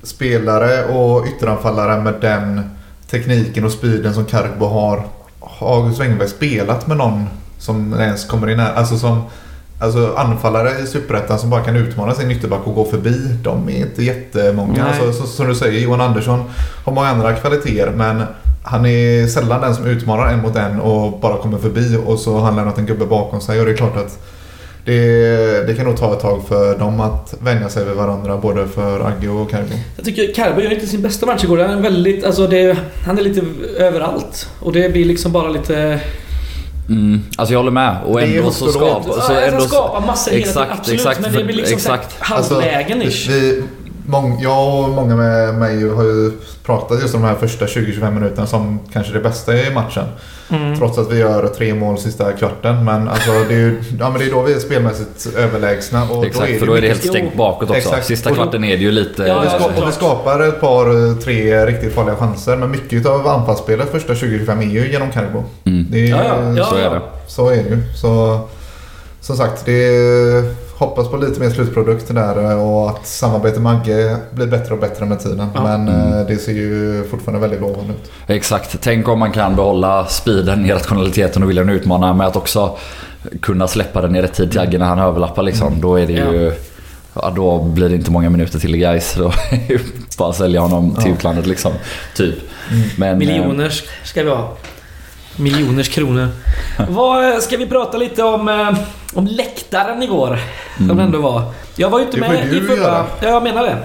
spelare 0.02 0.84
och 0.84 1.26
ytteranfallare 1.26 2.00
med 2.00 2.14
den 2.20 2.70
tekniken 3.10 3.64
och 3.64 3.72
speeden 3.72 4.14
som 4.14 4.24
Kargbo 4.24 4.66
har. 4.66 5.02
Har 5.40 5.76
August 5.76 6.00
Wängberg 6.00 6.28
spelat 6.28 6.86
med 6.86 6.96
någon 6.96 7.26
som 7.58 7.94
ens 8.00 8.24
kommer 8.24 8.50
in 8.50 8.58
här? 8.58 8.74
Alltså 8.74 8.98
som 8.98 9.22
Alltså 9.82 10.14
anfallare 10.16 10.70
i 10.82 10.86
Superettan 10.86 11.38
som 11.38 11.50
bara 11.50 11.64
kan 11.64 11.76
utmana 11.76 12.14
sin 12.14 12.30
ytterback 12.30 12.66
och 12.66 12.74
gå 12.74 12.84
förbi. 12.84 13.36
De 13.42 13.68
är 13.68 13.76
inte 13.76 14.04
jättemånga. 14.04 14.84
Alltså, 14.84 15.12
så, 15.12 15.26
som 15.26 15.46
du 15.46 15.54
säger, 15.54 15.80
Johan 15.80 16.00
Andersson 16.00 16.44
har 16.84 16.92
många 16.92 17.08
andra 17.08 17.32
kvaliteter 17.32 17.92
men 17.96 18.22
han 18.62 18.86
är 18.86 19.26
sällan 19.26 19.60
den 19.60 19.74
som 19.74 19.86
utmanar 19.86 20.26
en 20.26 20.42
mot 20.42 20.56
en 20.56 20.80
och 20.80 21.20
bara 21.20 21.36
kommer 21.36 21.58
förbi 21.58 21.98
och 22.06 22.18
så 22.18 22.34
har 22.34 22.44
han 22.44 22.56
lämnat 22.56 22.78
en 22.78 22.86
gubbe 22.86 23.06
bakom 23.06 23.40
sig 23.40 23.60
och 23.60 23.66
det 23.66 23.72
är 23.72 23.76
klart 23.76 23.96
att 23.96 24.18
det, 24.84 25.66
det 25.66 25.74
kan 25.74 25.84
nog 25.84 25.96
ta 25.96 26.12
ett 26.12 26.20
tag 26.20 26.42
för 26.48 26.78
dem 26.78 27.00
att 27.00 27.34
vänja 27.40 27.68
sig 27.68 27.84
vid 27.84 27.94
varandra 27.94 28.36
både 28.36 28.68
för 28.68 29.00
Agge 29.00 29.28
och 29.28 29.50
Cargo. 29.50 29.74
Jag 29.96 30.04
tycker 30.04 30.34
Carbo 30.34 30.60
gör 30.60 30.72
inte 30.72 30.86
sin 30.86 31.02
bästa 31.02 31.26
match 31.26 31.44
igår. 31.44 31.58
Han 31.58 31.78
är 31.78 31.82
väldigt, 31.82 32.24
alltså 32.24 32.46
det, 32.46 32.76
han 33.06 33.18
är 33.18 33.22
lite 33.22 33.42
överallt. 33.78 34.48
Och 34.60 34.72
det 34.72 34.92
blir 34.92 35.04
liksom 35.04 35.32
bara 35.32 35.48
lite... 35.48 36.00
Mm, 36.88 37.22
alltså 37.36 37.52
jag 37.52 37.58
håller 37.58 37.70
med. 37.70 37.96
Och 38.04 38.20
Det 38.20 38.26
är 38.26 38.38
ändå 38.38 38.50
så 38.50 38.72
skapar... 38.72 39.12
Så 39.12 39.32
Ja, 39.32 39.40
ändå, 39.40 39.58
han 39.58 39.68
skapar 39.68 40.06
massor 40.06 40.30
hela 40.30 40.42
tiden, 40.42 40.62
Exakt, 40.62 40.78
absolut. 40.78 41.00
exakt. 41.00 41.20
men 41.20 41.32
det 41.32 41.44
blir 41.44 41.56
liksom 41.56 41.76
exakt. 41.76 42.20
halvlägen 42.20 43.02
ish. 43.02 43.28
vi, 43.28 43.62
mång, 44.06 44.40
jag 44.42 44.84
och 44.84 44.88
många 44.88 45.16
med 45.16 45.54
mig 45.54 45.88
har 45.88 46.04
ju 46.04 46.32
pratat 46.64 47.02
just 47.02 47.14
om 47.14 47.22
de 47.22 47.28
här 47.28 47.34
första 47.34 47.66
20-25 47.66 48.10
minuterna 48.10 48.46
som 48.46 48.80
kanske 48.92 49.12
det 49.12 49.20
bästa 49.20 49.56
i 49.56 49.70
matchen. 49.70 50.04
Mm. 50.50 50.78
Trots 50.78 50.98
att 50.98 51.12
vi 51.12 51.18
gör 51.18 51.48
tre 51.48 51.74
mål 51.74 51.98
sista 51.98 52.32
kvarten. 52.32 52.84
Men, 52.84 53.08
alltså, 53.08 53.30
det, 53.48 53.54
är 53.54 53.58
ju, 53.58 53.82
ja, 54.00 54.10
men 54.10 54.18
det 54.18 54.26
är 54.26 54.30
då 54.30 54.42
vi 54.42 54.52
är 54.52 54.58
spelmässigt 54.58 55.36
överlägsna. 55.36 56.10
Och 56.10 56.26
Exakt, 56.26 56.48
då 56.48 56.54
är 56.54 56.58
för 56.58 56.66
då 56.66 56.74
är 56.74 56.80
det 56.80 56.88
helt 56.88 57.04
stängt 57.06 57.36
bakåt 57.36 57.62
också. 57.62 57.74
Exakt. 57.74 58.06
Sista 58.06 58.34
kvarten 58.34 58.64
är 58.64 58.76
det 58.76 58.82
ju 58.82 58.90
lite... 58.90 59.22
Ja, 59.22 59.40
vi, 59.40 59.46
ja, 59.46 59.58
ska, 59.58 59.82
och 59.82 59.88
vi 59.88 59.92
skapar 59.92 60.40
ett 60.40 60.60
par, 60.60 61.20
tre 61.20 61.66
riktigt 61.66 61.94
farliga 61.94 62.16
chanser. 62.16 62.56
Men 62.56 62.70
mycket 62.70 63.06
av 63.06 63.28
anfallsspelet 63.28 63.90
första 63.90 64.12
20-25 64.12 64.58
är 64.58 64.62
ju 64.62 64.92
genom 64.92 65.10
Carbo. 65.10 65.44
Mm. 65.64 65.86
Det 65.90 66.10
är, 66.10 66.10
Ja, 66.10 66.54
ja, 66.56 66.64
så 66.64 66.76
är 66.76 66.82
ja. 66.82 66.90
det. 66.90 67.00
Så 67.26 67.48
är 67.48 67.56
det 67.56 67.68
ju. 67.68 67.78
Så, 67.96 68.40
som 69.20 69.36
sagt, 69.36 69.66
det 69.66 69.86
är, 69.86 70.69
hoppas 70.80 71.08
på 71.08 71.16
lite 71.16 71.40
mer 71.40 71.50
slutprodukt 71.50 72.14
där 72.14 72.56
och 72.56 72.90
att 72.90 73.06
samarbetet 73.06 73.62
med 73.62 73.72
Agge 73.72 74.16
blir 74.30 74.46
bättre 74.46 74.74
och 74.74 74.80
bättre 74.80 75.06
med 75.06 75.20
tiden. 75.20 75.46
Ja. 75.54 75.62
Men 75.62 75.88
Mm. 75.88 76.12
eh, 76.20 76.26
det 76.26 76.36
ser 76.36 76.52
ju 76.52 77.04
fortfarande 77.10 77.40
väldigt 77.40 77.60
lovande 77.60 77.92
ut. 77.92 78.10
Exakt. 78.26 78.76
Tänk 78.80 79.08
om 79.08 79.18
man 79.18 79.32
kan 79.32 79.56
behålla 79.56 80.06
speeden, 80.06 80.66
irrationaliteten 80.66 81.42
och 81.42 81.50
viljan 81.50 81.68
att 81.68 81.74
utmana 81.74 82.12
med 82.14 82.26
att 82.26 82.36
också 82.36 82.76
kunna 83.42 83.68
släppa 83.68 84.00
den 84.02 84.16
i 84.16 84.22
rätt 84.22 84.34
tid 84.34 84.50
till 84.50 84.60
Agge 84.60 84.78
när 84.78 84.86
han 84.86 84.98
överlappar 84.98 85.42
liksom. 85.42 85.80
Då 85.80 85.96
är 85.96 86.06
det 86.06 86.12
ju... 86.12 86.52
Ja, 87.14 87.32
då 87.36 87.62
blir 87.62 87.88
det 87.88 87.94
inte 87.94 88.10
många 88.10 88.30
minuter 88.30 88.58
till 88.58 88.74
i 88.74 88.78
guys. 88.78 89.14
Då 89.18 89.26
är 89.50 89.80
bara 90.18 90.32
sälja 90.32 90.60
honom 90.60 90.94
till 90.94 91.06
Ja. 91.06 91.12
utlandet 91.14 91.46
liksom. 91.46 91.72
Typ. 92.16 92.34
Men, 92.96 93.08
eh, 93.12 93.16
Miljoner 93.18 93.72
ska 94.04 94.22
vi 94.22 94.30
ha. 94.30 94.52
Miljoners 95.36 95.88
kronor. 95.88 96.28
Vad, 96.88 97.42
ska 97.42 97.56
vi 97.56 97.66
prata 97.66 97.98
lite 97.98 98.22
om, 98.22 98.48
eh, 98.48 98.78
om 99.14 99.26
läktaren 99.26 100.02
igår? 100.02 100.38
Som 100.76 100.96
det 100.96 101.02
ändå 101.02 101.20
var. 101.20 101.42
Jag 101.76 101.90
var 101.90 101.98
ju 101.98 102.04
inte 102.04 102.20
Det 102.20 102.28
med 102.28 102.52
i 102.52 102.60
förra... 102.60 102.76
göra. 102.76 103.06
Ja, 103.20 103.28
jag 103.28 103.42
menar 103.42 103.62
det. 103.62 103.76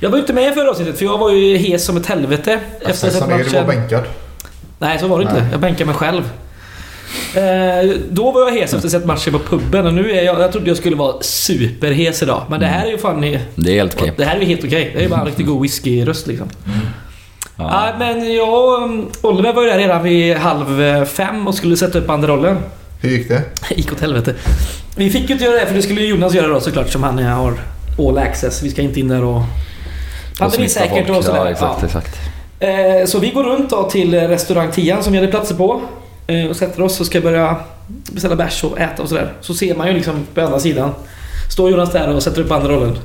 Jag 0.00 0.10
var 0.10 0.16
ju 0.16 0.20
inte 0.20 0.32
med 0.32 0.52
i 0.52 0.54
förra 0.54 0.70
avsnittet 0.70 0.98
för 0.98 1.04
jag 1.04 1.18
var 1.18 1.30
ju 1.30 1.56
hes 1.56 1.84
som 1.84 1.96
ett 1.96 2.06
helvete. 2.06 2.60
Efter 2.80 3.08
att 3.08 3.14
ha 3.14 3.34
Alltså, 3.34 3.50
du 3.50 3.56
var 3.56 3.66
bänkad. 3.66 4.04
Nej, 4.78 4.98
så 4.98 5.08
var 5.08 5.18
det 5.18 5.22
inte. 5.22 5.40
Nej. 5.40 5.48
Jag 5.50 5.60
bänkade 5.60 5.84
mig 5.84 5.94
själv. 5.94 6.22
Eh, 7.34 7.90
då 8.10 8.30
var 8.30 8.40
jag 8.40 8.50
hes 8.50 8.62
efter 8.62 8.76
att 8.76 8.82
ha 8.82 8.90
sett 8.90 9.04
matchen 9.04 9.32
på 9.32 9.38
puben 9.38 9.86
och 9.86 9.94
nu 9.94 10.10
är 10.10 10.22
jag... 10.22 10.40
Jag 10.40 10.52
trodde 10.52 10.68
jag 10.68 10.76
skulle 10.76 10.96
vara 10.96 11.22
superhes 11.22 12.22
idag. 12.22 12.42
Men 12.50 12.60
det 12.60 12.66
här 12.66 12.86
är 12.86 12.90
ju 12.90 12.98
fan... 12.98 13.20
det 13.54 13.70
är 13.70 13.74
helt 13.74 13.94
okej. 13.94 14.12
Det 14.16 14.24
här 14.24 14.36
är 14.36 14.40
ju 14.40 14.46
helt 14.46 14.64
okej. 14.64 14.90
Det 14.94 14.98
är 14.98 15.02
ju 15.02 15.08
bara 15.08 15.20
en 15.20 15.26
riktigt 15.26 15.46
god 15.46 15.62
whiskyröst 15.62 16.26
liksom. 16.26 16.48
Ja. 16.64 16.70
Ja, 17.62 17.92
men 17.98 18.32
jag 18.34 18.48
och 18.54 18.82
um, 18.82 19.08
Oliver 19.22 19.52
var 19.52 19.62
ju 19.62 19.68
där 19.70 19.78
redan 19.78 20.02
vid 20.02 20.36
halv 20.36 20.82
eh, 20.82 21.04
fem 21.04 21.46
och 21.46 21.54
skulle 21.54 21.76
sätta 21.76 21.98
upp 21.98 22.06
banderollen. 22.06 22.56
Hur 23.00 23.10
gick 23.10 23.28
det? 23.28 23.42
gick 23.76 23.92
åt 23.92 24.00
helvete. 24.00 24.34
Vi 24.96 25.10
fick 25.10 25.28
ju 25.28 25.32
inte 25.32 25.44
göra 25.44 25.60
det 25.60 25.66
för 25.66 25.74
det 25.74 25.82
skulle 25.82 26.00
ju 26.00 26.06
Jonas 26.08 26.34
göra 26.34 26.46
då 26.46 26.60
såklart 26.60 26.88
som 26.90 27.02
han 27.02 27.18
har 27.18 27.54
all 27.98 28.18
access. 28.18 28.62
Vi 28.62 28.70
ska 28.70 28.82
inte 28.82 29.00
in 29.00 29.08
där 29.08 29.24
och 29.24 29.42
Pandemi 30.38 30.68
smitta 30.68 30.88
säkert 30.88 31.06
folk. 31.06 31.18
och 31.18 31.24
sådär. 31.24 31.38
Ja, 31.44 31.50
exakt, 31.50 31.78
Ja. 31.82 31.86
exakt. 31.86 32.16
Eh, 32.60 33.06
Så 33.06 33.18
vi 33.18 33.30
går 33.30 33.44
runt 33.44 33.70
då 33.70 33.90
till 33.90 34.14
eh, 34.14 34.20
restaurang 34.20 34.70
Tian 34.70 35.02
som 35.02 35.12
vi 35.12 35.18
hade 35.18 35.30
platser 35.30 35.54
på. 35.54 35.80
Och 36.50 36.56
sätter 36.56 36.82
oss 36.82 37.00
och 37.00 37.06
ska 37.06 37.20
börja 37.20 37.56
beställa 38.12 38.36
bärs 38.36 38.64
och 38.64 38.80
äta 38.80 39.02
och 39.02 39.08
sådär. 39.08 39.32
Så 39.40 39.54
ser 39.54 39.74
man 39.74 39.86
ju 39.88 39.92
liksom 39.94 40.26
på 40.34 40.40
andra 40.40 40.58
sidan. 40.60 40.90
Står 41.52 41.70
Jonas 41.70 41.92
där 41.92 42.14
och 42.14 42.22
sätter 42.22 42.40
upp 42.42 42.50
andra 42.52 42.72
rollen. 42.72 42.98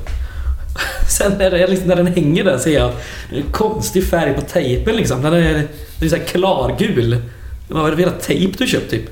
Sen 1.08 1.32
när, 1.38 1.50
det, 1.50 1.66
liksom, 1.66 1.88
när 1.88 1.96
den 1.96 2.06
hänger 2.06 2.44
där 2.44 2.58
ser 2.58 2.74
jag 2.74 2.92
en 3.32 3.52
konstig 3.52 4.06
färg 4.08 4.34
på 4.34 4.40
tejpen 4.40 4.96
liksom. 4.96 5.22
Den 5.22 5.34
är, 5.34 5.52
den 5.52 5.68
är 6.00 6.08
så 6.08 6.16
här 6.16 6.24
klargul. 6.24 7.22
Vad 7.68 7.86
är 7.86 7.90
det 7.90 7.96
för 7.96 8.02
jävla 8.02 8.18
tejp 8.18 8.54
du 8.58 8.66
köpt 8.66 8.90
typ? 8.90 9.04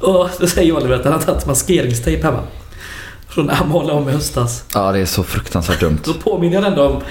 Och 0.00 0.30
då 0.40 0.46
säger 0.46 0.76
Oliver 0.76 0.94
att 0.94 1.04
han 1.04 1.12
har 1.12 1.20
tagit 1.20 1.46
maskeringstejp 1.46 2.22
hemma. 2.22 2.42
Från 3.28 3.46
när 3.46 3.54
han 3.54 3.68
målade 3.68 4.00
om 4.00 4.08
i 4.08 4.12
höstas. 4.12 4.64
Ja, 4.74 4.92
det 4.92 4.98
är 4.98 5.06
så 5.06 5.22
fruktansvärt 5.22 5.80
dumt. 5.80 5.98
Då 6.04 6.14
påminner 6.14 6.54
jag 6.54 6.66
ändå 6.66 6.86
om 6.86 7.02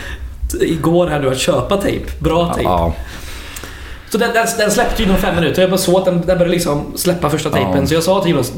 igår 0.62 1.08
här 1.08 1.20
nu 1.20 1.30
att 1.30 1.38
köpa 1.38 1.78
tejp. 1.78 2.06
Bra 2.20 2.54
tejp. 2.54 2.70
Ja, 2.70 2.96
Så 4.10 4.18
den, 4.18 4.34
den, 4.34 4.48
den 4.58 4.72
släppte 4.72 5.02
ju 5.02 5.10
inom 5.10 5.22
fem 5.22 5.36
minuter. 5.36 5.62
Jag 5.62 5.72
bara 5.72 5.78
såg 5.78 5.96
att 5.96 6.06
den, 6.06 6.16
den 6.16 6.26
började 6.38 6.52
liksom 6.52 6.94
släppa 6.96 7.30
första 7.30 7.50
tejpen. 7.50 7.82
Ja. 7.82 7.88
Så 7.88 7.94
jag 7.94 8.04
sa 8.04 8.22
till 8.22 8.32
Jonas, 8.32 8.54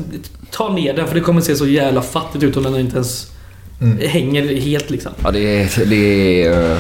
ta 0.52 0.70
ner 0.74 0.94
den 0.94 1.08
för 1.08 1.16
det 1.16 1.22
kommer 1.22 1.42
se 1.42 1.56
så 1.56 1.68
jävla 1.68 2.02
fattigt 2.02 2.44
ut 2.44 2.58
om 2.58 2.64
den 2.64 2.80
inte 2.80 2.96
ens 2.96 3.32
Mm. 3.82 4.10
hänger 4.10 4.62
helt 4.62 4.90
liksom. 4.90 5.12
ja 5.24 5.32
det 5.32 5.40
är... 5.62 5.86
Det 5.86 6.46
är 6.46 6.52
eh, 6.72 6.78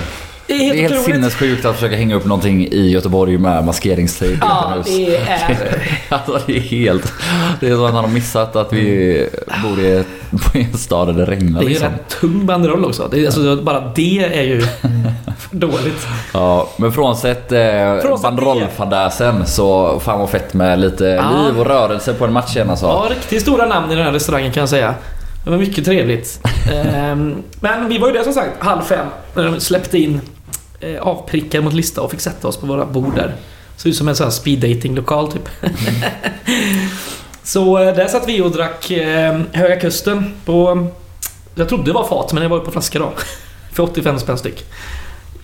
Det 0.48 0.54
är 0.54 0.58
det 0.60 0.64
är 0.70 0.74
helt, 0.82 0.92
helt 0.94 1.06
sinnessjukt 1.06 1.66
att 1.66 1.76
försöka 1.76 1.96
hänga 1.96 2.16
upp 2.16 2.26
någonting 2.26 2.68
i 2.72 2.90
Göteborg 2.90 3.38
med 3.38 3.66
maskeringstejp 3.66 4.38
Ja, 4.42 4.74
det 4.86 5.16
är... 5.18 5.82
Alltså 6.10 6.40
det 6.48 6.58
är 6.58 6.62
helt... 6.62 7.14
Det 7.60 7.68
är 7.68 7.76
som 7.76 7.86
att 7.86 7.94
han 7.94 8.04
har 8.04 8.12
missat 8.12 8.56
att 8.56 8.74
vi 8.74 9.28
bor 9.64 9.80
i, 9.80 10.04
en 10.54 10.78
stad 10.78 11.08
där 11.08 11.14
det 11.14 11.26
regnar 11.32 11.60
Det 11.60 11.66
är 11.66 11.68
ju 11.68 11.70
liksom. 11.70 11.88
rätt 11.90 12.10
tung 12.22 12.46
banderoll 12.46 12.86
också. 12.86 13.08
Det 13.12 13.22
är, 13.22 13.26
alltså, 13.26 13.56
bara 13.56 13.92
det 13.96 14.20
är 14.20 14.44
ju 14.44 14.62
för 15.40 15.50
dåligt. 15.58 16.08
Ja, 16.34 16.70
men 16.78 16.92
frånsett 16.92 17.52
eh, 17.52 17.60
Frånsett 18.02 18.22
banderollfadäsen 18.24 19.46
så 19.46 20.00
fan 20.00 20.20
vad 20.20 20.30
fett 20.30 20.54
med 20.54 20.80
lite 20.80 21.06
Ja. 21.06 21.46
liv 21.46 21.60
och 21.60 21.66
rörelse 21.66 22.14
på 22.14 22.26
en 22.26 22.34
match 22.34 22.56
igen 22.56 22.70
alltså. 22.70 22.86
Ja, 22.86 23.08
riktigt 23.10 23.42
stora 23.42 23.66
namn 23.66 23.92
i 23.92 23.96
den 23.96 24.06
här 24.06 24.12
restaurangen 24.12 24.52
kan 24.52 24.62
jag 24.62 24.70
säga. 24.70 24.96
Det 25.43 25.50
var 25.50 25.58
mycket 25.58 25.86
trevligt. 25.86 26.39
Ehm, 26.71 27.43
Men 27.60 27.89
vi 27.89 27.97
var 27.97 28.08
ju 28.08 28.13
där 28.13 28.23
som 28.23 28.34
sagt 28.34 28.63
halv 28.63 28.82
fem 28.82 29.08
när 29.34 29.43
de 29.43 29.60
släppte 29.60 29.97
in 29.97 30.21
eh, 30.80 31.02
avprickar 31.02 31.62
mot 31.62 31.73
lista 31.73 32.02
och 32.02 32.12
fick 32.12 32.19
sätta 32.19 32.47
oss 32.47 32.58
på 32.58 32.65
våra 32.67 32.86
bord 32.86 33.15
där. 33.15 33.36
Såg 33.76 33.89
ut 33.89 33.95
som 33.97 34.08
en 34.08 34.15
sån 34.15 34.23
här 34.23 34.32
speed 34.32 34.60
dating 34.60 34.95
lokal 34.95 35.32
typ. 35.32 35.50
Så 37.43 37.78
eh, 37.78 37.95
där 37.95 38.08
satt 38.08 38.28
vi 38.30 38.41
och 38.41 38.52
drack 38.52 38.91
eh, 38.91 39.41
Höga 39.52 39.80
Kusten 39.80 40.34
på... 40.45 40.88
Jag 41.56 41.69
trodde 41.69 41.84
det 41.84 41.93
var 41.93 42.08
fat 42.08 42.34
men 42.34 42.43
det 42.43 42.50
var 42.50 42.60
på 42.60 42.71
flaska 42.71 43.00
då. 43.00 43.13
För 43.73 43.84
85 43.84 44.19
spänn 44.19 44.38
styck. 44.38 44.65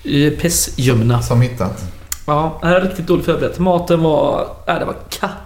I 0.03 0.29
Pessljumna. 0.29 1.21
Som 1.21 1.41
hittat. 1.41 1.84
Ja, 2.27 2.58
det 2.62 2.67
här 2.67 2.75
är 2.75 2.82
riktigt 2.82 3.08
dåligt 3.08 3.25
förberett. 3.25 3.60
Maten 3.60 4.01
var... 4.03 4.47
Nej, 4.67 4.79
det 4.79 4.86
var 4.86 4.95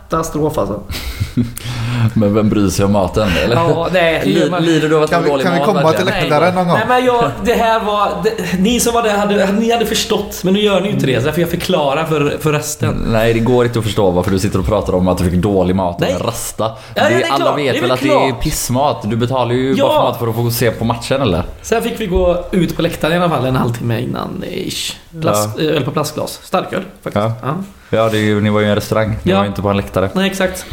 katastrof 0.09 0.57
alltså. 0.57 0.81
Men 2.13 2.33
vem 2.33 2.49
bryr 2.49 2.69
sig 2.69 2.85
om 2.85 2.91
maten? 2.91 3.29
Eller? 3.43 3.55
Ja, 3.55 3.87
nej. 3.93 4.21
det 4.25 4.59
Lider 4.59 4.89
du 4.89 4.97
av 4.97 5.03
att 5.03 5.09
det 5.09 5.15
Kan 5.15 5.23
var 5.23 5.25
vi, 5.25 5.31
dålig 5.31 5.45
kan 5.45 5.53
vi 5.53 5.59
mat 5.59 5.67
komma 5.67 5.91
till 5.93 6.05
läktaren 6.05 6.55
någon 6.55 6.67
gång? 6.67 6.77
Nej 6.77 6.85
men 6.87 7.05
jag, 7.05 7.31
det 7.45 7.53
här 7.53 7.79
var... 7.79 8.09
Det, 8.23 8.59
ni 8.59 8.79
som 8.79 8.93
var 8.93 9.03
där 9.03 9.17
hade, 9.17 9.51
ni 9.51 9.71
hade 9.71 9.85
förstått, 9.85 10.41
men 10.43 10.53
nu 10.53 10.59
gör 10.59 10.81
ni 10.81 10.87
ju 10.87 10.93
inte 10.93 11.05
det. 11.05 11.19
Så 11.19 11.25
därför 11.25 11.41
jag 11.41 11.49
förklarar 11.49 12.05
för, 12.05 12.37
för 12.39 12.51
resten. 12.53 13.05
Nej, 13.07 13.33
det 13.33 13.39
går 13.39 13.65
inte 13.65 13.79
att 13.79 13.85
förstå 13.85 14.11
varför 14.11 14.31
du 14.31 14.39
sitter 14.39 14.59
och 14.59 14.65
pratar 14.65 14.93
om 14.95 15.07
att 15.07 15.17
du 15.17 15.23
fick 15.31 15.41
dålig 15.41 15.75
mat 15.75 15.99
Nej. 15.99 16.13
av 16.15 16.21
en 16.21 16.27
rasta. 16.27 16.63
Ja, 16.63 16.75
ja, 16.95 17.03
det 17.09 17.23
är 17.23 17.31
alla 17.31 17.45
klart. 17.45 17.57
vet 17.57 17.73
Det 17.73 17.77
är 17.77 17.81
väl 17.81 17.91
att 17.91 17.99
det 17.99 18.09
är 18.09 18.27
klart. 18.29 18.41
pissmat. 18.43 19.01
Du 19.03 19.15
betalar 19.15 19.53
ju 19.53 19.73
Ja. 19.77 19.87
bara 19.87 19.93
för 19.93 20.03
mat 20.03 20.19
för 20.19 20.27
att 20.27 20.35
få 20.35 20.51
se 20.51 20.71
på 20.71 20.85
matchen 20.85 21.21
eller? 21.21 21.43
Sen 21.61 21.81
fick 21.81 21.99
vi 22.01 22.05
gå 22.07 22.45
ut 22.51 22.75
på 22.75 22.81
läktaren 22.81 23.13
i 23.13 23.17
alla 23.17 23.29
fall 23.29 23.45
en 23.45 23.55
halvtimme 23.55 24.01
innan 24.01 24.43
ish. 24.51 24.93
Plast, 25.21 25.59
Öl 25.59 25.83
på 25.83 25.91
plastglas. 25.91 26.39
Starköl 26.43 26.83
faktiskt. 27.03 27.25
Ja. 27.41 27.55
Ja. 27.89 27.97
Ja, 27.97 28.09
det 28.09 28.17
är 28.17 28.21
ju, 28.21 28.41
ni 28.41 28.49
var 28.49 28.59
ju 28.59 28.65
i 28.65 28.69
en 28.69 28.75
restaurang. 28.75 29.09
Ni 29.23 29.31
Ja. 29.31 29.37
var 29.37 29.43
ju 29.43 29.49
inte 29.49 29.61
på 29.61 29.69
en 29.69 29.77
läktare. 29.77 30.09
Nej 30.13 30.29
exakt. 30.29 30.65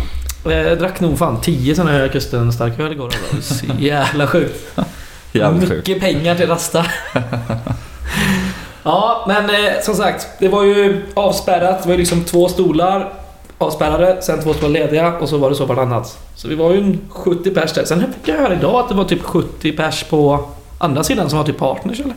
Jag 0.44 0.78
drack 0.78 1.00
nog 1.00 1.18
fan 1.18 1.40
10 1.40 1.74
sådana 1.74 1.92
Höga 1.92 2.08
Kusten 2.12 2.52
starköl 2.52 2.92
igår. 2.92 3.10
Så 3.40 3.64
jävla 3.78 4.26
sjukt. 4.26 4.78
Jävligt 5.32 5.68
sjukt. 5.68 5.88
Mycket 5.88 6.02
pengar 6.02 6.34
till 6.34 6.48
Rasta. 6.48 6.86
ja, 8.82 9.24
men 9.28 9.44
eh, 9.50 9.80
som 9.82 9.94
sagt. 9.94 10.26
Det 10.38 10.48
var 10.48 10.62
ju 10.64 11.02
avspärrat. 11.14 11.82
Det 11.82 11.88
var 11.88 11.92
ju 11.92 11.98
liksom 11.98 12.24
två 12.24 12.48
stolar 12.48 13.12
avspärrade, 13.58 14.22
sen 14.22 14.42
två 14.42 14.54
stolar 14.54 14.70
lediga 14.72 15.12
och 15.18 15.28
så 15.28 15.38
var 15.38 15.50
det 15.50 15.56
så 15.56 15.66
vartannat. 15.66 16.18
Så 16.34 16.48
vi 16.48 16.54
var 16.54 16.72
ju 16.72 16.78
en 16.78 17.00
70 17.10 17.50
pers 17.50 17.72
där. 17.72 17.84
Sen 17.84 18.00
fick 18.00 18.28
jag 18.28 18.36
höra 18.36 18.52
idag 18.54 18.74
att 18.74 18.88
det 18.88 18.94
var 18.94 19.04
typ 19.04 19.22
70 19.22 19.72
pers 19.72 20.04
på 20.04 20.48
andra 20.78 21.04
sidan 21.04 21.30
som 21.30 21.38
var 21.38 21.46
typ 21.46 21.58
partners 21.58 22.00
eller? 22.00 22.14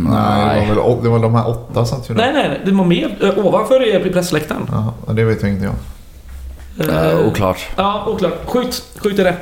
Nej, 0.00 0.60
det 0.60 0.60
var, 0.60 0.68
väl, 0.68 0.78
å- 0.78 1.00
det 1.02 1.08
var 1.08 1.18
de 1.18 1.34
här 1.34 1.48
åtta 1.48 1.84
satt 1.84 2.10
ju 2.10 2.14
där. 2.14 2.22
Nej, 2.24 2.32
nej, 2.34 2.48
nej. 2.48 2.60
Det 2.64 2.72
var 2.72 2.84
mer. 2.84 3.16
Ö, 3.20 3.32
Ovanför 3.36 3.82
är 3.94 4.12
pressläktaren. 4.12 4.66
Jaha, 4.72 4.92
det 5.14 5.24
vet 5.24 5.42
jag 5.42 5.50
inte 5.50 5.64
jag. 5.64 5.74
Eh, 5.74 7.14
Uh, 7.18 7.26
oklart. 7.26 7.66
Ja, 7.76 8.04
oklart. 8.08 8.32
Sjukt. 8.46 8.82
Sjukt 9.02 9.18
är 9.18 9.24
det. 9.24 9.36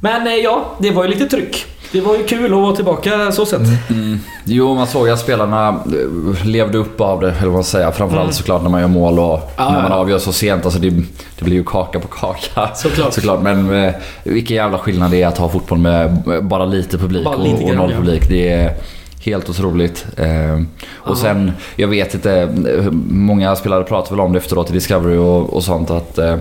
Men 0.00 0.26
eh, 0.26 0.32
ja, 0.34 0.64
det 0.78 0.90
var 0.90 1.04
ju 1.04 1.10
lite 1.10 1.26
tryck. 1.28 1.64
Det 1.92 2.00
var 2.00 2.16
ju 2.16 2.24
kul 2.24 2.44
att 2.44 2.50
vara 2.60 2.76
tillbaka 2.76 3.32
så 3.32 3.46
sett. 3.46 3.90
Mm. 3.90 4.18
Jo, 4.44 4.74
man 4.74 4.86
såg 4.86 5.08
att 5.08 5.18
spelarna 5.20 5.68
eh, 5.68 6.46
levde 6.46 6.78
upp 6.78 7.00
av 7.00 7.20
det, 7.20 7.30
eller 7.30 7.44
vad 7.46 7.52
man 7.54 7.64
säger. 7.64 7.90
Framförallt 7.90 8.24
Mm. 8.24 8.32
såklart 8.32 8.62
när 8.62 8.70
man 8.70 8.80
gör 8.80 8.88
mål 8.88 9.18
och 9.18 9.52
Ja, 9.56 9.70
när 9.72 9.82
man 9.82 9.90
ja. 9.90 9.96
avgör 9.96 10.18
så 10.18 10.32
sent. 10.32 10.64
Alltså 10.64 10.80
det, 10.80 10.90
det 11.38 11.44
blir 11.44 11.54
ju 11.56 11.64
kaka 11.64 12.00
på 12.00 12.08
kaka. 12.08 12.74
Såklart. 12.74 13.12
Såklart. 13.12 13.42
Men 13.42 13.84
eh, 13.84 13.94
vilken 14.24 14.56
jävla 14.56 14.78
skillnad 14.78 15.10
det 15.10 15.22
är 15.22 15.26
att 15.26 15.38
ha 15.38 15.48
fotboll 15.48 15.78
med 15.78 16.28
eh, 16.28 16.40
bara 16.40 16.64
lite 16.64 16.98
publik 16.98 17.24
Bara 17.24 17.36
och, 17.36 17.42
lite 17.44 17.62
och 17.62 17.68
grann, 17.68 17.76
noll 17.78 17.90
ja. 17.90 17.96
publik. 17.96 18.28
Det 18.28 18.52
är 18.52 18.74
helt 19.22 19.50
otroligt. 19.50 20.06
Eh, 20.16 20.60
och 20.92 21.18
sen, 21.18 21.52
jag 21.76 21.88
vet 21.88 22.14
inte, 22.14 22.32
eh, 22.32 22.90
många 23.10 23.56
spelare 23.56 23.84
pratar 23.84 24.10
väl 24.10 24.20
om 24.20 24.32
det 24.32 24.38
efteråt 24.38 24.70
i 24.70 24.72
Discovery 24.72 25.16
och, 25.16 25.54
och 25.54 25.64
sånt 25.64 25.90
att 25.90 26.18
eh, 26.18 26.36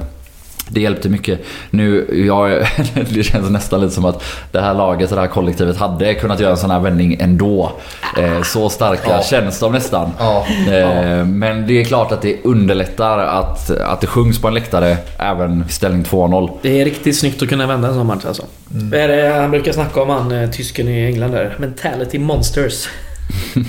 det 0.73 0.81
hjälpte 0.81 1.09
mycket. 1.09 1.39
Nu, 1.69 2.07
jag, 2.27 2.49
det 3.09 3.23
känns 3.23 3.49
nästan 3.49 3.81
lite 3.81 3.93
som 3.93 4.05
att 4.05 4.23
det 4.51 4.61
här 4.61 4.73
laget, 4.73 5.09
det 5.09 5.15
här 5.19 5.27
kollektivet 5.27 5.77
hade 5.77 6.13
kunnat 6.13 6.39
göra 6.39 6.51
en 6.51 6.57
sån 6.57 6.71
här 6.71 6.79
vändning 6.79 7.17
ändå. 7.19 7.71
Eh, 8.17 8.41
så 8.41 8.69
starka 8.69 9.01
Ja. 9.09 9.21
känns 9.23 9.59
de 9.59 9.71
nästan. 9.71 10.11
Ja. 10.19 10.45
Eh, 10.71 11.25
men 11.25 11.67
det 11.67 11.81
är 11.81 11.85
klart 11.85 12.11
att 12.11 12.21
det 12.21 12.37
underlättar 12.43 13.17
att, 13.17 13.69
att 13.69 14.01
det 14.01 14.07
sjungs 14.07 14.41
på 14.41 14.47
en 14.47 14.53
läktare 14.53 14.97
även 15.17 15.65
ställning 15.69 16.03
2-0. 16.03 16.49
Det 16.61 16.81
är 16.81 16.85
riktigt 16.85 17.19
snyggt 17.19 17.41
att 17.43 17.49
kunna 17.49 17.67
vända 17.67 17.87
en 17.87 17.93
sån 17.93 18.07
match 18.07 18.25
alltså. 18.27 18.43
Vad 18.67 18.99
är 18.99 19.07
det 19.07 19.39
han 19.41 19.51
brukar 19.51 19.71
snacka 19.71 20.01
om 20.01 20.09
han 20.09 20.31
eh, 20.31 20.49
tysken 20.49 20.87
i 20.87 21.05
England 21.05 21.31
där? 21.31 21.55
Mentality 21.59 22.19
monsters. 22.19 22.87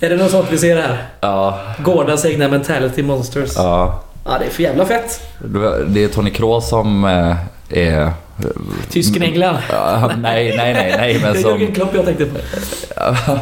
är 0.00 0.08
det 0.10 0.16
något 0.16 0.30
sånt 0.30 0.46
vi 0.50 0.58
ser 0.58 0.76
här? 0.76 1.02
Ja, 1.20 1.60
Gårdas 1.84 2.24
egna 2.24 2.48
mentality 2.48 3.02
monsters. 3.02 3.50
Ja. 3.56 4.02
Ja. 4.24 4.38
det 4.38 4.44
är 4.44 4.50
för 4.50 4.62
jävla 4.62 4.86
fett. 4.86 5.20
Det 5.86 6.04
är 6.04 6.08
Tony 6.08 6.30
Kroos 6.30 6.68
som 6.68 7.04
eh, 7.04 7.36
är... 7.68 8.12
Tysken 8.90 9.22
i 9.22 9.26
England. 9.26 9.56
Nej, 10.18 10.56
nej, 10.56 10.74
nej, 10.74 10.94
nej, 10.98 11.20
men 11.22 11.32
det 11.32 11.38
är 11.38 11.42
som... 11.42 11.58
Jürgen 11.58 11.74
Klopp 11.74 11.94
jag 11.94 12.04
tänkte 12.04 12.24
på. 12.24 12.38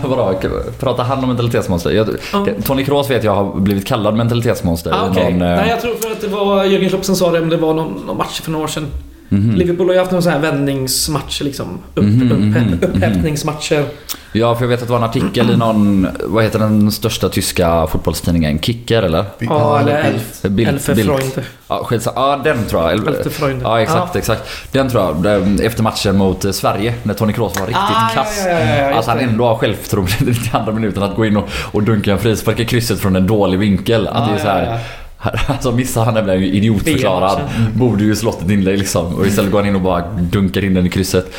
Vadå? 0.08 0.40
Pratar 0.78 1.04
han 1.04 1.18
om 1.18 1.28
mentalitetsmonster? 1.28 1.90
Jag, 1.90 2.08
Ja. 2.32 2.46
Tony 2.64 2.84
Kroos 2.84 3.10
vet 3.10 3.24
jag 3.24 3.34
har 3.34 3.60
blivit 3.60 3.86
kallad 3.86 4.16
mentalitetsmonster. 4.16 4.92
Ah, 4.92 5.08
okej. 5.10 5.32
någon, 5.32 5.42
eh, 5.42 5.56
Nej, 5.56 5.68
jag 5.68 5.80
tror 5.80 5.94
för 5.94 6.10
att 6.10 6.20
det 6.20 6.28
var 6.28 6.64
Jürgen 6.64 6.88
Klopp 6.88 7.04
som 7.04 7.16
sa 7.16 7.30
det, 7.30 7.40
om 7.40 7.48
det 7.48 7.56
var 7.56 7.74
någon, 7.74 8.02
någon 8.06 8.16
match 8.16 8.40
för 8.40 8.50
några 8.50 8.64
år 8.64 8.68
sedan. 8.68 8.86
Mhm. 9.30 9.54
Liverpool 9.54 9.86
har 9.86 9.94
ju 9.94 9.98
haft 10.00 10.12
någon 10.12 10.22
sån 10.22 10.32
här 10.32 10.40
vändningsmatcher 10.40 11.44
liksom. 11.44 11.78
Upp, 11.94 12.04
Mhm, 12.04 12.32
upp, 12.32 12.38
mhm, 12.38 12.78
upphämtningsmatcher. 12.82 13.84
Ja, 14.32 14.54
för 14.54 14.62
jag 14.64 14.68
vet 14.68 14.80
att 14.82 14.86
det 14.88 14.92
var 14.92 14.98
en 14.98 15.04
artikel 15.04 15.50
i 15.50 15.56
någon... 15.56 16.06
Vad 16.24 16.44
heter 16.44 16.58
den 16.58 16.92
största 16.92 17.28
tyska 17.28 17.86
fotbollstidningen? 17.86 18.58
Kicker, 18.60 19.02
eller? 19.02 19.24
Ja, 19.38 19.80
eller. 19.80 19.98
Elf. 19.98 20.42
Bild- 20.42 20.68
Elfe 20.68 20.94
Bild. 20.94 21.06
Freunde. 21.08 21.42
Ja, 21.68 21.84
skitsamma. 21.84 22.20
Ja, 22.20 22.40
den 22.44 22.64
tror 22.64 22.82
jag. 22.82 22.92
Eller- 22.92 23.08
Elfte 23.08 23.30
Freunde. 23.30 23.64
Ja, 23.64 23.80
exakt, 23.80 24.16
exakt. 24.16 24.42
Den 24.72 24.88
tror 24.90 25.02
jag. 25.24 25.60
Efter 25.60 25.82
matchen 25.82 26.16
mot 26.16 26.44
eh, 26.44 26.50
Sverige, 26.52 26.94
när 27.02 27.14
Tony 27.14 27.32
Kroos 27.32 27.60
var 27.60 27.66
riktigt 27.66 27.82
Ah, 27.82 28.10
ja, 28.16 28.22
kass. 28.22 28.42
ja, 28.46 28.50
ja, 28.52 28.76
ja, 28.90 28.98
att 28.98 29.06
han 29.06 29.16
det. 29.16 29.22
ändå 29.22 29.46
har 29.46 29.56
självförtroende 29.56 30.12
i 30.30 30.34
andra 30.52 30.72
minuten 30.72 31.02
att 31.02 31.16
gå 31.16 31.26
in 31.26 31.36
och, 31.36 31.48
och 31.72 31.82
dunka 31.82 32.12
en 32.12 32.18
frispark 32.18 32.60
i 32.60 32.64
krysset 32.64 33.00
från 33.00 33.16
en 33.16 33.26
dålig 33.26 33.58
vinkel. 33.58 34.08
Att 34.08 34.14
det 34.28 34.32
är 34.32 34.36
Ja, 34.38 34.42
så 34.44 34.48
här, 34.48 34.64
ja, 34.66 34.78
Alltså 35.46 35.72
missar 35.72 36.04
han 36.04 36.14
den 36.14 36.24
blev 36.24 36.42
ju 36.42 36.46
idiotförklarad. 36.52 37.40
Borde 37.74 38.04
ju 38.04 38.16
slått 38.16 38.42
ett 38.42 38.50
inlägg 38.50 38.78
liksom. 38.78 39.14
Och 39.14 39.26
istället 39.26 39.52
går 39.52 39.58
han 39.58 39.68
in 39.68 39.74
och 39.74 39.80
bara 39.80 40.04
dunkar 40.20 40.64
in 40.64 40.74
den 40.74 40.86
i 40.86 40.88
krysset. 40.90 41.32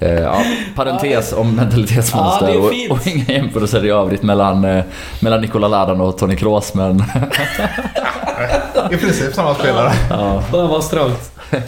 Eh, 0.00 0.12
ja, 0.12 0.42
parentes 0.76 1.32
om 1.32 1.54
mentalitetsmonster 1.56 2.48
Ja, 2.48 2.52
det 2.70 2.84
är 2.84 2.90
och, 2.90 2.96
och 2.98 3.06
inga 3.06 3.24
jämförelser 3.24 3.84
i 3.84 3.90
övrigt 3.90 4.22
mellan, 4.22 4.64
eh, 4.64 4.84
mellan 5.20 5.40
Nikola 5.40 5.68
Ladan 5.68 6.00
och 6.00 6.18
Tony 6.18 6.36
Kroos 6.36 6.74
men 6.74 7.04
I 8.90 8.96
princip 8.96 9.34
samma 9.34 9.54
spelare. 9.54 9.92
ja. 10.10 10.42
Fan 10.50 10.68
vad 10.68 10.84
strångt. 10.84 11.32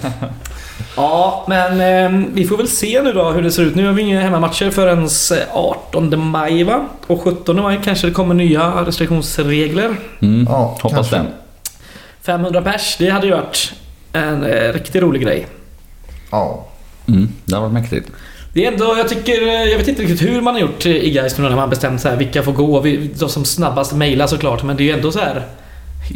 Ja, 0.96 1.44
men 1.48 1.80
eh, 1.80 2.20
vi 2.32 2.44
får 2.46 2.56
väl 2.56 2.68
se 2.68 3.02
nu 3.02 3.12
då 3.12 3.30
hur 3.30 3.42
det 3.42 3.50
ser 3.50 3.62
ut. 3.62 3.74
Nu 3.74 3.86
har 3.86 3.92
vi 3.92 4.02
inga 4.02 4.20
hemmamatcher 4.20 4.70
förrän 4.70 5.08
18 5.52 6.28
maj 6.30 6.64
va? 6.64 6.80
Och 7.06 7.22
17 7.22 7.62
maj 7.62 7.80
kanske 7.84 8.06
det 8.06 8.12
kommer 8.12 8.34
nya 8.34 8.84
restriktionsregler. 8.86 9.96
Mm, 10.22 10.46
Ja, 10.50 10.76
hoppas 10.82 10.92
kanske. 10.92 11.16
det. 11.16 11.22
500 12.26 12.62
pers, 12.62 12.96
det 12.98 13.10
hade 13.10 13.26
ju 13.26 13.32
varit 13.32 13.72
en 14.12 14.44
eh, 14.44 14.72
riktigt 14.72 15.02
rolig 15.02 15.22
grej. 15.22 15.46
Ja. 16.30 16.66
Mm, 17.08 17.28
det 17.44 17.54
har 17.54 17.62
varit 17.62 17.72
mäktigt. 17.72 18.08
Det 18.54 18.66
är 18.66 18.72
ändå, 18.72 18.94
jag 18.98 19.08
tycker, 19.08 19.42
eh, 19.42 19.48
jag 19.64 19.78
vet 19.78 19.88
inte 19.88 20.02
riktigt 20.02 20.22
hur 20.22 20.40
man 20.40 20.54
har 20.54 20.60
gjort 20.60 20.86
i 20.86 21.10
Gais 21.10 21.38
nu 21.38 21.42
när 21.42 21.50
man 21.50 21.58
har 21.58 21.66
bestämt 21.68 22.00
så 22.00 22.08
här, 22.08 22.16
vilka 22.16 22.42
får 22.42 22.52
gå. 22.52 22.80
Vi- 22.80 23.10
De 23.18 23.28
som 23.28 23.44
snabbast 23.44 23.94
mejlar 23.94 24.26
såklart, 24.26 24.62
men 24.62 24.76
det 24.76 24.82
är 24.82 24.84
ju 24.84 24.92
ändå 24.92 25.12
så 25.12 25.18
här 25.18 25.42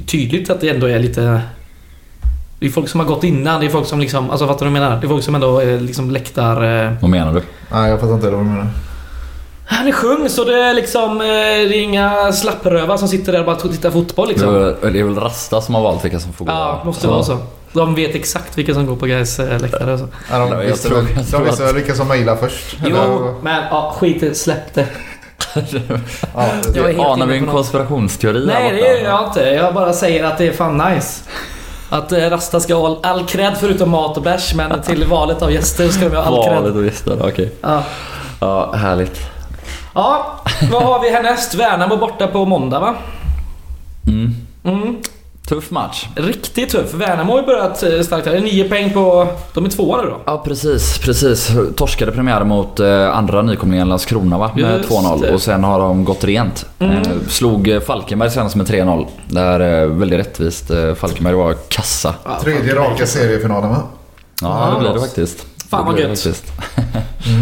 tydligt 0.07 0.51
att 0.51 0.61
det 0.61 0.69
ändå 0.69 0.87
är 0.87 0.99
lite... 0.99 1.41
Det 2.59 2.67
är 2.67 2.71
folk 2.71 2.89
som 2.89 3.01
har 3.01 3.07
gått 3.07 3.25
innan, 3.25 3.61
det 3.61 3.67
är 3.67 3.71
folk 3.71 3.87
som 3.87 4.01
liksom, 4.01 4.31
alltså 4.31 4.47
fattar 4.47 4.67
du 4.67 4.73
vad 4.73 4.81
jag 4.81 4.85
menar? 4.89 5.01
Det 5.01 5.07
är 5.07 5.09
folk 5.09 5.25
som 5.25 5.35
ändå 5.35 5.59
är 5.59 5.81
liksom 5.81 6.11
läktar... 6.11 6.85
eh, 6.87 6.93
Vad 7.01 7.11
menar 7.11 7.35
du? 7.35 7.43
Nej, 7.73 7.91
jag 7.91 8.01
fattar 8.01 8.15
inte 8.15 8.31
vad 8.31 8.41
du 8.41 8.45
menar. 8.45 8.67
Han 9.73 9.89
är 9.89 9.93
sjung 9.93 10.29
så 10.29 10.45
det 10.45 10.63
är 10.63 10.75
liksom, 10.75 11.21
eh, 11.21 11.27
det 11.27 11.77
är 11.77 11.83
inga 11.83 12.33
slapprövar 12.33 12.97
som 12.97 13.09
sitter 13.09 13.33
där 13.33 13.39
och 13.41 13.47
bara 13.47 13.57
tittar 13.57 13.91
fotboll 13.91 14.29
liksom. 14.29 14.53
Det 14.83 14.99
är 15.01 15.05
väl 15.05 15.19
Rasta 15.19 15.61
som 15.61 15.75
har 15.75 15.83
valt 15.83 16.05
vilka 16.05 16.21
som 16.21 16.33
får 16.33 16.45
gå? 16.45 16.53
Ja, 16.53 16.83
måste 16.85 17.09
vara 17.09 17.23
så. 17.23 17.39
De 17.73 17.95
vet 17.95 18.15
exakt 18.15 18.59
vilka 18.59 18.75
som 18.75 18.87
går 18.87 18.97
på 18.97 19.07
Gais 19.07 19.39
eh, 19.39 19.61
läktare 19.61 19.93
och 19.93 19.99
så. 19.99 20.09
Ja, 20.31 20.39
de 20.39 20.51
Jag 20.53 20.59
visste 20.59 20.89
tror- 20.89 21.01
väl, 21.43 21.69
att- 21.69 21.77
vilka 21.77 21.95
som 21.95 22.09
mejlade 22.09 22.39
först? 22.41 22.77
Jo, 22.85 22.97
Eller- 22.97 23.43
men 23.43 23.63
ja, 23.71 23.95
skit 23.99 24.37
släpp 24.37 24.75
det. 24.75 24.87
Ja, 26.35 26.41
helt 26.75 26.99
Anar 26.99 27.27
vi 27.27 27.37
en 27.37 27.47
konspirationsteori 27.47 28.47
Nej, 28.47 28.63
här 28.63 28.73
det 28.73 28.79
gör 28.81 29.05
jag 29.11 29.25
inte. 29.27 29.41
Jag 29.41 29.75
bara 29.75 29.93
säger 29.93 30.25
att 30.25 30.39
det 30.39 30.47
är 30.49 30.53
fan 30.53 30.77
nice. 30.95 31.23
Att 31.91 32.13
eh, 32.13 32.19
Rasta 32.31 32.61
ska 32.61 32.75
ha 32.75 32.87
all, 32.87 32.99
all 33.03 33.27
cred 33.27 33.53
förutom 33.61 33.91
mat 33.91 34.17
och 34.17 34.23
bärs, 34.23 34.55
men 34.55 34.83
till 34.83 35.05
valet 35.05 35.43
av 35.43 35.53
gäster 35.53 35.89
ska 35.89 36.09
de 36.09 36.17
ha 36.17 36.23
all 36.23 36.33
Valet 36.37 36.63
cred. 36.63 36.77
och 36.77 36.85
gäster, 36.85 37.19
okej. 37.29 37.53
Ja. 37.61 37.83
Ja, 38.41 38.73
härligt. 38.73 39.21
Ja, 39.95 40.41
vad 40.73 40.83
har 40.83 41.01
vi 41.03 41.11
härnäst? 41.11 41.55
Värnamo 41.55 41.97
borta 41.97 42.27
på 42.27 42.45
måndag 42.45 42.81
va? 42.81 42.95
Mm. 44.07 44.35
Mm. 44.65 44.97
Tuff 45.49 45.71
match. 45.71 46.07
Riktigt 46.15 46.71
tuff. 46.71 46.95
Värnamo 46.95 47.33
har 47.33 47.41
ju 47.41 47.47
börjat 47.47 47.83
eh, 47.83 48.01
starkt 48.01 48.27
här. 48.27 48.33
Det 48.33 48.39
är 48.39 48.43
Nio 48.43 48.69
poäng 48.69 48.91
på... 48.93 49.27
De 49.55 49.65
är 49.65 49.69
tvåa 49.69 50.03
nu 50.03 50.09
då. 50.09 50.17
Ja 50.25 50.43
precis, 50.45 50.99
precis. 50.99 51.51
Torskade 51.77 52.13
premiären 52.13 52.49
mot 52.49 52.81
eh, 52.81 53.17
andra 53.17 53.43
nykomlingen 53.43 53.89
Landskrona 53.89 54.39
va? 54.39 54.51
Med 54.57 54.77
Just 54.79 54.91
2-0 54.91 55.21
det. 55.23 55.35
och 55.35 55.43
sen 55.43 55.65
har 55.65 55.79
de 55.81 56.05
gått 56.05 56.25
rent. 56.25 56.67
Mm. 56.79 56.97
Eh, 56.97 57.03
slog 57.29 57.79
Falkenberg 57.87 58.31
senast 58.31 58.57
med 58.57 58.67
3-0. 58.69 59.07
Där 59.29 59.83
eh, 59.83 59.89
väldigt 59.89 60.19
rättvist. 60.19 60.71
Falkenberg 60.97 61.35
var 61.35 61.55
kassa. 61.69 62.15
Ja, 62.25 62.41
Tredje 62.43 62.75
raka 62.75 63.07
seriefinalen 63.07 63.71
va? 63.71 63.83
Ja, 64.43 64.69
Ja. 64.69 64.75
det 64.75 64.81
blir 64.81 64.93
det 64.95 65.01
faktiskt. 65.01 65.47
Fan, 65.71 65.87
vad 65.87 65.95
Det 65.97 66.03
det 66.03 66.09
gött. 66.09 66.19
faktiskt. 66.23 66.53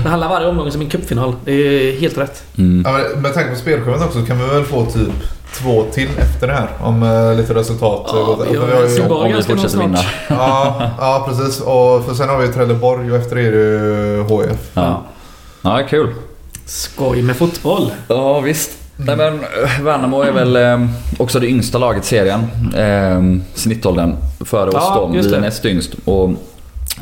Det 0.04 0.08
handlar 0.08 0.28
varje 0.28 0.48
omgång 0.48 0.70
som 0.70 0.80
en 0.80 0.88
cupfinal. 0.88 1.34
Det 1.44 1.52
är 1.52 2.00
helt 2.00 2.18
rätt. 2.18 2.42
Mm. 2.58 2.82
Ja, 2.86 2.92
men 3.12 3.22
med 3.22 3.34
tanke 3.34 3.50
på 3.50 3.56
spelschemat 3.56 4.02
också 4.02 4.22
kan 4.22 4.38
vi 4.38 4.44
väl 4.46 4.64
få 4.64 4.84
typ 4.86 5.12
två 5.54 5.84
till 5.92 6.08
efter 6.18 6.46
det 6.46 6.52
här. 6.52 6.68
Om 6.82 7.02
eh, 7.02 7.34
lite 7.36 7.54
resultat. 7.54 8.10
Ja, 8.12 8.20
eh, 8.44 8.50
vi 8.50 8.56
har 8.56 8.66
vi 8.66 8.72
har 8.72 8.80
ju, 8.80 8.86
Helsingborg. 8.86 9.20
Om 9.20 9.26
vi 9.26 9.32
ganska 9.32 9.54
nog 9.54 9.86
vinna. 9.86 9.96
snart. 9.98 10.14
ja, 10.28 10.90
ja, 10.98 11.24
precis. 11.28 11.60
Och 11.60 12.04
för 12.04 12.14
sen 12.14 12.28
har 12.28 12.38
vi 12.38 12.48
Trelleborg 12.48 13.10
och 13.10 13.16
efter 13.16 13.36
är 13.38 13.52
det 13.52 13.58
ju 13.58 14.22
HF. 14.22 14.70
Ja. 14.74 15.02
ja, 15.62 15.80
kul. 15.90 16.14
Skoj 16.66 17.22
med 17.22 17.36
fotboll. 17.36 17.90
Ja, 18.08 18.40
visst. 18.40 18.70
Nej, 18.96 19.16
men 19.16 19.34
eh, 19.34 19.80
Värnamo 19.82 20.22
är 20.22 20.32
väl 20.32 20.56
eh, 20.56 20.86
också 21.18 21.40
det 21.40 21.46
yngsta 21.46 21.78
laget 21.78 22.04
i 22.04 22.06
serien. 22.06 22.40
Eh, 22.76 23.40
snittåldern 23.54 24.16
före 24.44 24.68
oss 24.68 24.74
Ja, 24.76 24.94
då. 24.94 25.06
Vi 25.06 25.18
är 25.18 25.22
det. 25.22 25.40
näst 25.40 25.64
yngst. 25.64 25.90
Och 26.04 26.30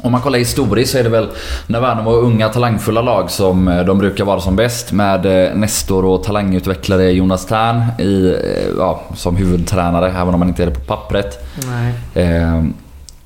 om 0.03 0.13
man 0.13 0.21
kollar 0.21 0.39
historiskt 0.39 0.93
så 0.93 0.99
är 0.99 1.03
det 1.03 1.09
väl 1.09 1.29
när 1.67 1.81
Värnamo 1.81 2.11
är 2.11 2.19
unga 2.21 2.49
talangfulla 2.49 3.03
lag 3.03 3.31
som 3.31 3.69
eh, 3.69 3.85
de 3.85 3.99
brukar 3.99 4.25
vara 4.25 4.41
som 4.41 4.57
bäst. 4.57 4.93
Med 4.93 5.47
eh, 5.47 5.55
Nestor 5.55 6.05
och 6.05 6.23
talangutvecklare 6.25 7.11
Jonas 7.11 7.47
Tern 7.47 7.83
i, 7.99 8.27
eh, 8.27 8.69
ja, 8.79 9.01
som 9.15 9.37
huvudtränare, 9.37 10.09
även 10.11 10.35
om 10.35 10.41
man 10.41 10.49
inte 10.49 10.63
är 10.63 10.67
det 10.67 10.73
på 10.75 10.81
pappret. 10.81 11.47
Nej. 11.67 11.95
Eh, 12.27 12.65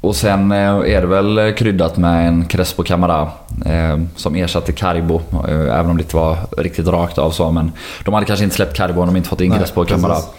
och 0.01 0.17
sen 0.17 0.53
är 0.53 1.01
det 1.01 1.07
väl 1.07 1.53
kryddat 1.57 1.97
med 1.97 2.29
en 2.29 2.45
Crespo 2.47 2.83
Camara 2.83 3.29
eh, 3.67 3.99
som 4.17 4.35
ersatte 4.35 4.73
Karibo. 4.73 5.21
Eh, 5.49 5.79
även 5.79 5.91
om 5.91 5.97
det 5.97 6.03
inte 6.03 6.17
var 6.17 6.37
riktigt 6.59 6.87
rakt 6.87 7.19
av 7.19 7.31
så. 7.31 7.51
Men 7.51 7.73
de 8.05 8.15
hade 8.15 8.27
kanske 8.27 8.45
inte 8.45 8.57
släppt 8.57 8.77
Karibo 8.77 9.01
om 9.01 9.07
de 9.07 9.17
inte 9.17 9.29
fått 9.29 9.41
in 9.41 9.51
Nej, 9.51 9.59
Crespo 9.59 9.85
Camara. 9.85 10.15
precis. 10.15 10.31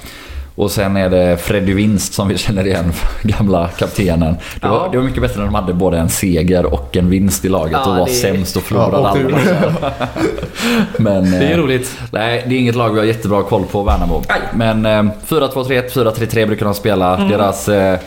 Och 0.62 0.72
sen 0.72 0.98
är 0.98 1.10
det 1.10 1.38
Freddy 1.38 1.74
Winst 1.74 2.14
som 2.14 2.28
vi 2.28 2.38
känner 2.38 2.68
igen, 2.68 2.94
gamla 3.24 3.68
kaptenen. 3.68 4.36
Det, 4.62 4.68
var, 4.68 4.76
Ja. 4.78 4.90
det 4.92 4.98
var 4.98 5.06
mycket 5.06 5.22
bättre 5.22 5.38
när 5.38 5.46
de 5.46 5.56
hade 5.56 5.74
både 5.74 5.98
en 5.98 6.10
seger 6.10 6.66
och 6.66 6.98
en 6.98 7.10
vinst 7.10 7.46
i 7.46 7.50
laget 7.50 7.72
Ja, 7.74 7.92
och 7.92 7.98
var 7.98 8.06
det- 8.06 8.12
sämst 8.12 8.56
och 8.56 8.62
Ja, 8.62 8.66
förlorade 8.68 8.98
och 8.98 9.08
alla. 9.10 9.92
Men, 10.98 11.32
Det 11.32 11.38
är 11.38 11.52
eh, 11.52 11.58
roligt. 11.58 12.00
Nej, 12.12 12.44
det 12.48 12.56
är 12.56 12.60
inget 12.60 12.76
lag 12.76 12.90
vi 12.90 13.00
har 13.00 13.06
jättebra 13.06 13.44
koll 13.44 13.64
på, 13.66 13.84
Värnamo. 13.84 14.24
Nej. 14.30 14.40
Men 14.82 15.08
eh, 15.08 15.12
4-2-3-1, 15.28 15.90
4-3-3 15.92 16.46
brukar 16.48 16.66
de 16.66 16.74
spela. 16.74 17.16
Mm. 17.18 17.30
Deras 17.30 17.70
eh, 17.70 18.00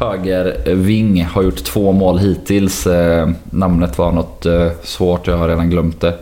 högerving 0.00 1.24
har 1.24 1.42
gjort 1.42 1.64
två 1.64 1.92
mål 1.92 2.18
hittills. 2.18 2.86
Eh, 2.86 3.28
namnet 3.44 3.98
var 3.98 4.12
något 4.12 4.46
eh, 4.46 4.68
svårt, 4.82 5.26
jag 5.26 5.36
har 5.36 5.48
redan 5.48 5.70
glömt 5.70 6.00
det. 6.00 6.14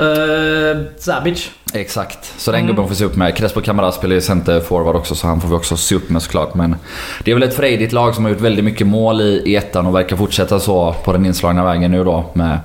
Uh, 0.00 0.76
Zabic. 0.98 1.50
Exakt, 1.74 2.34
så 2.38 2.50
den 2.50 2.60
Mm. 2.60 2.68
gubben 2.68 2.88
får 2.88 2.94
se 2.94 3.04
upp 3.04 3.16
med. 3.16 3.36
Crespo 3.36 3.60
Camara 3.60 3.92
spelar 3.92 4.14
ju 4.14 4.20
center 4.20 4.60
forward 4.60 4.96
också 4.96 5.14
så 5.14 5.26
han 5.26 5.40
får 5.40 5.48
vi 5.48 5.54
också 5.54 5.76
se 5.76 5.94
upp 5.94 6.10
med 6.10 6.22
såklart. 6.22 6.54
Men 6.54 6.76
det 7.24 7.30
är 7.30 7.34
väl 7.34 7.42
ett 7.42 7.56
frejdigt 7.56 7.92
lag 7.92 8.14
som 8.14 8.24
har 8.24 8.30
gjort 8.30 8.40
väldigt 8.40 8.64
mycket 8.64 8.86
mål 8.86 9.20
i, 9.20 9.42
i 9.46 9.56
ettan 9.56 9.86
och 9.86 9.94
verkar 9.94 10.16
fortsätta 10.16 10.60
så 10.60 10.94
på 11.04 11.12
den 11.12 11.26
inslagna 11.26 11.64
vägen 11.64 11.90
nu 11.90 12.04
då. 12.04 12.24
Med 12.32 12.58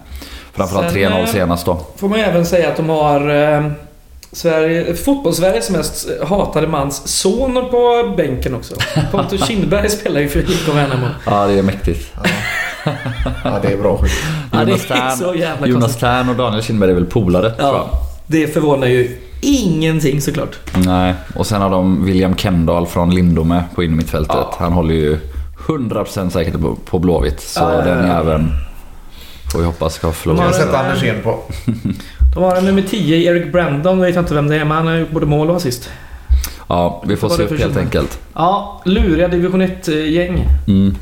framförallt 0.53 0.93
Sen, 0.93 1.01
3-0 1.01 1.19
eh, 1.19 1.25
senast 1.25 1.65
då. 1.65 1.79
Får 1.97 2.09
man 2.09 2.19
ju 2.19 2.25
även 2.25 2.45
säga 2.45 2.69
att 2.69 2.77
de 2.77 2.89
har 2.89 3.29
eh, 3.29 3.71
Sverige, 4.31 4.95
fotbollssveriges 4.95 5.69
mest 5.69 6.07
hatade 6.27 6.67
mans 6.67 7.07
son 7.07 7.53
på 7.71 8.13
bänken 8.17 8.55
också. 8.55 8.75
Pontus 9.11 9.47
Kindberg 9.47 9.89
spelar 9.89 10.21
ju 10.21 10.29
för 10.29 10.39
IK 10.39 10.67
Värnamo. 10.75 11.07
Ja, 11.25 11.45
det 11.47 11.59
är 11.59 11.63
mäktigt. 11.63 12.11
Ja, 13.43 13.59
det 13.61 13.67
är 13.73 13.77
bra 13.77 13.97
skit. 13.97 14.11
Ja, 14.51 14.57
det 14.65 14.71
Jonas 14.71 14.91
är 14.91 15.09
så 15.09 15.35
jävla 15.35 15.57
Tern, 15.65 15.69
Jonas. 15.69 15.97
Tern 15.97 16.29
och 16.29 16.35
Daniel 16.35 16.63
Kindberg 16.63 16.91
är 16.91 16.95
väl 16.95 17.05
polare 17.05 17.49
tror 17.51 17.67
jag. 17.67 17.75
Ja, 17.75 17.89
det 18.27 18.47
förvånar 18.53 18.87
ju 18.87 19.17
ingenting 19.41 20.21
såklart. 20.21 20.55
Nej, 20.85 21.13
och 21.35 21.47
sen 21.47 21.61
har 21.61 21.69
de 21.69 22.05
William 22.05 22.35
Kendall 22.37 22.87
från 22.87 23.15
Lindome 23.15 23.63
på 23.75 23.83
innermittfältet. 23.83 24.35
Ja. 24.35 24.55
Han 24.59 24.73
håller 24.73 24.95
ju 24.95 25.19
100% 25.67 26.29
säkert 26.29 26.59
på, 26.61 26.75
på 26.85 26.99
Blåvitt. 26.99 27.39
Så 27.41 27.59
Ja, 27.59 27.73
ja, 27.73 27.81
den 27.81 28.07
ja. 28.07 28.13
jäveln 28.13 28.51
får 29.51 29.59
vi 29.59 29.65
hoppas 29.65 29.93
ska 29.93 30.07
De 30.07 30.13
förlora. 30.13 30.37
har 30.39 30.45
Ja, 30.45 30.53
sett 30.53 30.69
ja. 30.73 30.77
Andersén 30.77 31.15
på. 31.23 31.39
De 32.35 32.43
har 32.43 32.55
en 32.55 32.65
nummer 32.65 32.81
10, 32.89 33.31
Eric 33.31 33.51
Brandon, 33.51 33.99
vet 34.01 34.15
jag 34.15 34.21
inte 34.21 34.33
vem 34.33 34.47
det 34.47 34.55
är, 34.55 34.65
men 34.65 34.77
han 34.77 34.87
har 34.87 34.95
gjort 34.95 35.11
både 35.11 35.25
mål 35.25 35.49
och 35.49 35.55
assist. 35.55 35.89
Ja, 36.67 37.03
vi 37.07 37.15
får 37.17 37.29
se 37.29 37.37
det 37.37 37.43
upp 37.53 37.59
helt 37.59 37.77
enkelt. 37.77 38.19
Ja, 38.33 38.81
luriga 38.85 39.27
division 39.27 39.61
1-gäng. 39.61 40.47
Mm. 40.67 40.95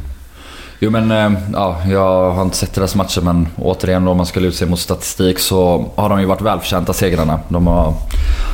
Jo 0.83 0.89
men 0.89 1.11
eh, 1.11 1.39
ja, 1.53 1.77
jag 1.89 2.31
har 2.31 2.41
inte 2.41 2.57
sett 2.57 2.73
deras 2.73 2.95
matcher 2.95 3.21
men 3.21 3.47
återigen 3.57 4.07
om 4.07 4.17
man 4.17 4.25
ska 4.25 4.39
luta 4.39 4.57
sig 4.57 4.67
mot 4.67 4.79
statistik 4.79 5.39
så 5.39 5.85
har 5.95 6.09
de 6.09 6.19
ju 6.19 6.25
varit 6.25 6.41
välförtjänta 6.41 6.93
segrarna. 6.93 7.39
De 7.49 7.67
har 7.67 7.93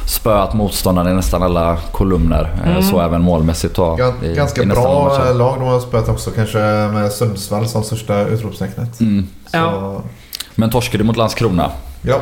spöat 0.08 0.54
motståndarna 0.54 1.12
i 1.12 1.14
nästan 1.14 1.44
alla 1.44 1.78
kolumner. 1.92 2.50
eh, 2.64 2.70
Mm. 2.72 2.84
Så 2.84 3.02
även 3.02 3.22
målmässigt 3.22 3.76
då. 3.76 3.98
I- 4.24 4.34
Ganska 4.36 4.64
i 4.64 4.66
bra 4.66 5.04
matcher. 5.04 5.34
lag 5.34 5.60
de 5.60 5.68
har 5.68 5.80
spelat 5.80 6.10
också. 6.10 6.32
Kanske 6.32 6.58
med 6.94 7.12
Sundsvall 7.12 7.68
som 7.68 7.84
största 7.84 8.22
utropstecknet. 8.22 9.00
Mm. 9.00 9.28
Ja. 9.52 10.02
Men 10.56 10.70
torskade 10.70 11.04
mot 11.04 11.18
Landskrona. 11.18 11.72
ja. 12.02 12.18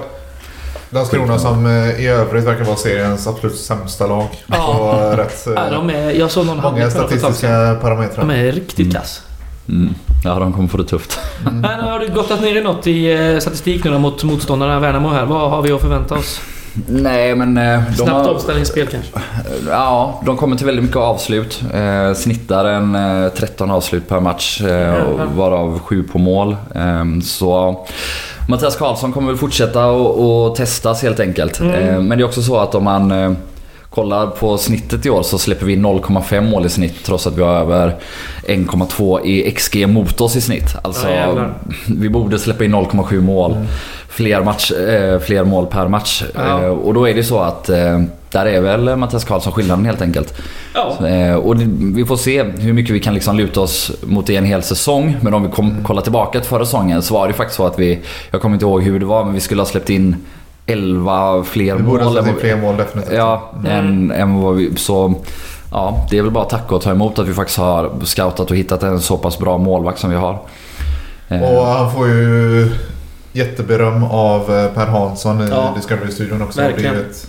Landskrona 0.89 1.39
som 1.39 1.66
eh, 1.66 1.99
i 1.99 2.08
övrigt 2.08 2.43
verkar 2.43 2.64
vara 2.64 2.76
seriens 2.76 3.28
absolut 3.28 3.58
sämsta 3.58 4.08
lag. 4.08 4.28
Ja. 4.47 4.58
På 5.16 5.18
rätt, 5.22 5.47
eh, 5.47 5.53
Ja, 5.55 5.70
de 5.72 5.89
är, 5.89 6.12
jag 6.12 6.32
såg 6.32 6.45
någon 6.45 6.62
många 6.62 6.89
statistiska 6.91 7.78
parametrar. 7.82 8.26
De 8.28 8.30
är 8.34 8.51
riktigt 8.51 8.93
kass. 8.93 9.22
Mm. 9.22 9.36
Ja, 10.24 10.39
de 10.39 10.53
kommer 10.53 10.68
få 10.68 10.78
det 10.78 10.86
tufft. 10.86 11.20
Men 11.43 11.80
har 11.80 11.99
du 11.99 12.07
gått 12.07 12.41
ner 12.41 12.55
i 12.55 12.61
något 12.61 12.88
i 12.88 13.11
eh, 13.11 13.39
statistik 13.39 13.84
nu 13.84 13.91
då 13.91 13.99
mot 13.99 14.24
motståndarna 14.24 14.80
Värnamo 14.80 15.09
här? 15.09 15.26
Vad 15.26 15.49
har 15.49 15.61
vi 15.61 15.72
att 15.72 15.82
förvänta 15.82 16.15
oss? 16.15 16.41
Nej 16.88 17.36
men 17.36 17.57
eh, 17.57 17.84
de 17.89 17.95
Snabbt 17.95 18.11
har, 18.11 18.34
omställningsspel 18.34 18.88
kanske? 18.88 19.11
Ja, 19.70 20.22
de 20.26 20.38
kommer 20.38 20.55
till 20.55 20.65
väldigt 20.65 20.84
mycket 20.84 20.97
avslut. 20.97 21.61
Eh, 21.74 22.13
snittar 22.13 22.65
en 22.65 22.95
eh, 22.95 23.30
13 23.30 23.72
avslut 23.72 24.09
per 24.09 24.20
match, 24.20 24.61
eh, 24.61 25.03
varav 25.36 25.80
7 25.80 26.03
på 26.03 26.18
mål. 26.18 26.55
Eh, 26.76 27.05
så 27.24 27.86
Mattias 28.49 28.76
Karlsson 28.76 29.13
kommer 29.13 29.28
väl 29.28 29.38
fortsätta 29.38 29.86
och, 29.86 30.47
och 30.47 30.55
testas 30.55 31.03
helt 31.03 31.20
enkelt. 31.20 31.59
Mm. 31.59 31.74
Eh, 31.74 32.01
men 32.01 32.18
det 32.18 32.24
är 32.24 32.26
också 32.26 32.41
så 32.41 32.57
att 32.57 32.76
om 32.76 32.84
man 32.84 33.11
eh, 33.11 33.32
kollar 33.98 34.28
på 34.28 34.58
snittet 34.58 35.06
i 35.06 35.10
år 35.10 35.24
så 35.24 35.38
släpper 35.38 35.66
vi 35.66 35.76
0,5 35.76 36.41
mål 36.41 36.66
i 36.66 36.70
snitt 36.70 37.04
trots 37.04 37.28
att 37.28 37.38
vi 37.38 37.41
har 37.41 37.56
över 37.56 37.95
1,2 38.48 39.26
i 39.26 39.52
XG 39.52 39.88
mot 39.88 40.22
oss 40.22 40.36
i 40.36 40.41
snitt. 40.41 40.76
Alltså, 40.82 41.10
Ja, 41.10 41.50
vi 41.88 42.10
borde 42.10 42.39
släppa 42.39 42.66
in 42.66 42.76
0,7 42.76 43.22
mål. 43.22 43.56
Fler, 44.10 44.43
match, 44.43 44.72
eh, 44.72 45.20
fler 45.20 45.43
mål 45.43 45.66
per 45.66 45.88
match. 45.88 46.24
Ja. 46.36 46.64
Eh, 46.64 46.70
och 46.70 46.93
då 46.93 47.10
är 47.10 47.14
det 47.14 47.24
så 47.24 47.39
att 47.39 47.70
eh, 47.70 48.02
där 48.32 48.45
är 48.45 48.62
väl 48.62 48.95
Mattias 48.95 49.24
Karlsson 49.24 49.54
skillnaden 49.54 49.86
helt 49.86 50.02
enkelt. 50.02 50.34
Ja. 50.74 51.08
Eh, 51.08 51.36
och 51.36 51.62
vi 51.95 52.06
får 52.06 52.18
se 52.18 52.43
hur 52.43 52.74
mycket 52.74 52.95
vi 52.95 53.00
kan 53.00 53.14
liksom 53.14 53.38
luta 53.38 53.62
oss 53.62 53.91
mot 54.04 54.28
det 54.28 54.36
en 54.36 54.45
hel 54.45 54.64
säsong. 54.64 55.18
Men 55.22 55.34
om 55.34 55.43
vi 55.43 55.50
kom, 55.50 55.84
kollar 55.84 56.02
tillbaka 56.02 56.39
till 56.39 56.50
förra 56.50 56.66
säsongen 56.66 57.02
så 57.02 57.14
var 57.14 57.28
det 57.28 57.34
faktiskt 57.34 57.58
så 57.58 57.66
att 57.66 57.80
vi, 57.80 58.00
jag 58.32 58.41
kommer 58.41 58.56
inte 58.56 58.66
ihåg 58.66 58.84
hur 58.84 59.00
det 59.00 59.06
var, 59.06 59.26
men 59.26 59.34
vi 59.34 59.39
skulle 59.39 59.62
ha 59.62 59.68
släppt 59.68 59.89
in 59.89 60.16
11 60.68 61.43
fler 61.43 61.78
borde 61.78 62.03
ha 62.03 62.09
mål. 62.11 62.18
än 62.18 62.28
in 62.28 62.34
vad- 62.34 62.41
fler 62.41 62.55
mål 62.57 62.78
definitivt. 62.78 63.13
Ja, 63.15 63.51
än, 63.68 64.11
än 64.11 64.41
vad 64.41 64.55
vi... 64.55 64.76
Så 64.76 65.13
ja, 65.72 66.07
det 66.09 66.18
är 66.18 66.22
väl 66.22 66.32
bara 66.32 66.43
att 66.43 66.49
tacka 66.49 66.76
och 66.76 66.82
ta 66.82 66.91
emot 66.91 67.20
att 67.20 67.28
vi 67.28 67.34
faktiskt 67.34 67.59
har 67.59 67.91
scoutat 68.03 68.51
och 68.51 68.57
hittat 68.57 68.84
en 68.84 68.99
så 68.99 69.18
pass 69.18 69.39
bra 69.39 69.57
målvakt 69.57 69.99
som 69.99 70.09
vi 70.09 70.15
har. 70.15 70.39
Eh, 71.30 71.41
Och 71.41 71.65
han 71.65 71.91
får 71.91 72.07
ju 72.07 72.70
jätteberöm 73.32 74.03
av 74.03 74.41
eh, 74.55 74.68
Per 74.74 74.86
Hansson 74.86 75.41
i 75.41 75.47
Ja. 75.49 75.74
Discovery-studion 75.76 76.41
också. 76.41 76.61
Verkligen. 76.61 76.93
Det 76.93 76.99
är 76.99 77.03
ett 77.03 77.28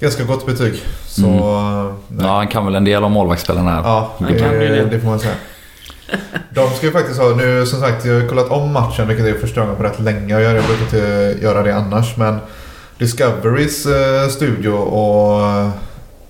ganska 0.00 0.24
gott 0.24 0.46
betyg. 0.46 0.74
Så... 1.06 1.26
Mm. 1.26 1.38
eh. 1.38 1.92
Ja, 2.26 2.36
han 2.36 2.48
kan 2.48 2.64
väl 2.64 2.74
en 2.74 2.84
del 2.84 3.04
om 3.04 3.12
målvaktsspelarna 3.12 3.70
här. 3.70 3.82
Ja, 3.82 4.10
Han 4.18 4.28
kan 4.28 4.36
ju 4.52 4.58
det, 4.58 4.68
det. 4.68 4.84
det 4.90 5.00
får 5.00 5.08
man 5.08 5.18
säga. 5.18 5.34
De 6.50 6.70
ska 6.70 6.86
ju 6.86 6.92
faktiskt 6.92 7.20
ha, 7.20 7.28
nu 7.28 7.66
som 7.66 7.80
sagt, 7.80 8.04
jag 8.04 8.20
har 8.20 8.28
kollat 8.28 8.50
om 8.50 8.72
matchen 8.72 9.08
vilket 9.08 9.26
är 9.26 9.34
första 9.34 9.60
gången 9.60 9.76
på 9.76 9.82
rätt 9.82 10.00
länge. 10.00 10.40
Jag, 10.40 10.56
jag 10.56 10.64
brukar 10.64 10.82
inte 10.84 10.98
göra 11.42 11.62
det 11.62 11.76
annars 11.76 12.16
men 12.16 12.38
Discoverys 12.98 13.86
eh, 13.86 14.28
studio 14.28 14.70
och 14.72 15.40
eh, 15.48 15.68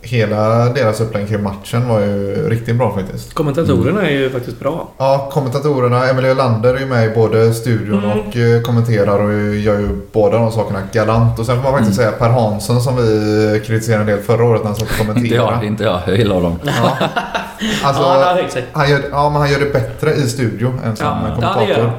hela 0.02 0.64
deras 0.68 1.00
upplägg 1.00 1.28
kring 1.28 1.42
matchen 1.42 1.88
var 1.88 2.00
ju 2.00 2.48
riktigt 2.48 2.76
bra 2.76 2.94
faktiskt. 2.94 3.34
Kommentatorerna 3.34 4.02
är 4.02 4.10
ju 4.10 4.30
faktiskt 4.30 4.60
bra. 4.60 4.88
Ja, 4.98 5.28
kommentatorerna, 5.32 6.08
Emilie 6.08 6.34
Lander 6.34 6.74
är 6.74 6.78
ju 6.78 6.86
med 6.86 7.06
i 7.12 7.14
både 7.14 7.54
studion 7.54 8.04
Mm. 8.04 8.10
och 8.20 8.36
eh, 8.36 8.60
kommenterar 8.62 9.18
och 9.18 9.32
gör 9.56 9.78
ju 9.78 9.88
båda 10.12 10.38
de 10.38 10.52
sakerna 10.52 10.78
galant. 10.92 11.38
Och 11.38 11.46
sen 11.46 11.56
får 11.56 11.62
man 11.62 11.72
faktiskt 11.78 11.96
säga 11.96 12.12
Per 12.12 12.28
Hansson 12.28 12.80
som 12.80 12.96
vi 12.96 13.62
kritiserade 13.66 14.00
en 14.02 14.06
del 14.06 14.18
förra 14.18 14.44
året 14.44 14.60
när 14.62 14.66
han 14.70 14.76
satt 14.76 14.88
och 15.00 15.16
Inte 15.16 15.34
jag, 15.34 15.44
kommenterade. 15.48 15.66
inte 15.66 15.84
jag. 15.84 16.00
Jag 16.06 16.16
gillar 16.16 16.40
dem. 16.40 16.58
Ja. 16.64 16.96
Alltså, 17.84 18.02
ja, 18.02 18.08
han 18.08 18.36
har 18.36 18.62
han 18.72 18.90
gör, 18.90 19.00
ja, 19.10 19.30
men 19.30 19.40
han 19.40 19.50
gör 19.50 19.58
det 19.60 19.72
bättre 19.72 20.14
i 20.14 20.28
studio 20.28 20.72
än 20.84 20.96
som 20.96 21.06
Ja, 21.06 21.12
kommentator. 21.34 21.68
ja, 21.68 21.76
det. 21.76 21.90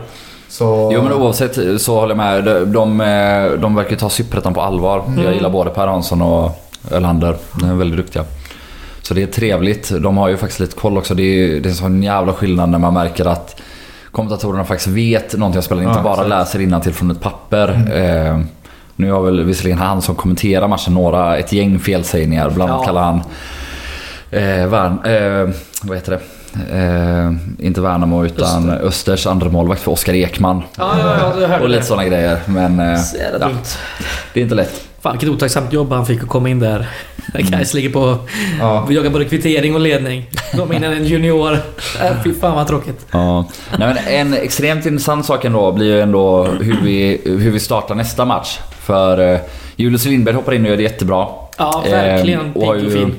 Så, 0.50 0.91
Jo 0.93 1.02
men 1.04 1.14
oavsett 1.14 1.82
så 1.82 2.00
håller 2.00 2.16
jag 2.16 2.18
med. 2.18 2.43
De, 2.43 2.72
de, 2.74 3.02
eh, 3.02 3.60
de 3.60 3.76
verkar 3.76 3.95
ta 3.95 4.10
Superettan 4.10 4.54
på 4.54 4.62
allvar. 4.62 5.04
Mm. 5.08 5.24
Jag 5.24 5.34
gillar 5.34 5.50
både 5.50 5.70
Per 5.70 5.88
Hansson 5.88 6.22
och 6.22 6.64
Ölander. 6.91 7.36
De 7.60 7.70
är 7.70 7.74
väldigt 7.74 7.98
duktiga. 7.98 8.24
Så 9.02 9.14
det 9.14 9.24
är 9.24 9.28
trevligt. 9.28 9.89
De 10.02 10.18
har 10.18 10.28
ju 10.30 10.38
faktiskt 10.38 10.60
lite 10.60 10.76
koll 10.76 10.98
också. 10.98 11.14
Det 11.16 11.24
är, 11.24 11.60
det 11.60 11.68
är 11.68 11.70
en 11.70 11.76
sån 11.76 12.04
jävla 12.04 12.34
skillnad 12.34 12.70
när 12.70 12.80
man 12.80 12.93
märker 12.93 13.26
att 13.26 13.62
kommentatorerna 14.12 14.64
faktiskt 14.64 14.88
vet 14.88 15.34
någonting 15.38 15.58
om 15.60 15.64
spelet. 15.64 15.84
Inte 15.84 15.98
Ja, 16.00 16.04
bara 16.04 16.14
exakt. 16.14 16.30
läser 16.30 16.60
innantill 16.62 16.93
från 16.93 17.12
ett 17.12 17.22
papper. 17.22 17.68
Mm. 17.70 18.26
Eh, 18.41 18.45
nu 18.95 19.12
har 19.12 19.22
väl 19.22 19.43
visserligen 19.43 19.78
han 19.80 20.02
som 20.02 20.16
kommenterar 20.16 20.68
matchen 20.68 20.93
några, 20.93 21.38
ett 21.38 21.54
gäng 21.54 21.80
felsägningar. 21.80 22.50
Bland 22.50 22.72
annat 22.72 22.82
Ja. 22.82 22.88
kallar 22.88 23.04
han 23.04 23.22
eh, 24.32 24.68
Värn, 24.68 25.00
eh, 25.06 25.56
vad 25.84 25.98
heter 25.98 26.12
det? 26.12 26.20
Eh, 26.74 27.32
inte 27.66 27.82
Värnamo 27.82 28.26
utan 28.26 28.70
Östers 28.70 29.28
andra 29.28 29.49
målvakt 29.49 29.82
för 29.82 29.91
Oskar 29.91 30.14
Ekman. 30.14 30.64
Ja, 30.78 30.91
ja, 30.99 31.34
ja, 31.41 31.47
hörde 31.47 31.64
Och 31.64 31.70
lite 31.70 31.82
det. 31.82 31.86
sådana 31.86 32.05
grejer. 32.05 32.39
Men 32.45 32.80
eh, 32.80 32.99
ja, 33.41 33.49
det 34.34 34.39
är 34.39 34.43
inte 34.43 34.55
lätt. 34.55 34.84
Fan 35.01 35.12
vilket 35.14 35.30
otacksamt 35.30 35.74
jobb 35.74 35.91
han 35.91 36.05
fick 36.05 36.22
att 36.24 36.28
komma 36.30 36.49
in 36.49 36.60
där. 36.60 36.88
När 37.34 37.41
Gais 37.41 37.74
ligger 37.74 37.89
på 37.89 38.18
ja. 38.60 38.88
jagar 38.89 39.10
både 39.10 39.26
kvittering 39.26 39.74
och 39.76 39.82
ledning. 39.82 40.30
Kom 40.55 40.74
in 40.74 40.84
en 40.84 41.05
junior. 41.05 41.53
Äh, 42.01 42.12
fy 42.24 42.34
fan 42.34 42.55
vad 42.55 42.68
tråkigt. 42.68 43.05
Ja. 43.12 43.45
Nej, 43.78 43.93
men 43.95 43.97
en 44.08 44.34
extremt 44.34 44.86
intressant 44.86 45.26
sak 45.26 45.45
ändå 45.45 45.72
blir 45.72 45.86
ju 45.95 46.01
ändå 46.01 46.43
hur 46.62 46.82
vi, 46.84 47.22
hur 47.26 47.51
vi 47.51 47.60
startar 47.60 47.95
nästa 47.95 48.26
match. 48.26 48.60
För 48.80 49.34
eh, 49.34 49.39
Julius 49.76 50.05
Lindberg 50.05 50.36
hoppar 50.36 50.53
in 50.53 50.64
och 50.64 50.70
gör 50.70 50.78
det 50.78 50.84
jättebra. 50.84 51.28
Ja, 51.58 51.84
Eh, 51.86 51.91
verkligen. 51.91 52.51
och 52.53 52.66
har 52.66 52.76
ju- 52.76 52.89
fin. 52.91 53.16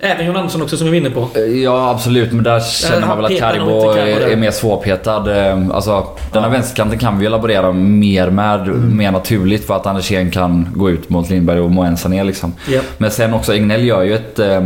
Även 0.00 0.26
Jon 0.26 0.36
Andersson 0.36 0.62
också 0.62 0.76
som 0.76 0.90
vi 0.90 0.96
är 0.96 1.00
inne 1.00 1.10
på. 1.10 1.28
Eh, 1.34 1.40
Ja 1.42 1.90
absolut, 1.90 2.32
men 2.32 2.44
där 2.44 2.60
känner 2.60 3.00
man 3.00 3.08
han 3.08 3.16
väl 3.22 3.32
att 3.32 3.38
Karibo 3.40 3.90
är, 3.92 4.36
mer 4.36 4.50
svårpetad. 4.50 5.48
Eh, 5.48 5.58
Alltså, 5.72 6.06
den 6.32 6.42
här 6.42 6.50
vänsterkanten 6.50 6.98
kan 6.98 7.18
vi 7.18 7.28
laborera 7.28 7.72
mer 7.72 8.30
med, 8.30 8.60
Mm. 8.60 8.96
mer 8.96 9.10
naturligt 9.12 9.66
för 9.66 9.76
att 9.76 9.86
Andersén 9.86 10.30
kan 10.30 10.68
gå 10.74 10.90
ut 10.90 11.10
mot 11.10 11.30
Lindberg 11.30 11.60
och 11.60 11.70
Moensa 11.70 12.08
ner 12.08 12.24
liksom. 12.24 12.52
Ja. 12.68 12.80
Men 12.98 13.10
sen 13.10 13.34
också, 13.34 13.54
Egnell 13.54 13.84
gör 13.84 14.02
ju 14.02 14.14
ett 14.14 14.38
eh, 14.38 14.64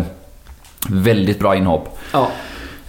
väldigt 0.89 1.39
bra 1.39 1.57
inhopp. 1.57 1.99
ja. 2.13 2.29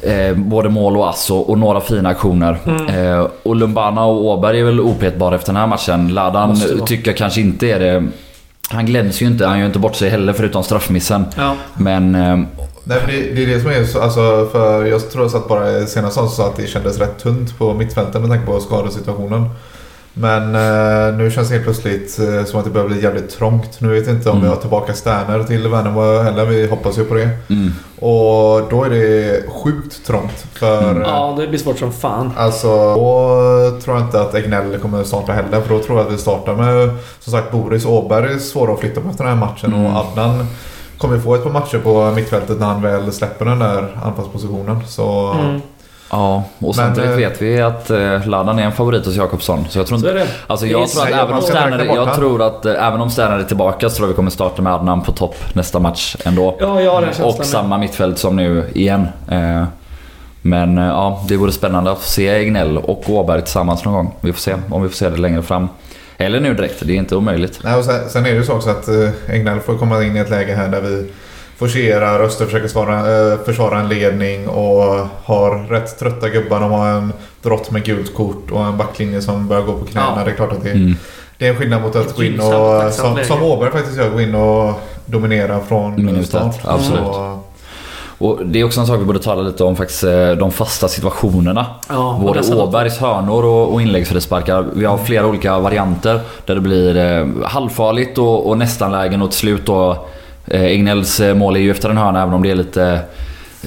Eh, 0.03 0.33
både 0.35 0.69
mål 0.69 0.97
och 0.97 1.09
ass 1.09 1.31
och, 1.31 1.57
några 1.59 1.81
fina 1.81 2.09
aktioner. 2.09 2.57
Mm. 2.65 2.87
Eh, 3.19 3.27
och 3.43 3.55
Lumbana 3.55 4.05
och 4.05 4.25
Åberg 4.25 4.59
är 4.59 4.63
väl 4.63 4.79
opetbara 4.79 5.35
efter 5.35 5.47
den 5.53 5.55
här 5.59 5.67
matchen. 5.67 6.07
Ladan 6.13 6.59
tycker 6.85 7.11
jag 7.11 7.17
kanske 7.17 7.41
inte 7.41 7.67
är 7.67 7.79
det. 7.79 8.07
Han 8.71 8.85
glänser 8.85 9.25
ju 9.25 9.31
inte, 9.31 9.45
han 9.45 9.59
gör 9.59 9.65
inte 9.65 9.79
bort 9.79 9.95
sig 9.95 10.09
heller 10.09 10.33
förutom 10.33 10.63
straffmissen. 10.63 11.25
ja. 11.37 11.55
Men 11.77 12.15
eh, 12.15 12.37
Nej, 12.83 12.99
det, 13.07 13.33
det 13.33 13.43
är 13.43 13.47
det 13.47 13.61
som 13.61 13.71
är 13.71 13.85
så, 13.85 14.01
alltså, 14.01 14.49
för 14.51 14.85
jag 14.85 15.11
tror 15.11 15.23
jag 15.23 15.31
satt 15.31 15.47
bara 15.47 15.85
senast 15.85 16.15
sa 16.15 16.47
att 16.47 16.55
det 16.55 16.67
kändes 16.67 16.99
rätt 16.99 17.19
tunt 17.19 17.57
på 17.57 17.73
mittfältet 17.73 18.21
med 18.21 18.29
tanke 18.29 18.45
på 18.45 18.59
skadesituationen. 18.59 19.49
Men 20.13 20.55
eh, 20.55 21.17
nu 21.17 21.31
känns 21.31 21.47
det 21.47 21.53
helt 21.53 21.63
plötsligt 21.65 22.19
eh, 22.19 22.43
som 22.45 22.59
att 22.59 22.65
det 22.65 22.71
börjar 22.71 22.87
bli 22.87 23.03
jävligt 23.03 23.29
trångt. 23.29 23.81
Nu 23.81 23.87
vet 23.87 24.07
jag 24.07 24.15
inte 24.15 24.29
om 24.29 24.37
Mm. 24.37 24.49
vi 24.49 24.55
har 24.55 24.61
tillbaka 24.61 24.93
Sterner 24.93 25.43
till 25.43 25.67
Värnamo 25.67 26.21
heller. 26.21 26.45
Vi 26.45 26.67
hoppas 26.67 26.97
ju 26.97 27.05
på 27.05 27.13
det. 27.13 27.29
mm, 27.49 27.71
Och 27.99 28.69
då 28.69 28.83
är 28.83 28.89
det 28.89 29.43
sjukt 29.63 30.05
trångt. 30.07 30.45
För 30.53 30.81
Mm. 30.91 31.01
eh, 31.01 31.07
ja, 31.09 31.35
det 31.39 31.47
blir 31.47 31.59
svårt 31.59 31.79
som 31.79 31.91
fan. 31.91 32.31
Alltså, 32.37 32.67
då 32.95 33.79
tror 33.83 33.97
jag 33.97 34.05
inte 34.05 34.21
att 34.21 34.35
Egnell 34.35 34.77
kommer 34.81 35.03
starta 35.03 35.31
heller. 35.33 35.61
För 35.61 35.69
då 35.75 35.79
tror 35.83 35.97
jag 35.97 36.07
att 36.07 36.13
vi 36.13 36.17
startar 36.17 36.55
med, 36.55 36.89
som 37.19 37.33
sagt, 37.33 37.51
Boris 37.51 37.85
Åberg 37.85 38.33
är 38.33 38.37
svåra 38.37 38.73
att 38.73 38.79
flytta 38.79 39.01
på 39.01 39.09
efter 39.09 39.23
den 39.23 39.33
här 39.33 39.39
matchen. 39.47 39.73
Mm. 39.73 39.85
Och 39.85 39.97
Adnan 40.11 40.47
kommer 40.97 41.19
få 41.19 41.35
ett 41.35 41.43
par 41.43 41.51
matcher 41.51 41.77
på 41.83 42.11
mittfältet 42.15 42.59
när 42.59 42.65
han 42.67 42.81
väl 42.81 43.11
släpper 43.11 43.45
den 43.45 43.59
där 43.59 43.97
anfallspositionen. 44.03 44.79
Så... 44.87 45.35
Mm. 46.11 46.21
ja, 46.21 46.43
och 46.59 46.75
samtidigt 46.75 47.09
eh, 47.09 47.15
vet 47.15 47.41
vi 47.41 47.61
att 47.61 47.89
eh, 47.89 48.27
Ladan 48.27 48.59
är 48.59 48.63
en 48.63 48.71
favorit 48.71 49.05
hos 49.05 49.15
Jakobsson. 49.15 49.65
Så 49.69 49.79
jag 49.79 49.87
tror 49.87 49.97
inte... 49.97 50.27
Alltså 50.47 50.65
jag 50.65 50.89
tror 50.89 51.03
att 51.03 51.09
även 51.13 51.35
om 51.35 51.41
Sterner, 51.41 51.85
jag 51.85 52.15
tror 52.15 52.41
att 52.41 52.65
eh, 52.65 52.87
även 52.87 53.01
om 53.01 53.09
Sterner 53.09 53.39
är 53.39 53.43
tillbaka 53.43 53.89
så 53.89 53.95
tror 53.95 54.05
jag 54.07 54.09
vi 54.09 54.15
kommer 54.15 54.31
starta 54.31 54.61
med 54.61 54.73
Adnan 54.73 55.01
på 55.01 55.11
topp 55.11 55.35
nästa 55.53 55.79
match 55.79 56.15
ändå. 56.25 56.57
Ja, 56.59 56.81
jag 56.81 56.91
har 56.91 57.01
den 57.01 57.09
känslan. 57.09 57.27
Och 57.39 57.45
samma 57.45 57.77
mittfält 57.77 58.17
som 58.17 58.35
nu 58.35 58.69
igen. 58.73 59.07
Eh, 59.31 59.63
Men 60.41 60.77
eh, 60.77 60.85
ja, 60.85 61.23
det 61.27 61.37
vore 61.37 61.51
spännande 61.51 61.91
att 61.91 61.97
få 61.99 62.09
se 62.09 62.27
Egnell 62.29 62.77
och 62.77 63.09
Åberg 63.09 63.41
tillsammans 63.41 63.85
någon 63.85 63.93
gång. 63.93 64.15
Vi 64.21 64.33
får 64.33 64.39
se 64.39 64.55
om 64.69 64.81
vi 64.83 64.89
får 64.89 64.95
se 64.95 65.09
det 65.09 65.17
längre 65.17 65.41
fram. 65.41 65.67
Eller 66.17 66.39
nu 66.39 66.53
direkt, 66.53 66.75
det 66.81 66.93
är 66.93 66.97
inte 66.97 67.15
omöjligt. 67.15 67.59
Nej, 67.63 67.75
och 67.75 67.85
sen, 67.85 68.09
sen 68.09 68.25
är 68.25 68.29
det 68.29 68.35
ju 68.35 68.43
så 68.43 68.53
också 68.53 68.69
att 68.69 68.87
eh, 68.87 69.09
Egnell 69.35 69.59
får 69.59 69.77
komma 69.77 70.03
in 70.03 70.17
i 70.17 70.19
ett 70.19 70.29
läge 70.29 70.53
här 70.55 70.67
där 70.67 70.81
vi 70.81 71.11
forcerar, 71.59 72.19
Öster 72.19 72.45
försöker 72.45 72.67
svara, 72.67 73.31
eh, 73.33 73.39
försvara 73.45 73.79
en 73.79 73.89
ledning 73.89 74.47
och 74.47 75.07
har 75.23 75.67
rätt 75.69 75.99
trötta 75.99 76.29
gubbar. 76.29 76.59
De 76.59 76.71
har 76.71 76.87
en 76.89 77.13
drott 77.41 77.71
med 77.71 77.83
gult 77.83 78.15
kort 78.15 78.51
och 78.51 78.61
en 78.61 78.77
backlinje 78.77 79.21
som 79.21 79.47
börjar 79.47 79.63
gå 79.63 79.73
på 79.73 79.85
knäna. 79.85 80.13
Ja. 80.17 80.23
Det 80.25 80.31
är 80.31 80.35
klart 80.35 80.51
att 80.51 80.63
det, 80.63 80.69
Mm. 80.71 80.95
det 81.37 81.45
är 81.45 81.49
en 81.49 81.55
skillnad 81.55 81.81
mot 81.81 81.95
att 81.95 82.15
gå 82.15 82.23
in 82.23 82.39
och, 82.39 82.93
som, 82.93 83.17
som 83.27 83.43
Åberg 83.43 83.71
faktiskt 83.71 83.97
gör, 83.97 84.09
gå 84.09 84.21
in 84.21 84.35
och 84.35 84.73
dominera 85.05 85.59
från 85.59 86.23
start. 86.25 86.55
absolut. 86.63 87.03
Så, 87.03 87.39
Och 88.17 88.39
det 88.45 88.59
är 88.59 88.63
också 88.63 88.79
en 88.81 88.87
sak 88.87 88.99
vi 88.99 89.05
borde 89.05 89.19
tala 89.19 89.41
lite 89.41 89.63
om 89.63 89.75
faktiskt, 89.75 90.03
eh, 90.03 90.29
de 90.31 90.51
fasta 90.51 90.87
situationerna. 90.87 91.65
Ja, 91.89 92.13
och 92.13 92.19
Både 92.21 92.55
Åbergs 92.55 92.97
hörnor 92.97 93.45
och, 93.45 93.73
och 93.73 93.81
inläggsfrisparkar. 93.81 94.65
Vi 94.73 94.85
har 94.85 94.97
flera 94.97 95.25
olika 95.27 95.59
varianter 95.59 96.19
där 96.45 96.55
det 96.55 96.61
blir 96.61 96.97
eh, 96.97 97.27
halvfarligt 97.45 98.17
och, 98.17 98.49
och 98.49 98.57
nästan 98.57 98.91
lägen 98.91 99.21
och 99.21 99.29
till 99.31 99.39
slut 99.39 99.65
då 99.65 100.05
Egnells 100.51 101.19
eh, 101.19 101.35
mål 101.35 101.55
är 101.55 101.59
ju 101.59 101.71
efter 101.71 101.89
en 101.89 101.97
hörna 101.97 102.21
även 102.21 102.33
om 102.33 102.43
det 102.43 102.51
är 102.51 102.55
lite 102.55 102.99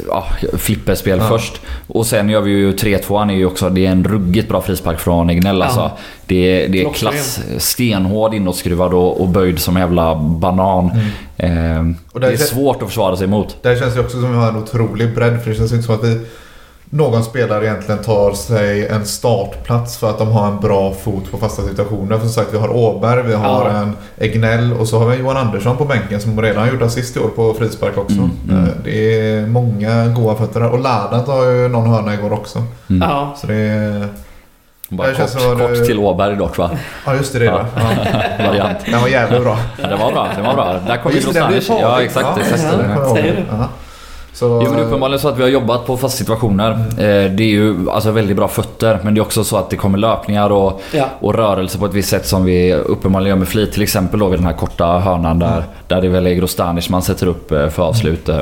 ja, 0.08 0.26
flipperspel 0.58 1.18
Ja. 1.18 1.28
först. 1.28 1.60
Och 1.86 2.06
sen 2.06 2.28
gör 2.28 2.40
vi 2.40 2.50
ju 2.50 2.72
3-2 2.72 3.18
han 3.18 3.30
är 3.30 3.34
ju 3.34 3.46
också, 3.46 3.70
det 3.70 3.86
är 3.86 3.90
en 3.90 4.04
ruggigt 4.04 4.48
bra 4.48 4.62
frispark 4.62 5.00
från 5.00 5.30
Egnell 5.30 5.58
Ja. 5.58 5.64
alltså. 5.64 5.90
Det 6.26 6.64
är, 6.64 6.68
det 6.68 6.82
är 6.82 6.92
klass, 6.92 7.40
stenhård 7.58 8.34
inåtskruvad 8.34 8.94
och, 8.94 9.20
och 9.20 9.28
böjd 9.28 9.58
som 9.58 9.76
jävla 9.76 10.14
banan. 10.14 10.90
Eh, 11.36 11.50
Och 12.12 12.20
det 12.20 12.26
är 12.32 12.36
svårt 12.36 12.82
att 12.82 12.88
försvara 12.88 13.16
sig 13.16 13.24
emot. 13.26 13.56
Där 13.62 13.76
känns 13.76 13.94
det 13.94 14.00
också 14.00 14.20
som 14.20 14.24
att 14.24 14.32
vi 14.32 14.36
har 14.36 14.48
en 14.48 14.56
otrolig 14.56 15.14
bredd. 15.14 15.42
För 15.42 15.50
det 15.50 15.56
känns 15.56 15.72
inte 15.72 15.84
som 15.84 15.94
att 15.94 16.04
vi, 16.04 16.20
någon 16.94 17.24
spelare 17.24 17.64
egentligen 17.66 18.02
tar 18.02 18.32
sig 18.32 18.88
en 18.88 19.04
startplats 19.06 19.96
för 19.96 20.10
att 20.10 20.18
de 20.18 20.28
har 20.32 20.46
en 20.48 20.60
bra 20.60 20.92
fot 20.94 21.30
på 21.30 21.38
fasta 21.38 21.62
situationer. 21.62 22.18
För 22.18 22.26
som 22.26 22.32
sagt, 22.32 22.54
vi 22.54 22.58
har 22.58 22.76
Åberg, 22.76 23.22
vi 23.22 23.34
har 23.34 23.70
Ja. 23.70 23.76
en 23.76 23.96
Egnell 24.18 24.72
och 24.72 24.88
så 24.88 24.98
har 24.98 25.06
vi 25.06 25.16
Johan 25.16 25.36
Andersson 25.36 25.76
på 25.76 25.84
bänken 25.84 26.20
som 26.20 26.42
redan 26.42 26.62
har 26.66 26.72
gjort 26.72 26.82
assist 26.82 27.16
i 27.16 27.20
år 27.20 27.28
på 27.28 27.54
frispark 27.54 27.98
också. 27.98 28.16
Mm, 28.16 28.30
mm. 28.50 28.64
Eh, 28.64 28.70
Det 28.84 29.20
är 29.30 29.46
många 29.46 30.06
goda 30.06 30.34
fötter 30.36 30.60
där. 30.60 30.70
Och 30.70 30.78
Ladan 30.80 31.24
tar 31.24 31.42
ju 31.44 31.68
någon 31.68 31.90
hörna 31.90 32.14
igår 32.14 32.32
också. 32.32 32.62
Ja, 32.86 33.34
Så 33.40 33.46
det 33.46 33.54
är... 33.54 34.08
Bara 34.88 35.08
Det 35.08 35.14
känns 35.14 35.32
kort, 35.32 35.42
som 35.42 35.52
att 35.52 35.58
kort 35.58 35.70
det- 35.74 35.84
till 35.86 35.98
Åberg 35.98 36.36
dock 36.36 36.58
va? 36.58 36.70
Ja 37.06 37.14
just 37.14 37.32
det, 37.32 37.38
det 37.38 37.44
det. 37.44 37.50
Ja. 37.50 37.64
Variant. 38.48 38.78
Den 38.90 39.00
var 39.00 39.08
jävligt 39.08 39.42
bra. 39.42 39.58
Ja, 39.82 39.88
det 39.88 39.96
var 39.96 40.12
bra, 40.12 40.28
det 40.36 40.42
var 40.42 40.54
bra. 40.54 40.76
Där 40.86 40.96
kom 40.96 41.10
ju 41.12 41.16
Just 41.16 41.26
det, 41.28 41.32
blev 41.32 41.50
Grosanic. 41.50 41.82
Ja 41.82 42.02
exakt, 42.02 42.26
Ja, 42.36 42.42
exakt. 42.42 42.62
ja, 42.72 43.14
det 43.14 43.66
Så, 44.34 44.46
Jo 44.46 44.62
men 44.70 44.72
det 44.76 44.82
är 44.82 44.86
uppenbarligen 44.86 45.20
så 45.20 45.28
att 45.28 45.38
vi 45.38 45.42
har 45.42 45.48
jobbat 45.48 45.86
på 45.86 45.96
fasta 45.96 46.18
situationer. 46.18 46.70
Eh, 46.70 47.30
Det 47.32 47.42
är 47.42 47.48
ju 47.48 47.90
alltså 47.90 48.10
väldigt 48.10 48.36
bra 48.36 48.48
fötter 48.48 48.98
men 49.02 49.14
det 49.14 49.18
är 49.18 49.22
också 49.22 49.44
så 49.44 49.56
att 49.56 49.70
det 49.70 49.76
kommer 49.76 49.98
löpningar 49.98 50.50
och, 50.50 50.82
ja. 50.92 51.04
och 51.20 51.34
rörelse 51.34 51.78
på 51.78 51.86
ett 51.86 51.94
visst 51.94 52.08
sätt 52.08 52.26
som 52.26 52.44
vi 52.44 52.74
uppenbarligen 52.74 53.28
gör 53.28 53.38
med 53.38 53.48
flit. 53.48 53.72
Till 53.72 53.82
exempel 53.82 54.20
då 54.20 54.28
vid 54.28 54.38
den 54.38 54.46
här 54.46 54.52
korta 54.52 54.84
hörnan 54.98 55.38
där, 55.38 55.64
där 55.88 56.00
det 56.02 56.08
väl 56.08 56.26
är 56.26 56.34
Grostanic 56.34 56.88
man 56.88 57.02
sätter 57.02 57.26
upp 57.26 57.52
eh, 57.52 57.68
för 57.68 57.82
avslut. 57.82 58.28
eh. 58.28 58.40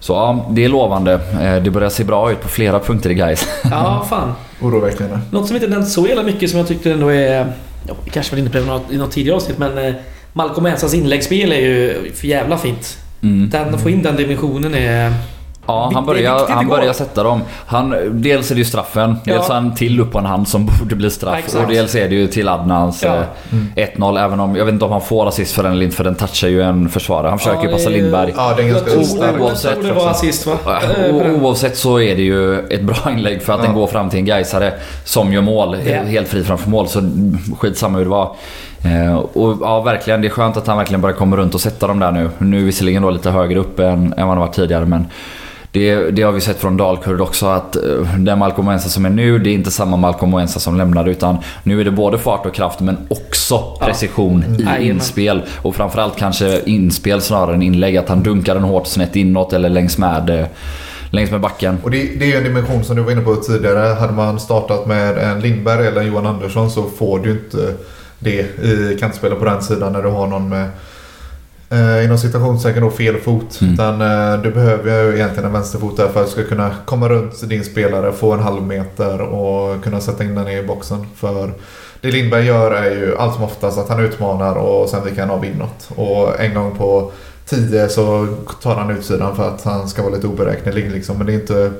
Så 0.00 0.12
ja, 0.12 0.46
det 0.50 0.64
är 0.64 0.68
lovande. 0.68 1.20
Det 1.64 1.70
börjar 1.70 1.88
se 1.90 2.04
bra 2.04 2.32
ut 2.32 2.40
på 2.42 2.48
flera 2.48 2.78
punkter 2.78 3.10
i 3.10 3.14
guys. 3.14 3.48
ja, 3.70 4.06
fan. 4.10 4.32
Oroväckande. 4.62 5.18
Något 5.30 5.46
som 5.46 5.56
inte 5.56 5.68
nämnts 5.68 5.92
så 5.94 6.06
jävla 6.06 6.22
mycket 6.22 6.50
som 6.50 6.58
jag 6.58 6.68
tyckte 6.68 6.92
ändå 6.92 7.08
är... 7.08 7.52
Ja, 7.88 7.94
vi 8.04 8.10
kanske 8.10 8.34
var 8.36 8.40
inne 8.40 8.50
på 8.50 8.58
det 8.88 8.94
i 8.94 8.98
något, 8.98 9.10
tidigare 9.10 9.36
avsnitt 9.36 9.58
men 9.58 9.94
Malcolm 10.32 10.66
Ensas 10.66 10.94
inläggsspel 10.94 11.52
är 11.52 11.56
ju 11.60 12.12
för 12.14 12.26
jävla 12.26 12.58
fint. 12.58 12.98
Mm. 13.22 13.50
Den, 13.50 13.74
att 13.74 13.80
få 13.80 13.90
in 13.90 14.02
den 14.02 14.16
dimensionen 14.16 14.74
är... 14.74 15.12
Ja, 15.66 15.90
han 15.94 16.06
börjar, 16.06 16.46
han 16.48 16.68
börjar 16.68 16.92
sätta 16.92 17.22
dem. 17.22 17.40
Han, 17.66 17.94
dels 18.10 18.50
är 18.50 18.54
det 18.54 18.58
ju 18.58 18.64
straffen. 18.64 19.16
Dels 19.24 19.36
Ja. 19.36 19.42
har 19.54 19.54
han 19.54 19.74
till 19.74 20.00
upp 20.00 20.12
på 20.12 20.18
en 20.18 20.24
hand 20.24 20.48
som 20.48 20.66
borde 20.80 20.94
bli 20.96 21.06
Ja, 21.06 21.10
straff. 21.10 21.38
exakt. 21.38 21.64
och 21.64 21.70
dels 21.72 21.94
är 21.94 22.08
det 22.08 22.14
ju 22.14 22.26
till 22.26 22.48
Adnans 22.48 23.02
Ja. 23.02 23.16
eh, 23.76 23.86
1-0. 23.96 24.24
Även 24.24 24.40
om, 24.40 24.56
jag 24.56 24.64
vet 24.64 24.72
inte 24.72 24.84
om 24.84 24.92
han 24.92 25.00
får 25.00 25.28
assist 25.28 25.52
för 25.54 25.62
den 25.62 25.72
eller 25.72 25.84
inte 25.84 25.96
för 25.96 26.04
den 26.04 26.14
touchar 26.14 26.48
ju 26.48 26.62
en 26.62 26.88
försvarare. 26.88 27.28
Han 27.28 27.38
försöker 27.38 27.62
ju 27.62 27.68
Ja, 27.68 27.76
passa 27.76 27.88
Lindberg. 27.88 28.32
Ja, 28.36 28.54
det 28.56 28.62
är 28.62 28.68
ganska 28.68 28.90
det- 28.90 29.40
oavsett 29.40 29.70
Jag 29.70 29.80
tror 29.84 29.94
det 29.94 30.00
var 30.00 30.10
assist 30.10 30.46
va? 30.46 30.56
Ja, 30.64 30.80
Eh, 30.82 31.14
o- 31.14 31.18
den. 31.18 31.40
Oavsett 31.42 31.76
så 31.76 32.00
är 32.00 32.16
det 32.16 32.22
ju 32.22 32.58
ett 32.68 32.82
bra 32.82 32.96
inlägg 33.12 33.42
för 33.42 33.52
att 33.52 33.58
Ja. 33.60 33.66
den 33.66 33.74
går 33.74 33.86
fram 33.86 34.10
till 34.10 34.18
en 34.18 34.24
Gaisare 34.24 34.72
som 35.04 35.32
gör 35.32 35.42
mål. 35.42 35.76
Ja. 35.86 36.02
Helt 36.02 36.28
fri 36.28 36.44
framför 36.44 36.70
mål. 36.70 36.88
Så 36.88 37.02
skitsamma 37.58 37.98
hur 37.98 38.04
det 38.04 38.10
var. 38.10 38.36
Eh, 38.82 39.14
och 39.14 39.58
ja, 39.60 39.82
verkligen. 39.82 40.20
Det 40.20 40.28
är 40.28 40.30
skönt 40.30 40.56
att 40.56 40.66
han 40.66 40.76
verkligen 40.76 41.00
börjar 41.00 41.16
komma 41.16 41.36
runt 41.36 41.54
och 41.54 41.60
sätta 41.60 41.86
dem 41.86 41.98
där 41.98 42.12
nu. 42.12 42.30
Nu 42.38 42.64
visserligen 42.64 43.02
då 43.02 43.10
lite 43.10 43.30
högre 43.30 43.58
upp 43.58 43.78
än, 43.78 43.88
än 43.88 44.26
vad 44.26 44.28
han 44.28 44.38
varit 44.38 44.54
tidigare. 44.54 44.84
Men 44.84 45.06
det, 45.72 46.10
det 46.10 46.22
har 46.22 46.32
vi 46.32 46.40
sett 46.40 46.60
från 46.60 46.76
Dalkurd 46.76 47.20
också 47.20 47.46
att 47.46 47.76
eh, 47.76 47.82
den 48.18 48.38
Malcolm 48.38 48.64
Moensa 48.66 48.88
som 48.88 49.04
är 49.04 49.10
nu, 49.10 49.38
det 49.38 49.50
är 49.50 49.54
inte 49.54 49.70
samma 49.70 49.96
Malcolm 49.96 50.30
Moensa 50.30 50.60
som 50.60 50.76
lämnade. 50.76 51.10
Utan 51.10 51.36
nu 51.62 51.80
är 51.80 51.84
det 51.84 51.90
både 51.90 52.18
fart 52.18 52.46
och 52.46 52.54
kraft 52.54 52.80
men 52.80 52.96
också 53.08 53.76
precision 53.80 54.44
i 54.44 54.62
Jajamän. 54.62 54.82
inspel. 54.82 55.42
Och 55.62 55.74
framförallt 55.74 56.16
kanske 56.16 56.60
inspel 56.66 57.20
snarare 57.20 57.54
än 57.54 57.62
inlägg. 57.62 57.96
Att 57.96 58.08
han 58.08 58.22
dunkar 58.22 58.54
den 58.54 58.64
hårt 58.64 58.86
snett 58.86 59.16
inåt 59.16 59.52
eller 59.52 59.68
längs 59.68 59.98
med, 59.98 60.30
eh, 60.30 60.46
längs 61.10 61.30
med 61.30 61.40
backen. 61.40 61.78
Och 61.82 61.90
det, 61.90 62.20
det 62.20 62.32
är 62.32 62.38
en 62.38 62.44
dimension 62.44 62.84
som 62.84 62.96
du 62.96 63.02
var 63.02 63.12
inne 63.12 63.22
på 63.22 63.36
tidigare. 63.36 63.94
Hade 63.94 64.12
man 64.12 64.40
startat 64.40 64.86
med 64.86 65.18
en 65.18 65.40
Lindberg 65.40 65.86
eller 65.86 66.00
en 66.00 66.06
Johan 66.06 66.26
Andersson 66.26 66.70
så 66.70 66.82
får 66.82 67.18
du 67.18 67.30
inte 67.30 67.74
det 68.20 68.64
i 68.64 68.96
kantspelare 69.00 69.38
på 69.38 69.44
den 69.44 69.62
sidan 69.62 69.92
när 69.92 70.02
du 70.02 70.08
har 70.08 70.26
någon 70.26 70.48
med 70.48 70.68
eh, 71.70 72.04
inom 72.04 72.18
citationstecken 72.18 72.82
då 72.82 72.90
fel 72.90 73.16
fot. 73.16 73.60
Mm. 73.60 73.74
Utan 73.74 74.00
eh, 74.00 74.42
du 74.42 74.50
behöver 74.50 75.02
ju 75.02 75.14
egentligen 75.14 75.44
en 75.44 75.52
vänsterfot 75.52 75.96
där 75.96 76.08
för 76.08 76.20
att 76.20 76.26
du 76.26 76.32
ska 76.32 76.44
kunna 76.44 76.70
komma 76.84 77.08
runt 77.08 77.48
din 77.48 77.64
spelare, 77.64 78.12
få 78.12 78.32
en 78.32 78.40
halv 78.40 78.62
meter 78.62 79.20
och 79.20 79.84
kunna 79.84 80.00
sätta 80.00 80.24
in 80.24 80.34
den 80.34 80.48
i 80.48 80.62
boxen. 80.62 81.06
För 81.16 81.52
det 82.00 82.10
Lindberg 82.10 82.46
gör 82.46 82.70
är 82.70 82.90
ju 82.90 83.16
allt 83.16 83.34
som 83.34 83.44
oftast 83.44 83.78
att 83.78 83.88
han 83.88 84.00
utmanar 84.00 84.54
och 84.54 84.88
sen 84.88 85.04
viker 85.04 85.20
han 85.20 85.30
av 85.30 85.44
inåt. 85.44 85.88
Och 85.96 86.40
en 86.40 86.54
gång 86.54 86.76
på 86.76 87.12
10 87.46 87.88
så 87.88 88.26
tar 88.62 88.74
han 88.74 88.90
utsidan 88.90 89.36
för 89.36 89.48
att 89.48 89.62
han 89.62 89.88
ska 89.88 90.02
vara 90.02 90.14
lite 90.14 90.26
oberäknelig 90.26 90.90
liksom. 90.90 91.18
Men 91.18 91.26
det 91.26 91.32
är 91.32 91.34
inte 91.34 91.72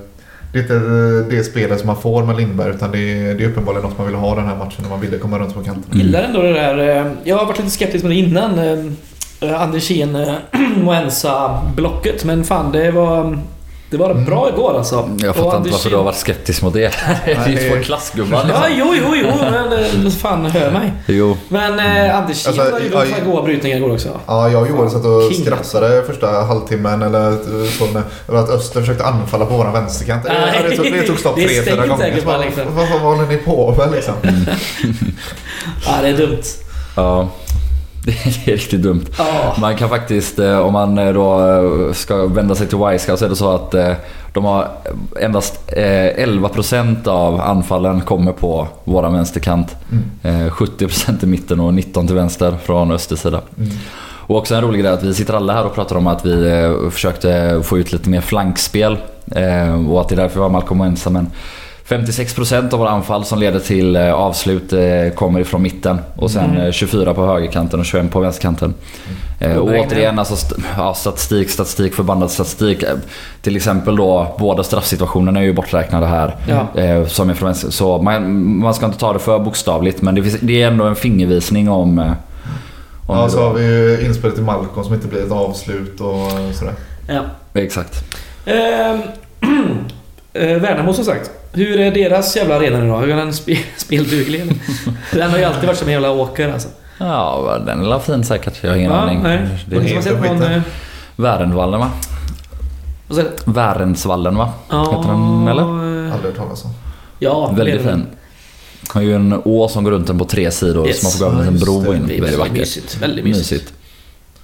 det, 0.53 0.59
är 0.59 0.63
inte 0.63 0.75
eh, 0.75 1.39
det 1.39 1.45
spelet 1.45 1.79
som 1.79 1.87
man 1.87 1.97
får 1.97 2.25
med 2.25 2.37
Lindberg 2.37 2.75
utan 2.75 2.93
det 2.93 2.99
är, 2.99 3.35
det 3.35 3.45
är 3.45 3.49
uppenbarligen 3.49 3.89
något 3.89 3.99
man 3.99 4.07
vill 4.07 4.17
ha 4.17 4.35
den 4.35 4.47
här 4.47 4.57
matchen 4.57 4.83
när 4.83 4.89
man 4.91 5.01
ville 5.01 5.19
komma 5.19 5.39
runt 5.39 5.55
på 5.55 5.63
kanten. 5.63 5.99
gillar 5.99 6.23
ändå 6.23 6.43
det 6.43 6.53
där. 6.53 6.79
Eh, 6.79 7.13
jag 7.25 7.37
har 7.37 7.47
varit 7.47 7.59
lite 7.59 7.71
skeptisk 7.71 8.05
med 8.05 8.11
det 8.11 8.17
innan. 8.17 8.59
Eh, 8.59 9.63
Andersén 9.63 10.17
och 10.17 10.29
Moensa-blocket. 10.77 12.25
Men 12.25 12.45
fan, 12.45 12.73
det 12.73 12.91
var, 12.91 13.39
det 13.91 13.97
var 13.97 14.15
bra 14.15 14.49
igår 14.49 14.75
alltså. 14.79 15.09
Jag 15.23 15.37
fattar 15.37 15.57
inte 15.57 15.71
varför 15.71 15.91
du 15.91 15.97
har 15.97 16.05
varit 16.05 16.17
skeptisk 16.17 16.63
mot 16.63 16.75
det. 16.75 16.93
Det 17.25 17.33
är 17.33 17.49
ju 17.49 17.71
två 17.71 17.83
klassgubbar 17.85 18.39
Ja, 18.49 18.67
liksom. 18.67 18.79
jo, 18.79 18.95
jo, 18.95 19.15
jo. 19.23 19.33
Men 19.51 19.73
eh, 20.07 20.11
fan, 20.13 20.47
hör 20.47 20.71
mig. 20.71 20.93
Jo. 21.07 21.37
Men 21.49 21.79
eh, 21.79 22.19
Andersén 22.19 22.53
Alltså, 22.53 22.73
var 22.73 22.81
ju 22.81 22.91
ja, 22.93 23.05
fan 23.17 23.31
goa 23.31 23.43
brytningar 23.43 23.77
igår 23.77 23.93
också. 23.93 24.09
Ja, 24.27 24.49
jag 24.51 24.63
och 24.63 24.69
Joel 24.69 24.91
satt 24.91 25.05
och 25.05 25.33
King, 25.33 25.45
skrattade 25.45 26.03
första 26.07 26.27
halvtimmen 26.27 27.03
eller 27.03 27.37
så 27.79 27.87
när, 27.87 28.03
över 28.29 28.39
att 28.39 28.51
Öster 28.51 28.81
försökte 28.81 29.05
anfalla 29.05 29.47
på 29.47 29.57
våran 29.57 29.73
vänsterkant. 29.73 30.25
Nej. 30.25 30.37
Ja, 30.63 30.69
det, 30.71 30.77
tog, 30.77 30.85
det 30.93 31.03
tog 31.03 31.19
stopp 31.19 31.35
tre, 31.37 31.49
fyra 31.63 31.87
gånger. 31.87 31.97
säkert 32.05 32.25
bara, 32.25 32.37
Vad, 32.37 32.47
liksom. 32.47 32.65
vad, 32.77 32.89
vad 32.89 33.01
håller 33.01 33.27
ni 33.27 33.37
på 33.37 33.75
med 33.79 33.91
liksom? 33.91 34.15
Ja, 35.87 35.93
det 36.03 36.09
är 36.09 36.17
dumt. 36.17 36.43
Ja. 36.97 37.29
Det 38.05 38.11
är 38.11 38.51
riktigt 38.57 38.83
dumt. 38.83 39.05
Ja. 39.19 39.55
Man 39.61 39.77
kan 39.77 39.89
faktiskt, 39.89 40.39
eh, 40.39 40.59
om 40.59 40.73
man 40.73 40.99
eh, 40.99 41.13
då 41.13 41.49
eh, 41.49 41.93
ska 41.93 42.27
vända 42.27 42.55
sig 42.55 42.67
till 42.67 42.79
Wisecout 42.79 43.19
så 43.19 43.25
är 43.25 43.29
det 43.29 43.37
så 43.37 43.55
att 43.55 43.75
de 44.33 44.45
har 44.45 44.69
endast 45.21 45.61
eh, 45.67 45.83
11% 45.83 47.09
av 47.09 47.41
anfallen 47.41 48.01
kommer 48.01 48.33
på 48.33 48.69
våran 48.85 49.13
vänsterkant. 49.13 49.77
Mm. 50.23 50.47
Eh, 50.47 50.53
70% 50.53 51.25
i 51.25 51.27
mitten 51.27 51.61
och 51.61 51.73
19% 51.73 52.07
till 52.07 52.17
vänster 52.17 52.55
från 52.65 52.91
Östers 52.91 53.19
sida. 53.19 53.41
Mm. 53.59 53.71
Och 54.03 54.37
också 54.37 54.55
en 54.55 54.63
rolig 54.63 54.81
grej 54.81 54.93
att 54.93 55.03
vi 55.03 55.15
sitter 55.15 55.35
alla 55.35 55.53
här 55.53 55.67
och 55.67 55.75
pratar 55.75 55.97
om 55.97 56.07
att 56.07 56.27
vi 56.27 56.91
försökte 56.91 57.61
få 57.65 57.79
ut 57.79 57.93
lite 57.93 58.11
mer 58.11 58.21
flankspel. 58.21 58.97
Och 59.89 60.01
att 60.01 60.09
det 60.09 60.15
är 60.15 60.17
därför 60.17 60.35
vi 60.35 60.41
har 60.41 60.49
Malcolm 60.49 60.79
Moensa. 60.79 61.11
Men 61.11 61.27
56% 61.89 62.73
av 62.73 62.79
våra 62.79 62.91
anfall 62.91 63.25
som 63.25 63.39
leder 63.39 63.61
till 63.61 63.97
eh, 63.97 64.13
avslut 64.15 64.73
eh, 64.73 64.81
kommer 65.15 65.41
ifrån 65.41 65.63
mitten. 65.63 65.99
Och 66.17 66.31
sen 66.31 66.51
Mm. 66.51 66.63
eh, 66.63 66.73
24 66.73 67.15
på 67.15 67.27
högerkanten 67.27 67.81
och 67.81 67.87
21 67.87 68.11
på 68.11 68.21
vänsterkanten. 68.21 68.75
Och 69.59 69.69
återigen 69.69 70.19
alltså 70.19 70.35
st- 70.35 70.55
ja, 70.77 70.95
statistik, 70.95 71.51
statistik, 71.51 71.95
förbannad 71.95 72.31
statistik. 72.31 72.85
Till 73.43 73.57
exempel 73.57 73.97
då 73.97 74.37
båda 74.39 74.63
straffsituationerna 74.63 75.41
är 75.41 75.45
ju 75.45 75.53
borträknade 75.53 76.07
här. 76.07 76.37
Ja. 76.49 76.81
Eh, 76.81 77.07
som 77.07 77.31
är 77.31 77.35
från. 77.35 77.55
Så 77.55 77.99
man, 78.03 78.45
man 78.59 78.75
ska 78.75 78.87
inte 78.87 78.99
ta 78.99 79.13
det 79.13 79.19
för 79.19 79.39
bokstavligt 79.39 80.03
men 80.03 80.15
det, 80.15 80.23
finns, 80.23 80.37
det 80.41 80.63
är 80.63 80.67
ändå 80.69 80.85
en 80.85 80.97
fingervisning 80.97 81.69
om... 81.71 81.99
om 81.99 82.15
Ja, 83.19 83.29
så 83.29 83.43
har 83.43 83.55
vi 83.55 83.65
ju 83.65 84.07
inspelet 84.07 84.35
till 84.35 84.45
Malcolm 84.45 84.85
som 84.85 84.95
inte 84.95 85.07
blir 85.09 85.23
ett 85.27 85.33
avslut 85.33 86.01
och 86.01 86.55
sådär. 86.55 86.75
Ja. 87.09 87.21
Exakt. 87.55 88.05
Ehm, 88.47 89.01
eh, 90.33 90.57
Värnamo 90.57 90.93
som 90.93 91.05
sagt. 91.05 91.31
Hur 91.53 91.81
är 91.81 91.91
deras 91.91 92.37
jävla 92.37 92.57
arena 92.57 92.79
nu 92.79 92.89
då? 92.89 92.97
Hur 92.97 93.09
är 93.11 93.17
den 93.17 93.33
spe, 93.33 93.59
spelduglig? 93.77 94.43
Den 95.13 95.31
har 95.31 95.39
ju 95.39 95.45
alltid 95.45 95.67
varit 95.67 95.79
som 95.79 95.89
en 95.89 95.93
jävla 95.93 96.11
åker 96.11 96.53
alltså. 96.53 96.69
Ja, 96.99 97.59
den 97.67 97.85
är 97.85 97.89
väl 97.91 98.01
fin 98.01 98.25
säkert. 98.25 98.59
Jag 98.63 98.71
har 98.71 98.77
ingen 98.77 98.93
Ja, 98.93 98.99
aning. 98.99 99.23
nej. 99.23 99.49
Det 99.67 99.77
är 99.77 99.95
har 99.95 100.03
sett 100.03 100.23
någon... 100.25 100.43
eh, 100.43 100.63
Värensvallen 101.17 101.81
va? 101.81 101.91
Vad 103.09 103.17
säger 103.17 103.31
du? 103.45 103.53
Värensvallen 103.53 104.37
va? 104.37 104.53
Ja, 104.71 104.83
Heter 104.97 105.09
den, 105.13 105.49
eller? 105.49 105.63
eh, 105.63 106.15
Aldrig 106.15 106.31
hört 106.33 106.37
talas 106.37 106.65
om. 106.65 106.71
Ja, 107.19 107.53
Väldigt 107.57 107.83
fin. 107.83 108.07
Har 108.89 109.01
ju 109.01 109.15
en 109.15 109.41
å 109.45 109.69
som 109.69 109.85
går 109.85 109.91
runt 109.91 110.07
den 110.07 110.19
på 110.19 110.25
tre 110.25 110.51
sidor 110.51 110.87
Yes. 110.89 111.01
så 111.01 111.05
man 111.07 111.13
får 111.13 111.37
gå 111.37 111.41
över 111.43 111.49
en 111.51 111.59
Ja, 111.59 111.65
bro 111.65 111.95
in. 111.95 112.07
Det 112.07 112.17
är 112.17 112.21
Väldigt 112.21 112.39
vackert. 112.39 112.57
mysigt. 112.57 113.03
Väldigt 113.03 113.25
mysigt. 113.25 113.51
Mysigt. 113.51 113.73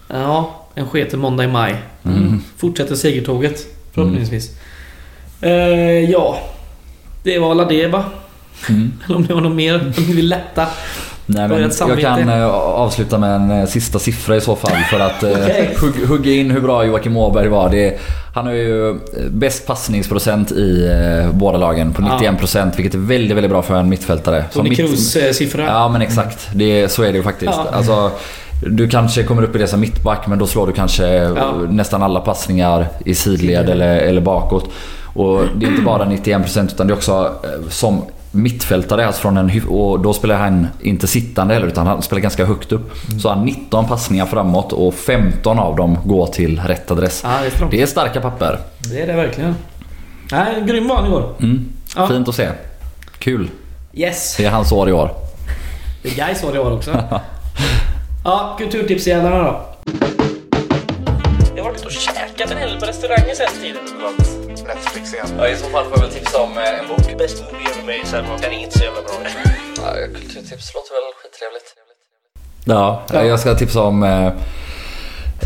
Ja, 0.09 0.65
en 0.75 0.87
sketen 0.89 1.21
måndag 1.21 1.45
i 1.45 1.49
maj. 1.49 1.77
Mm. 2.05 2.43
Fortsätter 2.57 2.95
segertåget 2.95 3.67
förhoppningsvis. 3.95 4.51
Eh, 5.41 5.51
ja, 6.11 6.39
det 7.27 7.39
var 7.39 7.51
alla 7.51 7.65
det 7.65 7.87
va? 7.87 8.05
Mm. 8.69 8.93
Eller 9.07 9.17
om 9.17 9.27
det 9.27 9.35
var 9.35 9.41
något 9.41 9.57
mer 9.57 9.75
om 9.75 9.93
ni 10.07 10.13
vill 10.15 10.29
lätta. 10.29 10.67
Nej, 11.29 11.49
men 11.49 11.71
jag 11.89 12.01
kan 12.01 12.29
eh, 12.29 12.47
avsluta 12.55 13.19
med 13.19 13.35
en 13.37 13.51
eh, 13.51 13.67
sista 13.67 13.99
siffra 13.99 14.37
i 14.37 14.41
så 14.41 14.57
fall 14.57 14.71
för 14.91 15.01
att 15.01 15.23
eh, 15.23 15.31
hugg, 15.81 16.07
hugga 16.09 16.33
in 16.33 16.51
hur 16.51 16.61
bra 16.61 16.85
Joakim 16.85 17.17
Åberg 17.17 17.49
var. 17.49 17.71
Det, 17.71 17.87
är- 17.95 17.99
han 18.35 18.47
har 18.47 18.53
ju 18.53 18.99
bäst 19.31 19.67
passningsprocent 19.67 20.53
i 20.53 20.91
båda 21.33 21.59
lagen 21.59 21.93
på 21.93 22.03
Ja. 22.03 22.19
91% 22.41 22.77
vilket 22.77 22.95
är 22.95 22.99
väldigt, 22.99 23.37
väldigt 23.37 23.51
bra 23.51 23.63
för 23.63 23.75
en 23.75 23.89
mittfältare. 23.89 24.45
Tony 24.53 24.69
mitt- 24.71 24.79
Kroos 24.79 25.17
eh, 25.17 25.33
siffra. 25.33 25.65
Ja 25.67 25.89
men 25.89 26.03
exakt. 26.03 26.49
Det, 26.55 26.89
så 26.89 27.03
är 27.03 27.07
det 27.13 27.17
ju 27.17 27.23
faktiskt. 27.23 27.53
Ja. 27.57 27.67
Alltså, 27.73 28.11
du 28.67 28.89
kanske 28.89 29.23
kommer 29.23 29.43
upp 29.43 29.57
i 29.57 29.59
det 29.59 29.67
som 29.67 29.81
mittback 29.81 30.27
men 30.27 30.39
då 30.39 30.47
slår 30.47 30.67
du 30.67 30.73
kanske 30.73 31.07
Ja. 31.07 31.55
nästan 31.69 32.03
alla 32.03 32.21
passningar 32.21 32.87
i 33.05 33.15
sidled 33.15 33.69
eller, 33.71 33.97
eller 33.97 34.21
bakåt. 34.21 34.71
Och 35.17 35.47
det 35.57 35.67
är 35.67 35.71
inte 35.71 35.83
bara 35.83 36.05
91% 36.05 36.65
utan 36.65 36.87
det 36.87 36.93
är 36.93 36.97
också 36.97 37.35
eh, 37.45 37.69
som 37.69 38.03
mittfältare, 38.31 39.07
alltså 39.07 39.21
från 39.23 39.37
en, 39.37 39.63
och 39.69 40.01
då 40.01 40.13
spelar 40.13 40.39
han 40.39 40.67
inte 40.81 41.07
sittande 41.07 41.55
heller 41.55 41.67
utan 41.67 41.87
han 41.87 42.03
spelar 42.03 42.23
ganska 42.23 42.45
högt 42.45 42.73
upp. 42.73 42.93
Så 43.21 43.29
han 43.29 43.39
har 43.39 43.45
19 43.45 43.89
passningar 43.89 44.27
framåt 44.27 44.73
och 44.73 44.95
15 44.95 45.59
av 45.59 45.77
dem 45.77 45.99
går 46.05 46.27
till 46.27 46.61
rätt 46.61 46.91
adress. 46.91 47.23
Ja, 47.25 47.31
det 47.43 47.65
är. 47.65 47.71
Det 47.71 47.83
är 47.83 47.87
starka 47.87 48.21
papper. 48.21 48.59
Det 48.91 49.03
är 49.03 49.07
det 49.07 49.13
verkligen. 49.13 49.55
Nej, 50.33 50.65
grym 50.67 50.89
var 50.89 50.97
han 50.97 51.07
igår. 51.07 51.35
Mm. 51.41 51.69
Ja. 51.97 52.09
Fint 52.09 52.29
att 52.29 52.35
se. 52.35 52.49
Kul. 53.19 53.51
Yes! 53.95 54.37
Det 54.37 54.45
är 54.45 54.51
hans 54.51 54.73
år 54.73 54.89
i 54.89 54.93
år. 54.93 55.11
Det 56.03 56.09
är 56.09 56.15
Gais 56.15 56.45
var 56.45 56.53
det 56.53 56.59
var 56.59 56.73
också. 56.73 56.91
ja, 58.25 58.57
kulturtipsjävlarna 58.59 59.43
då. 59.43 59.61
Jag 61.57 61.65
har 61.65 61.71
varit 61.71 61.85
och 61.85 61.93
käkat 61.93 62.51
en 62.51 62.59
hel 62.59 62.81
på 62.81 62.87
restauranger 62.87 63.35
sen 63.35 63.63
tiden. 63.63 64.46
Netflix 64.67 65.15
igen. 65.15 65.27
Ja, 65.39 65.49
I 65.49 65.57
så 65.57 65.65
fall 65.65 65.85
får 65.85 65.93
jag 65.99 66.03
väl 66.07 66.11
tipsa 66.11 66.43
om 66.43 66.53
eh, 66.59 66.81
en 66.81 66.89
bok. 66.89 67.19
Bäst 67.19 67.45
movie 67.45 67.69
ever 67.71 67.83
made. 67.83 68.43
Den 68.43 68.53
är 68.53 68.59
inte 68.65 68.79
så 68.79 68.85
jävla 68.85 69.03
bra. 69.03 69.15
Ja, 69.77 69.93
kulturtips 70.15 70.75
låter 70.75 70.93
väl 70.97 71.13
skittrevligt. 71.23 71.75
Ja, 72.65 73.03
jag 73.13 73.41
ska 73.41 73.55
tipsa 73.55 73.83
om 73.83 74.03
eh, 74.03 74.27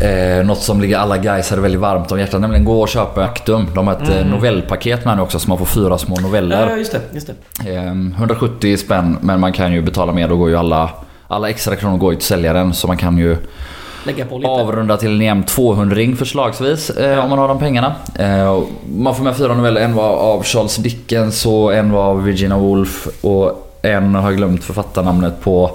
eh, 0.09 0.45
något 0.45 0.61
som 0.61 0.81
ligger 0.81 0.97
alla 0.97 1.17
guys 1.17 1.51
väldigt 1.51 1.81
varmt 1.81 2.11
om 2.11 2.19
hjärtat. 2.19 2.41
Nämligen 2.41 2.65
gå 2.65 2.81
och 2.81 2.89
köpa 2.89 3.23
Actum. 3.23 3.67
De 3.75 3.87
har 3.87 3.93
ett 3.93 4.09
mm. 4.09 4.27
novellpaket 4.27 5.05
med 5.05 5.17
nu 5.17 5.23
också 5.23 5.39
så 5.39 5.49
man 5.49 5.57
får 5.57 5.65
fyra 5.65 5.97
små 5.97 6.15
noveller. 6.15 6.69
Ja, 6.69 6.77
just 6.77 6.91
det. 6.91 7.01
Just 7.11 7.29
det. 7.63 7.75
Eh, 7.75 7.91
170 8.17 8.77
spänn 8.77 9.17
men 9.21 9.39
man 9.39 9.53
kan 9.53 9.73
ju 9.73 9.81
betala 9.81 10.11
mer. 10.11 10.27
Då 10.27 10.37
går 10.37 10.49
ju 10.49 10.55
alla, 10.55 10.89
alla 11.27 11.49
extra 11.49 11.75
kronor 11.75 11.97
går 11.97 12.13
ju 12.13 12.19
till 12.19 12.27
säljaren. 12.27 12.73
Så 12.73 12.87
man 12.87 12.97
kan 12.97 13.17
ju 13.17 13.37
Lägga 14.03 14.25
på 14.25 14.37
lite. 14.37 14.49
avrunda 14.49 14.97
till 14.97 15.11
en 15.11 15.21
jämn 15.21 15.43
200 15.43 16.15
förslagsvis 16.17 16.89
eh, 16.89 17.23
om 17.23 17.29
man 17.29 17.39
har 17.39 17.47
de 17.47 17.59
pengarna. 17.59 17.95
Eh, 18.19 18.61
man 18.97 19.15
får 19.15 19.23
med 19.23 19.37
fyra 19.37 19.53
noveller. 19.53 19.81
En 19.81 19.95
var 19.95 20.09
av 20.09 20.43
Charles 20.43 20.75
Dickens 20.75 21.45
och 21.45 21.73
en 21.73 21.91
var 21.91 22.03
av 22.03 22.23
Virginia 22.23 22.57
Woolf 22.57 23.07
och 23.21 23.71
en 23.81 24.15
har 24.15 24.23
jag 24.23 24.37
glömt 24.37 24.63
författarnamnet 24.63 25.41
på. 25.41 25.71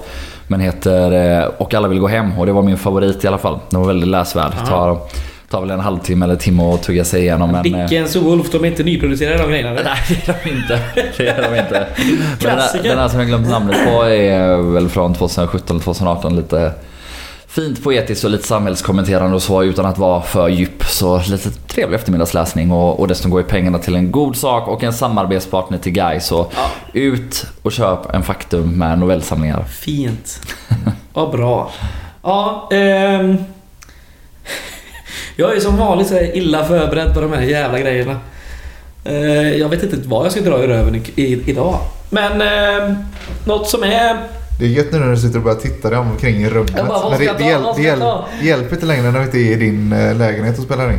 Men 0.49 0.61
heter 0.61 1.39
eh, 1.41 1.45
Och 1.59 1.75
alla 1.75 1.89
vill 1.89 1.99
gå 1.99 2.09
hem 2.09 2.39
och 2.39 2.47
det 2.47 2.53
var 2.53 2.63
min 2.63 2.77
favorit 2.77 3.25
i 3.25 3.27
alla 3.29 3.39
fall. 3.39 3.59
Den 3.71 3.81
var 3.81 3.87
väldigt 3.87 4.09
läsvärd. 4.09 4.53
Tar, 4.69 4.99
tar 5.51 5.61
väl 5.61 5.71
en 5.71 5.81
halvtimme 5.81 6.25
eller 6.25 6.37
timme 6.37 6.75
att 6.75 6.83
tugga 6.83 7.05
sig 7.05 7.23
igenom. 7.23 7.51
Men, 7.53 7.75
eh, 7.75 7.83
Dickens 7.89 8.17
och 8.17 8.23
Wolf, 8.23 8.51
de 8.51 8.65
är 8.65 8.69
inte 8.69 8.83
nyproducerade 8.83 9.43
de 9.43 9.49
grejerna. 9.49 9.71
Nej, 9.85 9.97
det 10.09 10.29
är 10.29 10.37
de 10.45 10.51
inte. 10.51 10.81
Det 11.17 11.29
är 11.29 11.51
de 11.51 11.59
inte. 11.59 11.87
Den, 12.41 12.59
här, 12.59 12.83
den 12.83 12.99
här 12.99 13.09
som 13.09 13.19
jag 13.19 13.29
glömt 13.29 13.49
namnet 13.51 13.77
på 13.85 14.03
är 14.03 14.73
väl 14.73 14.89
från 14.89 15.15
2017 15.15 15.81
2018 15.81 16.37
lite 16.37 16.73
fint 17.49 17.85
poetiskt 17.85 18.25
och 18.25 18.31
lite 18.31 18.47
samhällskommenterande 18.47 19.37
och 19.37 19.43
så 19.43 19.63
utan 19.63 19.87
att 19.87 19.99
vara 19.99 20.23
för 20.23 20.49
djup. 20.49 20.85
Så 20.85 21.23
lite 21.29 21.51
trevlig 21.51 21.97
eftermiddagsläsning 21.97 22.73
och, 22.73 23.01
och 23.01 23.09
dessutom 23.09 23.31
går 23.31 23.41
ju 23.41 23.47
pengarna 23.47 23.79
till 23.79 23.95
en 23.95 24.11
god 24.11 24.37
sak 24.37 24.69
och 24.69 24.85
en 24.85 24.93
samarbetspartner 24.93 25.79
till 25.79 25.93
Guy. 25.93 26.21
Så 26.21 26.51
ut 26.93 27.47
och 27.63 27.73
köp 27.73 28.15
en 28.15 28.23
Faktum 28.23 28.79
med 28.79 28.99
novellsamlingar. 28.99 29.65
Fint. 29.65 30.41
Vad 31.13 31.31
bra. 31.31 31.71
Ja, 32.23 32.69
ehm... 32.73 33.37
Jag 35.39 35.57
är 35.57 35.61
som 35.61 35.77
vanligt 35.77 36.09
så 36.09 36.19
illa 36.21 36.65
förberedd 36.65 37.15
på 37.15 37.21
de 37.21 37.33
här 37.33 37.43
jävla 37.43 37.81
grejerna. 37.81 38.21
Eh, 39.05 39.57
jag 39.57 39.69
vet 39.69 39.83
inte 39.83 40.09
vad 40.09 40.25
jag 40.25 40.33
ska 40.33 40.41
dra 40.41 40.65
i 40.65 40.67
röven 40.67 41.03
idag. 41.17 41.79
Men 42.11 42.41
eh, 42.41 42.97
något 43.45 43.69
som 43.69 43.83
är... 43.83 44.17
Det 44.59 44.65
är 44.65 44.69
gött 44.69 44.93
nu 44.93 44.99
när 44.99 45.11
du 45.11 45.17
sitter 45.17 45.37
och 45.39 45.45
börjar 45.45 45.59
titta 45.59 45.91
dig 45.91 45.99
omkring 45.99 46.37
i 46.37 46.49
rummet. 46.51 46.73
Jag 46.77 46.87
bara, 46.87 47.11
Men 47.11 47.19
det, 47.19 47.33
det, 47.39 47.45
hjäl, 47.45 47.63
det, 47.77 47.83
hjäl, 47.83 47.99
det 48.41 48.47
hjälper 48.47 48.75
inte 48.75 48.87
längre 48.87 49.11
när 49.11 49.19
du 49.19 49.25
inte 49.25 49.39
är 49.39 49.53
i 49.53 49.55
din 49.55 49.93
eh, 49.93 50.17
lägenhet 50.17 50.59
och 50.59 50.65
spelar 50.65 50.93
in. 50.93 50.99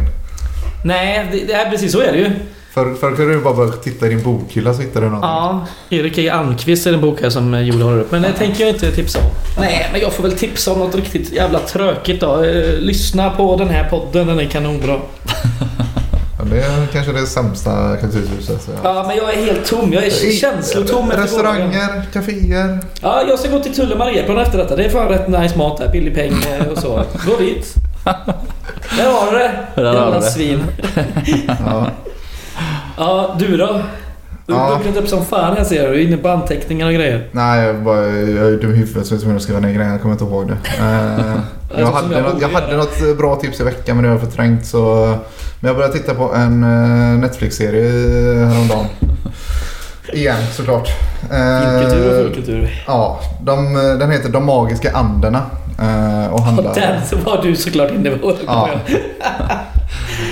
Nej, 0.86 1.28
det, 1.32 1.46
det 1.46 1.54
är 1.54 1.70
precis 1.70 1.92
så 1.92 2.02
är 2.02 2.12
det 2.12 2.18
ju. 2.18 2.32
Förr 2.74 2.96
för 2.96 3.16
kunde 3.16 3.34
du 3.34 3.40
bara 3.40 3.68
titta 3.68 4.06
i 4.06 4.10
din 4.10 4.24
bokhylla 4.24 4.74
så 4.74 4.82
hittade 4.82 5.06
du 5.06 5.10
någonting. 5.10 5.30
Ja, 5.30 5.68
Erik 5.90 6.18
E. 6.18 6.30
Almqvist 6.30 6.88
är 6.88 6.94
en 6.94 7.02
bok 7.02 7.22
här 7.22 7.30
som 7.30 7.54
eh, 7.54 7.62
Joel 7.62 7.82
håller 7.82 8.00
upp. 8.00 8.12
Men 8.12 8.22
det 8.22 8.32
tänker 8.32 8.66
jag 8.66 8.74
inte 8.74 8.92
tipsa 8.92 9.20
om. 9.20 9.26
Nej, 9.60 9.90
men 9.92 10.02
jag 10.02 10.14
får 10.14 10.24
väl 10.24 10.32
tipsa 10.32 10.74
om 10.74 10.80
något 10.80 10.96
riktigt 10.96 11.34
jävla 11.34 11.60
tråkigt 11.60 12.22
då. 12.22 12.44
Eh, 12.44 12.80
Lyssna 12.80 13.30
på 13.30 13.56
den 13.56 13.70
här 13.70 13.90
podden, 13.90 14.28
den 14.28 14.40
är 14.40 14.46
kanonbra. 14.46 14.96
Det 16.50 16.62
är 16.64 16.88
kanske 16.94 17.12
det 17.12 17.26
sämsta 17.26 17.98
kulturhuset. 17.98 18.62
Så 18.62 18.72
ja. 18.72 18.80
Ja, 18.84 19.04
men 19.08 19.18
jag 19.18 19.34
är 19.34 19.46
helt 19.46 19.66
tom. 19.66 19.94
Jag 19.94 20.04
är 20.06 20.32
känslotom. 20.32 21.12
Restauranger, 21.12 22.06
kaféer. 22.14 22.80
Ja, 23.02 23.24
jag 23.30 23.40
ska 23.40 23.50
gå 23.50 23.60
till 23.60 23.76
Tulle 23.76 23.96
Mariaplan 23.96 24.38
efter 24.38 24.58
detta. 24.58 24.76
Det 24.76 24.86
är 24.86 24.90
fan 24.90 25.08
rätt 25.08 25.28
nice 25.28 25.58
mat 25.58 25.78
där. 25.78 25.90
Billig 25.92 26.16
peng 26.16 26.34
eh, 26.60 26.68
och 26.68 26.78
så. 26.78 27.04
Gå 27.26 27.38
dit. 27.38 27.74
Där 28.98 29.12
har 29.12 29.32
du 29.32 29.38
det. 29.38 29.52
Jävla 29.76 30.22
svin. 30.22 30.64
Ja. 31.66 31.88
Ja, 32.98 33.36
du 33.40 33.58
då? 33.58 33.82
Du 34.48 34.54
har 34.54 34.72
Ja. 34.72 34.78
bucklat 34.78 34.98
upp 35.04 35.10
som 35.10 35.26
fan 35.26 35.58
här 35.58 35.64
ser. 35.64 35.90
Du 35.92 36.02
inne 36.04 36.18
på 36.18 36.30
anteckningar 36.30 36.88
och 36.88 36.94
grejer. 36.94 37.28
Nej, 37.32 37.66
jag, 37.66 37.84
bara, 37.84 38.06
jag 38.08 38.48
är 38.48 38.58
dum 38.62 38.72
i 38.74 38.78
huvudet 38.78 39.08
så 39.08 39.14
jag 39.14 39.18
är 39.18 39.22
tvungen 39.22 39.36
att 39.38 39.44
skriva 39.44 39.60
ner 39.60 39.72
grejerna. 39.74 39.92
Jag 39.94 40.02
kommer 40.02 40.14
inte 40.14 40.26
ihåg 40.26 40.48
det. 40.48 40.58
Eh, 40.80 41.36
jag, 41.80 41.86
hade 41.92 42.16
jag 42.16 42.24
något, 42.24 42.42
jag 42.42 42.50
hade 42.50 42.78
något 42.78 43.02
eh, 43.02 43.18
bra 43.18 43.36
tips 43.36 43.60
i 43.60 43.64
veckan 43.64 43.96
men 43.96 44.04
det 44.04 44.10
har 44.10 44.16
jag 44.18 44.28
förträngt. 44.30 44.66
Så, 44.66 45.06
men 45.60 45.68
jag 45.68 45.76
började 45.76 45.94
titta 45.94 46.14
på 46.14 46.34
en 46.34 46.64
eh, 46.64 47.20
Netflix-serie 47.20 47.92
häromdagen. 48.46 48.86
Igen 50.14 50.38
såklart. 50.52 50.90
Finkultur 51.22 52.64
och. 52.64 52.70
Ja, 52.88 53.20
de, 53.42 53.74
den 53.74 54.12
heter 54.12 54.30
De 54.30 54.46
magiska 54.46 54.92
anderna. 54.92 55.42
Och 56.32 56.42
handlar... 56.42 56.70
Och 56.70 56.76
den 56.76 57.06
så 57.06 57.16
var 57.16 57.42
du 57.44 57.56
såklart 57.56 57.92
inne 57.92 58.10
på. 58.10 58.34
Ja. 58.46 58.70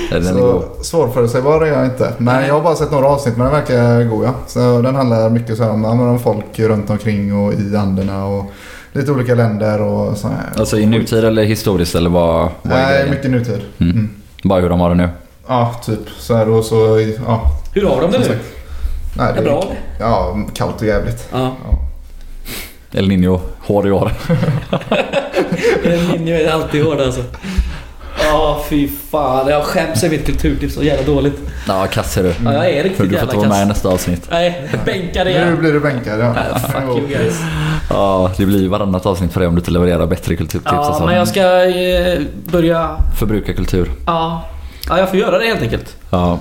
Den 0.10 0.28
är 0.28 0.32
Så 0.34 0.64
svårförutsägbar 0.82 1.62
är 1.62 1.66
jag 1.66 1.86
inte. 1.86 2.14
Men 2.18 2.48
jag 2.48 2.54
har 2.54 2.62
bara 2.62 2.76
sett 2.76 2.92
några 2.92 3.08
avsnitt 3.08 3.38
men 3.38 3.46
den 3.46 3.56
verkar 3.56 4.04
god 4.04 4.26
ja. 4.26 4.34
Så 4.48 4.82
den 4.82 4.96
handlar 4.96 5.30
mycket 5.30 5.58
så 5.58 5.64
här 5.64 5.72
om, 5.72 5.84
ja, 5.84 5.90
om 5.90 6.20
folk 6.20 6.60
runt 6.60 6.90
omkring 6.90 7.36
och 7.46 7.54
i 7.54 7.76
anderna 7.76 8.26
och 8.26 8.46
lite 8.94 9.12
olika 9.12 9.36
länder 9.36 9.82
och 9.82 10.18
så 10.18 10.28
här. 10.28 10.50
Alltså 10.60 10.78
i 10.78 10.86
nutid 10.86 11.24
eller 11.24 11.44
historiskt 11.44 11.96
eller 11.96 12.10
vad, 12.10 12.40
vad 12.40 12.52
Nej, 12.64 12.94
grejen? 12.94 13.10
mycket 13.10 13.32
nutid. 13.32 13.62
Mm. 13.78 13.92
Mm. 13.94 14.10
Bara 14.44 14.62
hur 14.62 14.70
de 14.70 14.80
har 14.80 14.90
det 14.90 14.96
nu. 14.96 15.10
Ja, 15.48 15.76
typ. 15.86 16.00
Så 16.20 16.36
här 16.36 16.50
och 16.50 16.66
så, 16.66 16.76
ja. 17.28 17.52
Hur 17.74 17.86
har 17.86 18.02
de 18.02 18.12
det 18.12 18.20
nu? 18.20 18.38
Nej, 19.18 19.34
Det 19.34 19.40
är 19.40 19.44
bra. 19.44 19.64
Ja, 20.00 20.38
kallt 20.54 20.82
och 20.82 20.88
jävligt. 20.88 21.28
Ja. 21.32 21.56
El 22.92 23.08
Nino, 23.08 23.42
hård 23.60 23.86
i 23.88 23.92
år. 23.92 24.12
En 25.84 26.08
linje 26.08 26.48
är 26.50 26.54
alltid 26.54 26.84
hård 26.84 27.00
alltså. 27.02 27.22
Ja, 28.36 28.64
fy 28.70 28.90
fan. 29.12 29.48
Jag 29.48 29.64
skäms 29.64 30.04
över 30.04 30.18
mitt 30.18 30.26
kulturtips 30.26 30.76
så 30.76 30.84
jävla 30.84 31.04
dåligt. 31.14 31.40
Ja, 31.68 31.88
kass 31.88 32.18
är 32.18 32.24
du. 32.24 32.34
Ja, 32.44 32.54
jag 32.54 32.70
är 32.70 32.82
För 32.82 32.84
riktigt 32.84 32.98
du 32.98 33.04
får 33.04 33.16
jävla 33.16 33.34
inte 33.34 33.48
vara 33.48 33.50
med 33.50 33.66
i 33.66 33.68
nästa 33.68 33.90
avsnitt. 33.90 34.28
Nej, 34.32 34.70
bänkar 34.86 35.26
Nu 35.26 35.32
igen. 35.32 35.60
blir 35.60 35.74
du 35.74 35.80
bänkad 35.80 36.20
ja. 36.20 36.34
Nej, 36.34 36.44
Fuck 36.62 36.98
you 36.98 37.08
guys. 37.08 37.40
Ja, 37.90 38.32
det 38.38 38.46
blir 38.46 38.70
varannat 38.70 39.06
avsnitt 39.06 39.34
för 39.34 39.40
dig 39.40 39.48
om 39.48 39.56
du 39.56 39.60
inte 39.60 39.72
levererar 39.72 40.08
bättre 40.08 40.36
kulturtips. 40.36 40.72
Ja, 40.72 40.86
alltså. 40.86 41.06
men 41.06 41.16
jag 41.16 41.28
ska 41.28 41.66
eh, 41.66 42.20
börja... 42.52 42.90
Förbruka 43.20 43.54
kultur. 43.54 43.92
Ja. 44.06 44.44
ja, 44.90 45.00
jag 45.00 45.10
får 45.10 45.20
göra 45.20 45.40
det 45.40 45.46
helt 45.46 45.62
enkelt. 45.62 45.96
Ja. 46.10 46.40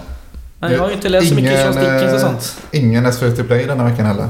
Nej, 0.59 0.73
jag 0.73 0.81
har 0.81 0.89
ju 0.89 0.95
inte 0.95 1.09
läst 1.09 1.29
så 1.29 1.35
mycket 1.35 1.63
Charles 1.63 1.77
Dickens 1.77 2.03
och 2.03 2.19
eh, 2.19 2.19
sånt. 2.19 2.57
Ingen 2.71 3.13
SVT 3.13 3.47
Play 3.47 3.65
den 3.65 3.81
här 3.81 3.91
veckan 3.91 4.07
heller. 4.07 4.29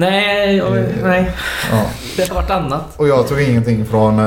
Nej, 0.00 0.56
jag, 0.56 0.76
Eh. 0.78 0.84
nej. 1.02 1.30
Ja. 1.72 1.82
Det 2.16 2.28
har 2.28 2.34
varit 2.34 2.50
annat. 2.50 2.84
Och 2.96 3.08
jag 3.08 3.28
tog 3.28 3.40
ingenting 3.40 3.86
från 3.86 4.18
eh, 4.18 4.22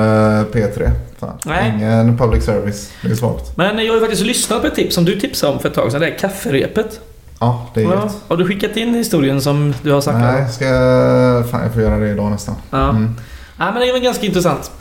P3. 0.54 0.92
Fan. 1.20 1.38
Nej. 1.46 1.74
Ingen 1.76 2.18
public 2.18 2.44
service. 2.46 2.92
Det 3.02 3.12
är 3.12 3.16
svagt. 3.16 3.58
Men 3.58 3.78
jag 3.78 3.88
har 3.88 3.96
ju 3.96 4.00
faktiskt 4.00 4.22
lyssnat 4.26 4.62
på 4.62 4.68
ett 4.68 4.76
tips 4.76 4.96
som 4.96 5.06
du 5.06 5.20
tipsade 5.20 5.54
om 5.54 5.60
för 5.60 5.70
ett 5.70 5.76
tag 5.76 5.92
sedan. 5.92 6.02
Det 6.02 6.08
är 6.08 6.18
kafferepet. 6.18 7.00
Ja, 7.40 7.68
det 7.74 7.82
är 7.82 7.84
Ja. 7.86 7.92
gött. 7.94 8.16
Har 8.28 8.38
du 8.38 8.48
skickat 8.48 8.78
in 8.78 8.94
historien 8.94 9.42
som 9.42 9.74
du 9.82 9.92
har 9.92 10.02
sagt? 10.02 10.18
Nej, 10.18 10.50
ska 10.52 10.66
jag... 10.66 11.50
Fan, 11.50 11.62
jag 11.64 11.74
får 11.74 11.82
göra 11.82 11.98
det 11.98 12.10
idag 12.10 12.32
nästan. 12.32 12.56
Ja. 12.72 12.90
Mm. 12.90 13.16
ja, 13.60 13.66
men 13.72 13.76
det 13.76 13.90
är 13.90 13.94
väl 13.94 14.02
ganska 14.02 14.26
intressant. 14.26 14.72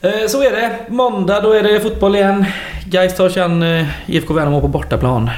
Eh, 0.00 0.10
Så 0.28 0.42
är 0.42 0.50
det. 0.50 0.70
Måndag 0.88 1.40
då 1.40 1.52
är 1.52 1.62
det 1.62 1.80
fotboll 1.80 2.16
igen. 2.16 2.44
Gais 2.86 3.16
tar 3.16 3.28
sig 3.28 3.42
an 3.42 3.64
IFK 4.06 4.34
Värnamo 4.34 4.60
på 4.60 4.68
bortaplan. 4.68 5.30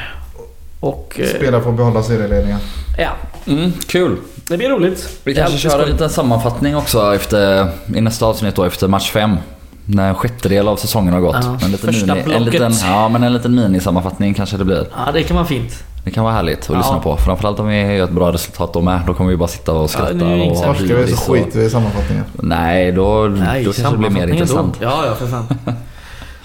Och 0.81 1.17
eh, 1.21 1.27
Spelare 1.27 1.63
får 1.63 1.73
behålla 1.73 2.03
serieledningen. 2.03 2.59
ja, 2.99 3.11
Mm, 3.47 3.73
kul. 3.87 4.17
Det 4.49 4.57
blir 4.57 4.69
roligt. 4.69 5.21
Vi 5.25 5.35
kanske 5.35 5.59
kör 5.59 5.83
en 5.83 5.89
liten 5.91 6.11
sammanfattning 6.11 6.77
också 6.77 7.15
efter, 7.15 7.69
i 7.97 8.01
nästa 8.01 8.27
avsnitt 8.27 8.57
då 8.57 8.65
efter 8.65 8.89
match 8.89 9.11
5. 9.11 9.37
När 9.85 10.09
en 10.09 10.15
sjättedel 10.15 10.69
av 10.69 10.77
säsongen 10.77 11.15
har 11.15 11.21
gått. 11.21 11.37
Ja, 11.43 11.59
en, 11.65 11.71
liten 11.73 11.93
första 11.93 12.15
mini, 12.15 12.35
en, 12.35 12.45
liten, 12.45 12.73
ja, 12.85 13.09
men 13.09 13.23
en 13.23 13.33
liten 13.33 13.55
minisammanfattning 13.55 14.35
kanske 14.35 14.57
det 14.57 14.65
blir. 14.65 14.87
Ja, 15.07 15.13
det 15.13 15.23
kan 15.23 15.37
vara 15.37 15.47
fint. 15.47 15.85
Det 16.05 16.11
kan 16.11 16.25
vara 16.25 16.35
härligt 16.35 16.59
att 16.61 16.69
Ja. 16.69 16.77
lyssna 16.79 16.99
på. 16.99 17.17
Framförallt 17.17 17.61
om 17.61 17.69
vi 17.69 17.81
gör 17.97 18.05
ett 18.05 18.11
bra 18.11 18.33
resultat 18.33 18.73
då 18.73 18.81
med. 18.81 19.01
Då 19.07 19.15
kommer 19.15 19.31
vi 19.31 19.37
bara 19.37 19.49
sitta 19.49 19.73
och 19.73 19.91
skratta 19.91 20.15
Ja, 20.15 20.37
ju 20.37 20.51
och 20.51 20.63
Torskar 20.63 20.95
vi 20.95 21.13
så 21.17 21.33
skiter 21.33 21.59
vi 21.59 21.65
i 21.65 21.71
sammanfattningen. 21.71 22.25
Nej, 22.33 22.93
då, 22.93 23.23
Nej, 23.37 23.65
då 23.65 23.73
kanske 23.73 23.93
det 23.93 23.99
blir 23.99 24.11
mer 24.11 24.27
intressant. 24.29 24.77
då. 24.81 24.85
Ja, 24.87 25.07
ja, 25.07 25.15
för 25.15 25.27
fan. 25.27 25.47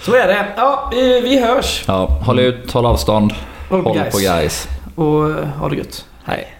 Så 0.02 0.14
är 0.14 0.26
det. 0.28 0.46
Ja, 0.56 0.90
vi, 0.94 1.20
vi 1.20 1.40
hörs. 1.46 1.84
Ja, 1.86 2.06
håll 2.24 2.38
ut, 2.38 2.72
håll 2.72 2.86
avstånd, 2.86 3.32
Håll 3.70 3.82
på 3.82 3.88
håll 3.88 3.98
guys. 3.98 4.12
på 4.14 4.18
guys. 4.18 4.68
Och 4.94 5.30
eh, 5.30 5.46
ha 5.60 5.68
det 5.68 5.76
gött. 5.76 6.04
Hej. 6.24 6.54